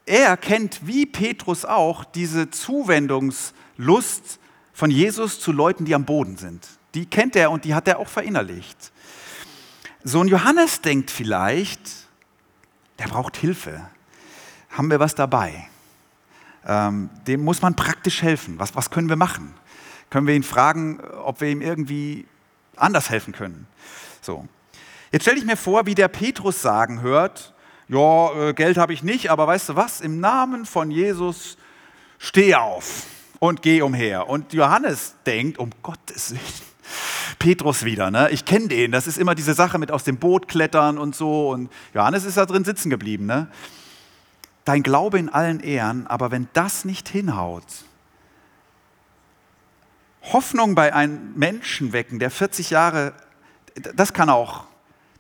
er 0.07 0.37
kennt 0.37 0.87
wie 0.87 1.07
Petrus 1.07 1.65
auch 1.65 2.05
diese 2.05 2.51
Zuwendungslust 2.51 4.41
von 4.73 4.91
Jesus 4.91 5.39
zu 5.39 5.53
Leuten, 5.53 5.85
die 5.85 5.95
am 5.95 6.05
Boden 6.05 6.37
sind. 6.37 6.67
Die 6.95 7.07
kennt 7.07 7.37
er 7.37 7.51
und 7.51 7.65
die 7.65 7.75
hat 7.75 7.87
er 7.87 7.99
auch 7.99 8.09
verinnerlicht. 8.09 8.93
So 10.03 10.21
ein 10.21 10.29
Johannes 10.29 10.81
denkt 10.81 11.11
vielleicht, 11.11 12.02
der 13.03 13.09
braucht 13.09 13.37
Hilfe. 13.37 13.85
Haben 14.71 14.91
wir 14.91 15.01
was 15.01 15.15
dabei? 15.15 15.67
Ähm, 16.65 17.11
dem 17.27 17.43
muss 17.43 17.61
man 17.61 17.75
praktisch 17.75 18.23
helfen. 18.23 18.59
Was, 18.59 18.77
was 18.77 18.91
können 18.91 19.09
wir 19.09 19.17
machen? 19.17 19.55
Können 20.09 20.29
wir 20.29 20.35
ihn 20.35 20.45
fragen, 20.45 21.01
ob 21.25 21.41
wir 21.41 21.49
ihm 21.49 21.63
irgendwie 21.63 22.27
anders 22.77 23.11
helfen 23.11 23.33
können? 23.33 23.67
So. 24.21 24.47
Jetzt 25.11 25.23
stelle 25.23 25.39
ich 25.39 25.45
mir 25.45 25.57
vor, 25.57 25.85
wie 25.87 25.97
der 25.97 26.09
Petrus 26.09 26.63
sagen 26.63 27.01
hört, 27.01 27.53
ja, 27.89 28.49
äh, 28.49 28.55
Geld 28.55 28.79
habe 28.79 28.93
ich 28.93 29.03
nicht, 29.03 29.31
aber 29.31 29.47
weißt 29.47 29.71
du 29.71 29.77
was, 29.77 30.01
im 30.01 30.21
Namen 30.21 30.65
von 30.65 30.91
Jesus 30.91 31.59
steh 32.19 32.55
auf 32.55 33.07
und 33.41 33.63
geh 33.63 33.83
umher. 33.83 34.29
Und 34.29 34.53
Johannes 34.53 35.17
denkt, 35.27 35.59
um 35.59 35.71
Gottes 35.83 36.31
Willen, 36.31 36.72
Petrus 37.39 37.85
wieder. 37.85 38.11
Ne? 38.11 38.31
Ich 38.31 38.45
kenne 38.45 38.69
den. 38.69 38.93
Das 38.93 39.07
ist 39.07 39.19
immer 39.19 39.35
diese 39.35 39.55
Sache 39.55 39.79
mit 39.79 39.91
aus 39.91 40.05
dem 40.05 40.19
Boot 40.19 40.49
klettern 40.49 40.99
und 40.99 41.15
so. 41.15 41.51
Und 41.51 41.71
Johannes 41.95 42.25
ist 42.25 42.37
da 42.37 42.47
drin 42.47 42.65
sitzen 42.65 42.91
geblieben. 42.91 43.27
Ne? 43.27 43.49
Dein 44.65 44.83
Glaube 44.83 45.19
in 45.19 45.29
allen 45.29 45.61
Ehren, 45.61 46.07
aber 46.07 46.31
wenn 46.31 46.49
das 46.53 46.85
nicht 46.85 47.09
hinhaut, 47.09 47.65
Hoffnung 50.33 50.75
bei 50.75 50.95
einem 50.95 51.33
Menschen 51.35 51.93
wecken, 51.93 52.19
der 52.19 52.31
40 52.31 52.71
Jahre, 52.71 53.13
das 53.95 54.13
kann 54.13 54.31
auch, 54.31 54.65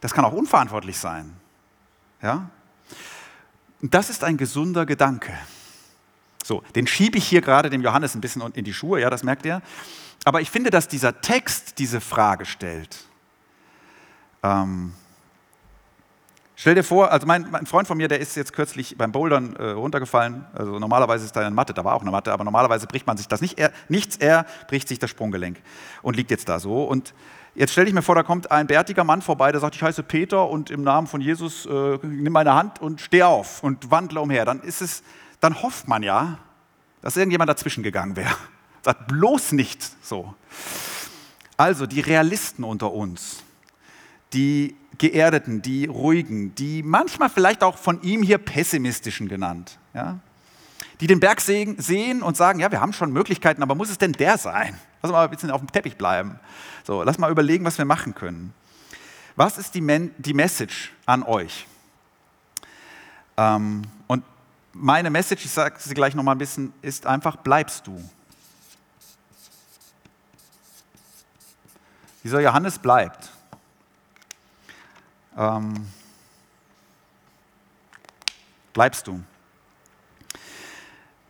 das 0.00 0.14
kann 0.14 0.24
auch 0.24 0.32
unverantwortlich 0.32 0.98
sein. 0.98 1.32
Ja? 2.22 2.48
Das 3.80 4.10
ist 4.10 4.22
ein 4.22 4.36
gesunder 4.36 4.86
Gedanke. 4.86 5.36
So, 6.44 6.62
den 6.74 6.86
schiebe 6.86 7.18
ich 7.18 7.26
hier 7.26 7.40
gerade 7.40 7.70
dem 7.70 7.82
Johannes 7.82 8.14
ein 8.14 8.20
bisschen 8.20 8.42
in 8.54 8.64
die 8.64 8.74
Schuhe, 8.74 9.00
ja, 9.00 9.10
das 9.10 9.22
merkt 9.22 9.44
ihr. 9.44 9.62
Aber 10.24 10.40
ich 10.40 10.50
finde, 10.50 10.70
dass 10.70 10.88
dieser 10.88 11.20
Text 11.20 11.78
diese 11.78 12.00
Frage 12.00 12.44
stellt. 12.44 13.04
Ähm, 14.42 14.94
Stell 16.62 16.76
dir 16.76 16.84
vor, 16.84 17.10
also 17.10 17.26
mein, 17.26 17.48
mein, 17.50 17.66
Freund 17.66 17.88
von 17.88 17.96
mir, 17.96 18.06
der 18.06 18.20
ist 18.20 18.36
jetzt 18.36 18.52
kürzlich 18.52 18.96
beim 18.96 19.10
Bouldern 19.10 19.56
äh, 19.56 19.70
runtergefallen. 19.70 20.44
Also 20.54 20.78
normalerweise 20.78 21.24
ist 21.24 21.34
da 21.34 21.40
eine 21.40 21.50
Matte, 21.50 21.74
da 21.74 21.84
war 21.84 21.96
auch 21.96 22.02
eine 22.02 22.12
Matte, 22.12 22.32
aber 22.32 22.44
normalerweise 22.44 22.86
bricht 22.86 23.04
man 23.04 23.16
sich 23.16 23.26
das 23.26 23.40
nicht. 23.40 23.58
Er, 23.58 23.72
nichts, 23.88 24.16
er 24.16 24.46
bricht 24.68 24.86
sich 24.86 25.00
das 25.00 25.10
Sprunggelenk 25.10 25.60
und 26.02 26.14
liegt 26.14 26.30
jetzt 26.30 26.48
da 26.48 26.60
so. 26.60 26.84
Und 26.84 27.14
jetzt 27.56 27.72
stell 27.72 27.86
dich 27.86 27.94
mir 27.94 28.02
vor, 28.02 28.14
da 28.14 28.22
kommt 28.22 28.52
ein 28.52 28.68
bärtiger 28.68 29.02
Mann 29.02 29.22
vorbei, 29.22 29.50
der 29.50 29.60
sagt, 29.60 29.74
ich 29.74 29.82
heiße 29.82 30.04
Peter 30.04 30.48
und 30.48 30.70
im 30.70 30.84
Namen 30.84 31.08
von 31.08 31.20
Jesus 31.20 31.66
äh, 31.66 31.98
nimm 32.00 32.32
meine 32.32 32.54
Hand 32.54 32.80
und 32.80 33.00
steh 33.00 33.24
auf 33.24 33.64
und 33.64 33.90
wandle 33.90 34.20
umher. 34.20 34.44
Dann 34.44 34.60
ist 34.60 34.82
es, 34.82 35.02
dann 35.40 35.64
hofft 35.64 35.88
man 35.88 36.04
ja, 36.04 36.38
dass 37.00 37.16
irgendjemand 37.16 37.50
dazwischen 37.50 37.82
gegangen 37.82 38.14
wäre. 38.14 38.36
Sagt 38.82 39.08
bloß 39.08 39.52
nicht 39.52 39.82
so. 40.04 40.34
Also 41.56 41.86
die 41.86 42.00
Realisten 42.00 42.64
unter 42.64 42.92
uns, 42.92 43.42
die 44.32 44.76
Geerdeten, 44.98 45.62
die 45.62 45.86
Ruhigen, 45.86 46.54
die 46.54 46.82
manchmal 46.82 47.28
vielleicht 47.28 47.62
auch 47.62 47.78
von 47.78 48.02
ihm 48.02 48.22
hier 48.22 48.38
Pessimistischen 48.38 49.28
genannt, 49.28 49.78
ja? 49.94 50.18
die 51.00 51.06
den 51.06 51.20
Berg 51.20 51.40
sehen 51.40 52.22
und 52.22 52.36
sagen, 52.36 52.60
ja, 52.60 52.70
wir 52.70 52.80
haben 52.80 52.92
schon 52.92 53.12
Möglichkeiten, 53.12 53.62
aber 53.62 53.74
muss 53.74 53.90
es 53.90 53.98
denn 53.98 54.12
der 54.12 54.38
sein? 54.38 54.78
Lass 55.02 55.10
mal 55.10 55.24
ein 55.24 55.30
bisschen 55.30 55.50
auf 55.50 55.60
dem 55.60 55.70
Teppich 55.70 55.96
bleiben. 55.96 56.38
So, 56.84 57.02
lass 57.02 57.18
mal 57.18 57.30
überlegen, 57.30 57.64
was 57.64 57.78
wir 57.78 57.84
machen 57.84 58.14
können. 58.14 58.54
Was 59.34 59.58
ist 59.58 59.74
die, 59.74 59.80
Men 59.80 60.12
die 60.18 60.34
Message 60.34 60.92
an 61.06 61.22
euch? 61.22 61.66
Ähm, 63.36 63.82
und 64.06 64.22
meine 64.72 65.10
Message, 65.10 65.44
ich 65.44 65.50
sage 65.50 65.76
sie 65.78 65.94
gleich 65.94 66.14
noch 66.14 66.22
mal 66.22 66.32
ein 66.32 66.38
bisschen, 66.38 66.72
ist 66.82 67.06
einfach, 67.06 67.36
bleibst 67.36 67.86
du. 67.86 68.00
Dieser 72.24 72.40
Johannes 72.40 72.78
bleibt. 72.78 73.30
Ähm, 75.36 75.86
bleibst 78.72 79.06
du. 79.06 79.22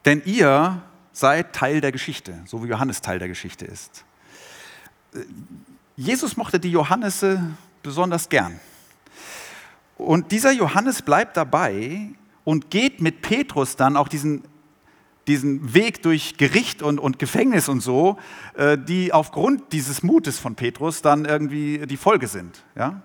Denn 0.05 0.23
ihr 0.25 0.83
seid 1.13 1.55
Teil 1.55 1.81
der 1.81 1.93
Geschichte, 1.93 2.41
so 2.47 2.63
wie 2.63 2.69
Johannes 2.69 3.01
Teil 3.01 3.19
der 3.19 3.29
Geschichte 3.29 3.65
ist. 3.65 4.05
Jesus 5.97 6.37
mochte 6.37 6.59
die 6.59 6.71
Johannese 6.71 7.43
besonders 7.83 8.29
gern. 8.29 8.59
Und 9.99 10.33
dieser 10.33 10.53
Johannes 10.53 11.03
bleibt 11.03 11.37
dabei 11.37 12.09
und 12.45 12.71
geht 12.71 13.01
mit 13.01 13.23
Petrus 13.23 13.77
dann 13.77 13.97
auch 13.97 14.09
diesen, 14.09 14.43
diesen 15.27 15.75
Weg 15.75 16.03
durch 16.03 16.37
Gericht 16.37 16.83
und, 16.83 16.99
und 16.99 17.19
Gefängnis 17.19 17.69
und 17.69 17.81
so, 17.81 18.19
äh, 18.55 18.77
die 18.77 19.13
aufgrund 19.13 19.73
dieses 19.73 20.03
Mutes 20.03 20.39
von 20.39 20.55
Petrus 20.55 21.03
dann 21.03 21.25
irgendwie 21.25 21.87
die 21.87 21.97
Folge 21.97 22.27
sind. 22.27 22.63
Ja? 22.75 23.03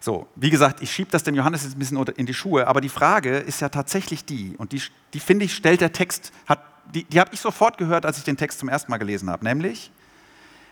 So, 0.00 0.26
wie 0.36 0.50
gesagt, 0.50 0.82
ich 0.82 0.92
schiebe 0.92 1.10
das 1.10 1.22
dem 1.22 1.34
Johannes 1.34 1.64
jetzt 1.64 1.76
ein 1.76 1.78
bisschen 1.78 1.96
in 2.16 2.26
die 2.26 2.34
Schuhe, 2.34 2.66
aber 2.66 2.80
die 2.80 2.88
Frage 2.88 3.38
ist 3.38 3.60
ja 3.60 3.70
tatsächlich 3.70 4.24
die, 4.24 4.54
und 4.58 4.72
die, 4.72 4.82
die 5.14 5.20
finde 5.20 5.46
ich, 5.46 5.54
stellt 5.54 5.80
der 5.80 5.92
Text, 5.92 6.30
hat, 6.46 6.60
die, 6.94 7.04
die 7.04 7.18
habe 7.18 7.30
ich 7.32 7.40
sofort 7.40 7.78
gehört, 7.78 8.04
als 8.04 8.18
ich 8.18 8.24
den 8.24 8.36
Text 8.36 8.58
zum 8.58 8.68
ersten 8.68 8.90
Mal 8.90 8.98
gelesen 8.98 9.30
habe, 9.30 9.44
nämlich 9.44 9.90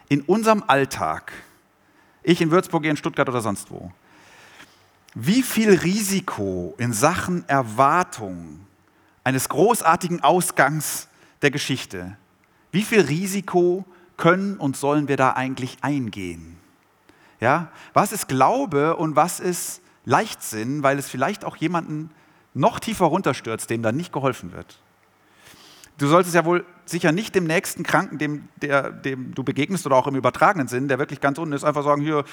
in 0.09 0.21
unserem 0.21 0.63
Alltag, 0.67 1.33
ich 2.23 2.43
in 2.43 2.51
Würzburg, 2.51 2.85
in 2.85 2.97
Stuttgart 2.97 3.29
oder 3.29 3.41
sonst 3.41 3.71
wo, 3.71 3.91
wie 5.15 5.43
viel 5.43 5.75
Risiko 5.75 6.75
in 6.79 6.93
Sachen 6.93 7.49
Erwartung 7.49 8.61
eines 9.25 9.49
großartigen 9.49 10.23
Ausgangs 10.23 11.09
der 11.43 11.51
Geschichte, 11.51 12.17
wie 12.71 12.83
viel 12.83 13.01
Risiko 13.01 13.85
können 14.17 14.57
und 14.57 14.77
sollen 14.77 15.09
wir 15.09 15.17
da 15.17 15.33
eigentlich 15.33 15.79
eingehen? 15.83 16.59
Ja? 17.41 17.71
Was 17.93 18.13
ist 18.13 18.29
Glaube 18.29 18.97
und 18.97 19.17
was 19.17 19.41
ist 19.41 19.83
Leichtsinn, 20.05 20.83
weil 20.83 20.99
es 20.99 21.09
vielleicht 21.09 21.45
auch 21.45 21.57
jemanden 21.57 22.11
noch 22.55 22.81
tiefer 22.81 23.07
runterstürzt, 23.07 23.71
dem 23.71 23.83
dann 23.83 23.97
nicht 23.97 24.13
geholfen 24.13 24.53
wird? 24.53 24.79
Du 25.99 26.07
solltest 26.09 26.35
ja 26.35 26.45
wohl 26.45 26.65
sicher 26.85 27.13
nicht 27.13 27.35
dem 27.35 27.45
nächsten 27.45 27.83
Kranken, 27.83 28.19
dem, 28.19 28.49
der, 28.57 28.91
dem 28.91 29.35
du 29.35 29.45
begegnest 29.45 29.87
oder 29.87 29.97
auch 29.97 30.07
im 30.07 30.17
übertragenen 30.17 30.67
Sinn, 30.67 30.89
der 30.89 30.99
wirklich 30.99 31.21
ganz 31.21 31.39
unten 31.39 31.53
ist, 31.53 31.65
einfach 31.65 31.85
sagen, 31.85 32.03
hier, 32.03 32.25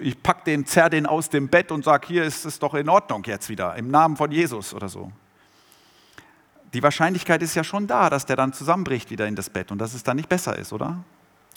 ich 0.00 0.20
pack 0.22 0.44
den, 0.44 0.66
zerr 0.66 0.90
den 0.90 1.06
aus 1.06 1.28
dem 1.28 1.48
Bett 1.48 1.70
und 1.70 1.84
sag, 1.84 2.06
hier 2.06 2.24
ist 2.24 2.44
es 2.44 2.58
doch 2.58 2.74
in 2.74 2.88
Ordnung 2.88 3.22
jetzt 3.24 3.48
wieder, 3.48 3.76
im 3.76 3.88
Namen 3.88 4.16
von 4.16 4.32
Jesus 4.32 4.74
oder 4.74 4.88
so. 4.88 5.12
Die 6.76 6.82
Wahrscheinlichkeit 6.82 7.40
ist 7.40 7.54
ja 7.54 7.64
schon 7.64 7.86
da, 7.86 8.10
dass 8.10 8.26
der 8.26 8.36
dann 8.36 8.52
zusammenbricht 8.52 9.08
wieder 9.08 9.26
in 9.26 9.34
das 9.34 9.48
Bett 9.48 9.72
und 9.72 9.78
dass 9.78 9.94
es 9.94 10.02
dann 10.02 10.16
nicht 10.16 10.28
besser 10.28 10.58
ist, 10.58 10.74
oder? 10.74 11.02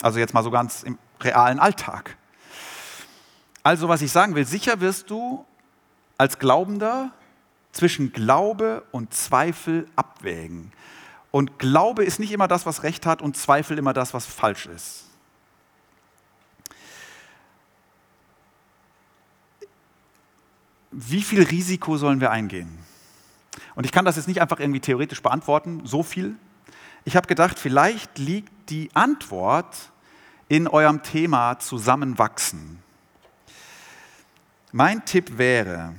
Also 0.00 0.18
jetzt 0.18 0.32
mal 0.32 0.42
so 0.42 0.50
ganz 0.50 0.82
im 0.82 0.96
realen 1.20 1.58
Alltag. 1.58 2.16
Also 3.62 3.90
was 3.90 4.00
ich 4.00 4.10
sagen 4.10 4.34
will, 4.34 4.46
sicher 4.46 4.80
wirst 4.80 5.10
du 5.10 5.44
als 6.16 6.38
Glaubender 6.38 7.12
zwischen 7.70 8.14
Glaube 8.14 8.82
und 8.92 9.12
Zweifel 9.12 9.86
abwägen. 9.94 10.72
Und 11.30 11.58
Glaube 11.58 12.02
ist 12.02 12.18
nicht 12.18 12.32
immer 12.32 12.48
das, 12.48 12.64
was 12.64 12.82
recht 12.82 13.04
hat 13.04 13.20
und 13.20 13.36
Zweifel 13.36 13.76
immer 13.76 13.92
das, 13.92 14.14
was 14.14 14.24
falsch 14.24 14.64
ist. 14.64 15.04
Wie 20.90 21.20
viel 21.20 21.42
Risiko 21.42 21.98
sollen 21.98 22.22
wir 22.22 22.30
eingehen? 22.30 22.89
Und 23.74 23.84
ich 23.84 23.92
kann 23.92 24.04
das 24.04 24.16
jetzt 24.16 24.28
nicht 24.28 24.40
einfach 24.40 24.60
irgendwie 24.60 24.80
theoretisch 24.80 25.22
beantworten, 25.22 25.82
so 25.84 26.02
viel. 26.02 26.36
Ich 27.04 27.16
habe 27.16 27.26
gedacht, 27.26 27.58
vielleicht 27.58 28.18
liegt 28.18 28.52
die 28.70 28.90
Antwort 28.94 29.90
in 30.48 30.68
eurem 30.68 31.02
Thema 31.02 31.58
Zusammenwachsen. 31.58 32.82
Mein 34.72 35.04
Tipp 35.04 35.38
wäre, 35.38 35.94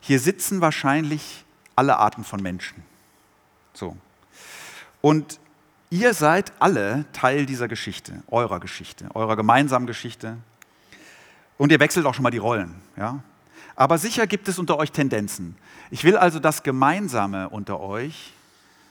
hier 0.00 0.20
sitzen 0.20 0.60
wahrscheinlich 0.60 1.44
alle 1.76 1.96
Arten 1.96 2.24
von 2.24 2.42
Menschen. 2.42 2.82
So. 3.72 3.96
Und 5.00 5.40
ihr 5.90 6.14
seid 6.14 6.52
alle 6.60 7.04
Teil 7.12 7.46
dieser 7.46 7.68
Geschichte, 7.68 8.22
eurer 8.28 8.60
Geschichte, 8.60 9.08
eurer 9.14 9.36
gemeinsamen 9.36 9.86
Geschichte. 9.86 10.36
Und 11.58 11.72
ihr 11.72 11.80
wechselt 11.80 12.06
auch 12.06 12.14
schon 12.14 12.22
mal 12.22 12.30
die 12.30 12.38
Rollen. 12.38 12.74
Ja? 12.96 13.22
Aber 13.76 13.98
sicher 13.98 14.26
gibt 14.26 14.48
es 14.48 14.58
unter 14.58 14.76
euch 14.78 14.92
Tendenzen. 14.92 15.56
Ich 15.90 16.04
will 16.04 16.16
also 16.16 16.38
das 16.38 16.62
Gemeinsame 16.62 17.48
unter 17.48 17.80
euch 17.80 18.32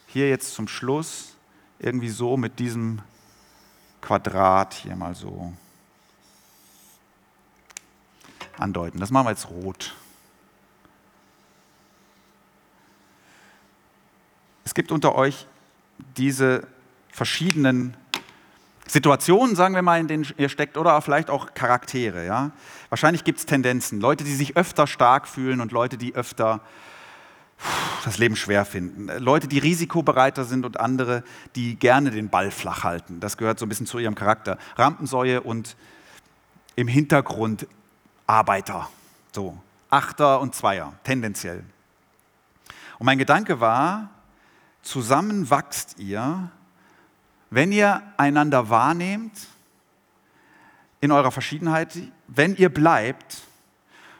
hier 0.07 0.29
jetzt 0.29 0.53
zum 0.53 0.67
Schluss 0.67 1.35
irgendwie 1.79 2.09
so 2.09 2.37
mit 2.37 2.59
diesem 2.59 3.01
Quadrat 4.01 4.73
hier 4.73 4.95
mal 4.95 5.15
so 5.15 5.53
andeuten. 8.57 8.99
Das 8.99 9.09
machen 9.09 9.25
wir 9.27 9.31
jetzt 9.31 9.49
rot. 9.49 9.95
Es 14.65 14.73
gibt 14.73 14.91
unter 14.91 15.15
euch 15.15 15.47
diese 16.17 16.67
verschiedenen 17.09 17.95
Situationen, 18.87 19.55
sagen 19.55 19.75
wir 19.75 19.81
mal, 19.81 19.99
in 19.99 20.07
denen 20.07 20.27
ihr 20.37 20.49
steckt, 20.49 20.77
oder 20.77 20.99
vielleicht 21.01 21.29
auch 21.29 21.53
Charaktere. 21.53 22.25
Ja? 22.25 22.51
Wahrscheinlich 22.89 23.23
gibt 23.23 23.39
es 23.39 23.45
Tendenzen. 23.45 24.01
Leute, 24.01 24.23
die 24.23 24.35
sich 24.35 24.57
öfter 24.57 24.87
stark 24.87 25.27
fühlen 25.27 25.61
und 25.61 25.71
Leute, 25.71 25.97
die 25.97 26.15
öfter 26.15 26.61
das 28.03 28.17
Leben 28.17 28.35
schwer 28.35 28.65
finden. 28.65 29.07
Leute, 29.19 29.47
die 29.47 29.59
risikobereiter 29.59 30.43
sind 30.43 30.65
und 30.65 30.79
andere, 30.79 31.23
die 31.55 31.75
gerne 31.75 32.11
den 32.11 32.29
Ball 32.29 32.51
flach 32.51 32.83
halten. 32.83 33.19
Das 33.19 33.37
gehört 33.37 33.59
so 33.59 33.65
ein 33.65 33.69
bisschen 33.69 33.85
zu 33.85 33.99
ihrem 33.99 34.15
Charakter. 34.15 34.57
Rampensäue 34.75 35.41
und 35.41 35.77
im 36.75 36.87
Hintergrund 36.87 37.67
Arbeiter. 38.27 38.89
So, 39.31 39.57
Achter 39.89 40.41
und 40.41 40.55
Zweier, 40.55 40.93
tendenziell. 41.03 41.63
Und 42.99 43.05
mein 43.05 43.17
Gedanke 43.17 43.59
war, 43.59 44.09
zusammen 44.81 45.49
wachst 45.49 45.99
ihr, 45.99 46.51
wenn 47.53 47.71
ihr 47.71 48.01
einander 48.17 48.69
wahrnehmt 48.69 49.47
in 51.01 51.11
eurer 51.11 51.31
Verschiedenheit, 51.31 51.95
wenn 52.27 52.55
ihr 52.55 52.69
bleibt 52.69 53.43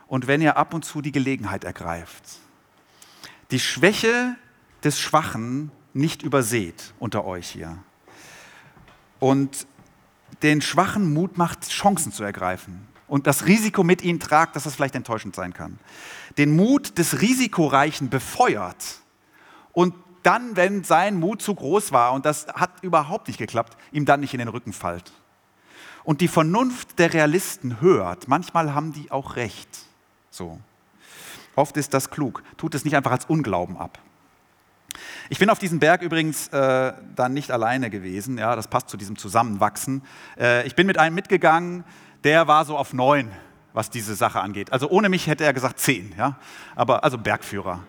und 0.06 0.28
wenn 0.28 0.40
ihr 0.40 0.56
ab 0.56 0.72
und 0.72 0.84
zu 0.84 1.00
die 1.00 1.10
Gelegenheit 1.10 1.64
ergreift. 1.64 2.22
Die 3.50 3.58
Schwäche 3.58 4.36
des 4.84 5.00
Schwachen 5.00 5.72
nicht 5.94 6.22
überseht 6.22 6.94
unter 7.00 7.24
euch 7.24 7.48
hier. 7.48 7.78
Und 9.18 9.66
den 10.42 10.62
Schwachen 10.62 11.12
Mut 11.12 11.36
macht, 11.36 11.68
Chancen 11.68 12.12
zu 12.12 12.22
ergreifen 12.22 12.86
und 13.08 13.26
das 13.26 13.46
Risiko 13.46 13.82
mit 13.82 14.02
ihnen 14.02 14.20
tragt, 14.20 14.54
dass 14.54 14.64
das 14.64 14.76
vielleicht 14.76 14.94
enttäuschend 14.94 15.34
sein 15.34 15.52
kann. 15.52 15.80
Den 16.38 16.54
Mut 16.54 16.98
des 16.98 17.20
Risikoreichen 17.20 18.10
befeuert 18.10 19.00
und 19.72 19.94
dann, 20.24 20.56
wenn 20.56 20.84
sein 20.84 21.16
Mut 21.18 21.42
zu 21.42 21.54
groß 21.54 21.92
war 21.92 22.12
und 22.12 22.26
das 22.26 22.46
hat 22.48 22.70
überhaupt 22.82 23.28
nicht 23.28 23.38
geklappt, 23.38 23.76
ihm 23.92 24.04
dann 24.04 24.20
nicht 24.20 24.34
in 24.34 24.38
den 24.38 24.48
Rücken 24.48 24.72
fällt. 24.72 25.12
Und 26.02 26.20
die 26.20 26.28
Vernunft 26.28 26.98
der 26.98 27.14
Realisten 27.14 27.80
hört, 27.80 28.28
manchmal 28.28 28.74
haben 28.74 28.92
die 28.92 29.10
auch 29.10 29.36
recht. 29.36 29.68
So. 30.30 30.58
Oft 31.56 31.76
ist 31.76 31.94
das 31.94 32.10
klug. 32.10 32.42
Tut 32.56 32.74
es 32.74 32.84
nicht 32.84 32.96
einfach 32.96 33.12
als 33.12 33.26
Unglauben 33.26 33.76
ab. 33.76 33.98
Ich 35.28 35.38
bin 35.38 35.50
auf 35.50 35.58
diesem 35.58 35.78
Berg 35.78 36.02
übrigens 36.02 36.48
äh, 36.48 36.92
dann 37.16 37.32
nicht 37.32 37.50
alleine 37.50 37.90
gewesen. 37.90 38.38
Ja, 38.38 38.54
das 38.54 38.68
passt 38.68 38.90
zu 38.90 38.96
diesem 38.96 39.16
Zusammenwachsen. 39.16 40.02
Äh, 40.38 40.66
ich 40.66 40.74
bin 40.74 40.86
mit 40.86 40.98
einem 40.98 41.14
mitgegangen, 41.14 41.84
der 42.22 42.46
war 42.48 42.64
so 42.64 42.76
auf 42.76 42.92
neun. 42.92 43.30
was 43.74 43.90
diese 43.90 44.14
Sache 44.14 44.40
angeht. 44.40 44.72
Also 44.72 44.88
ohne 44.88 45.08
mich 45.08 45.26
hätte 45.26 45.44
er 45.44 45.52
gesagt 45.52 45.80
zehn, 45.80 46.14
ja? 46.16 46.38
aber 46.76 47.04
also 47.04 47.18
Bergführer. 47.18 47.80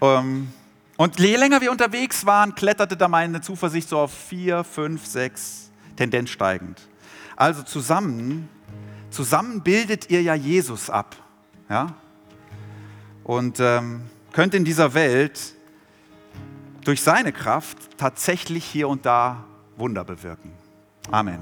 Ähm, 0.00 0.52
und 0.96 1.18
je 1.18 1.36
länger 1.36 1.60
wir 1.60 1.72
unterwegs 1.72 2.24
waren, 2.24 2.54
kletterte 2.54 2.96
da 2.96 3.08
meine 3.08 3.40
Zuversicht 3.40 3.88
so 3.88 3.98
auf 3.98 4.12
vier, 4.12 4.62
fünf, 4.62 5.04
sechs, 5.06 5.70
Tendenz 5.96 6.30
steigend. 6.30 6.80
Also 7.36 7.62
zusammen, 7.62 8.48
zusammen 9.10 9.62
bildet 9.62 10.10
ihr 10.10 10.22
ja 10.22 10.34
Jesus 10.34 10.90
ab. 10.90 11.16
Ja? 11.68 11.94
Und 13.24 13.58
ähm, 13.58 14.02
könnt 14.32 14.54
in 14.54 14.64
dieser 14.64 14.94
Welt 14.94 15.54
durch 16.84 17.02
seine 17.02 17.32
Kraft 17.32 17.78
tatsächlich 17.96 18.64
hier 18.64 18.88
und 18.88 19.06
da 19.06 19.44
Wunder 19.76 20.04
bewirken. 20.04 20.52
Amen. 21.10 21.40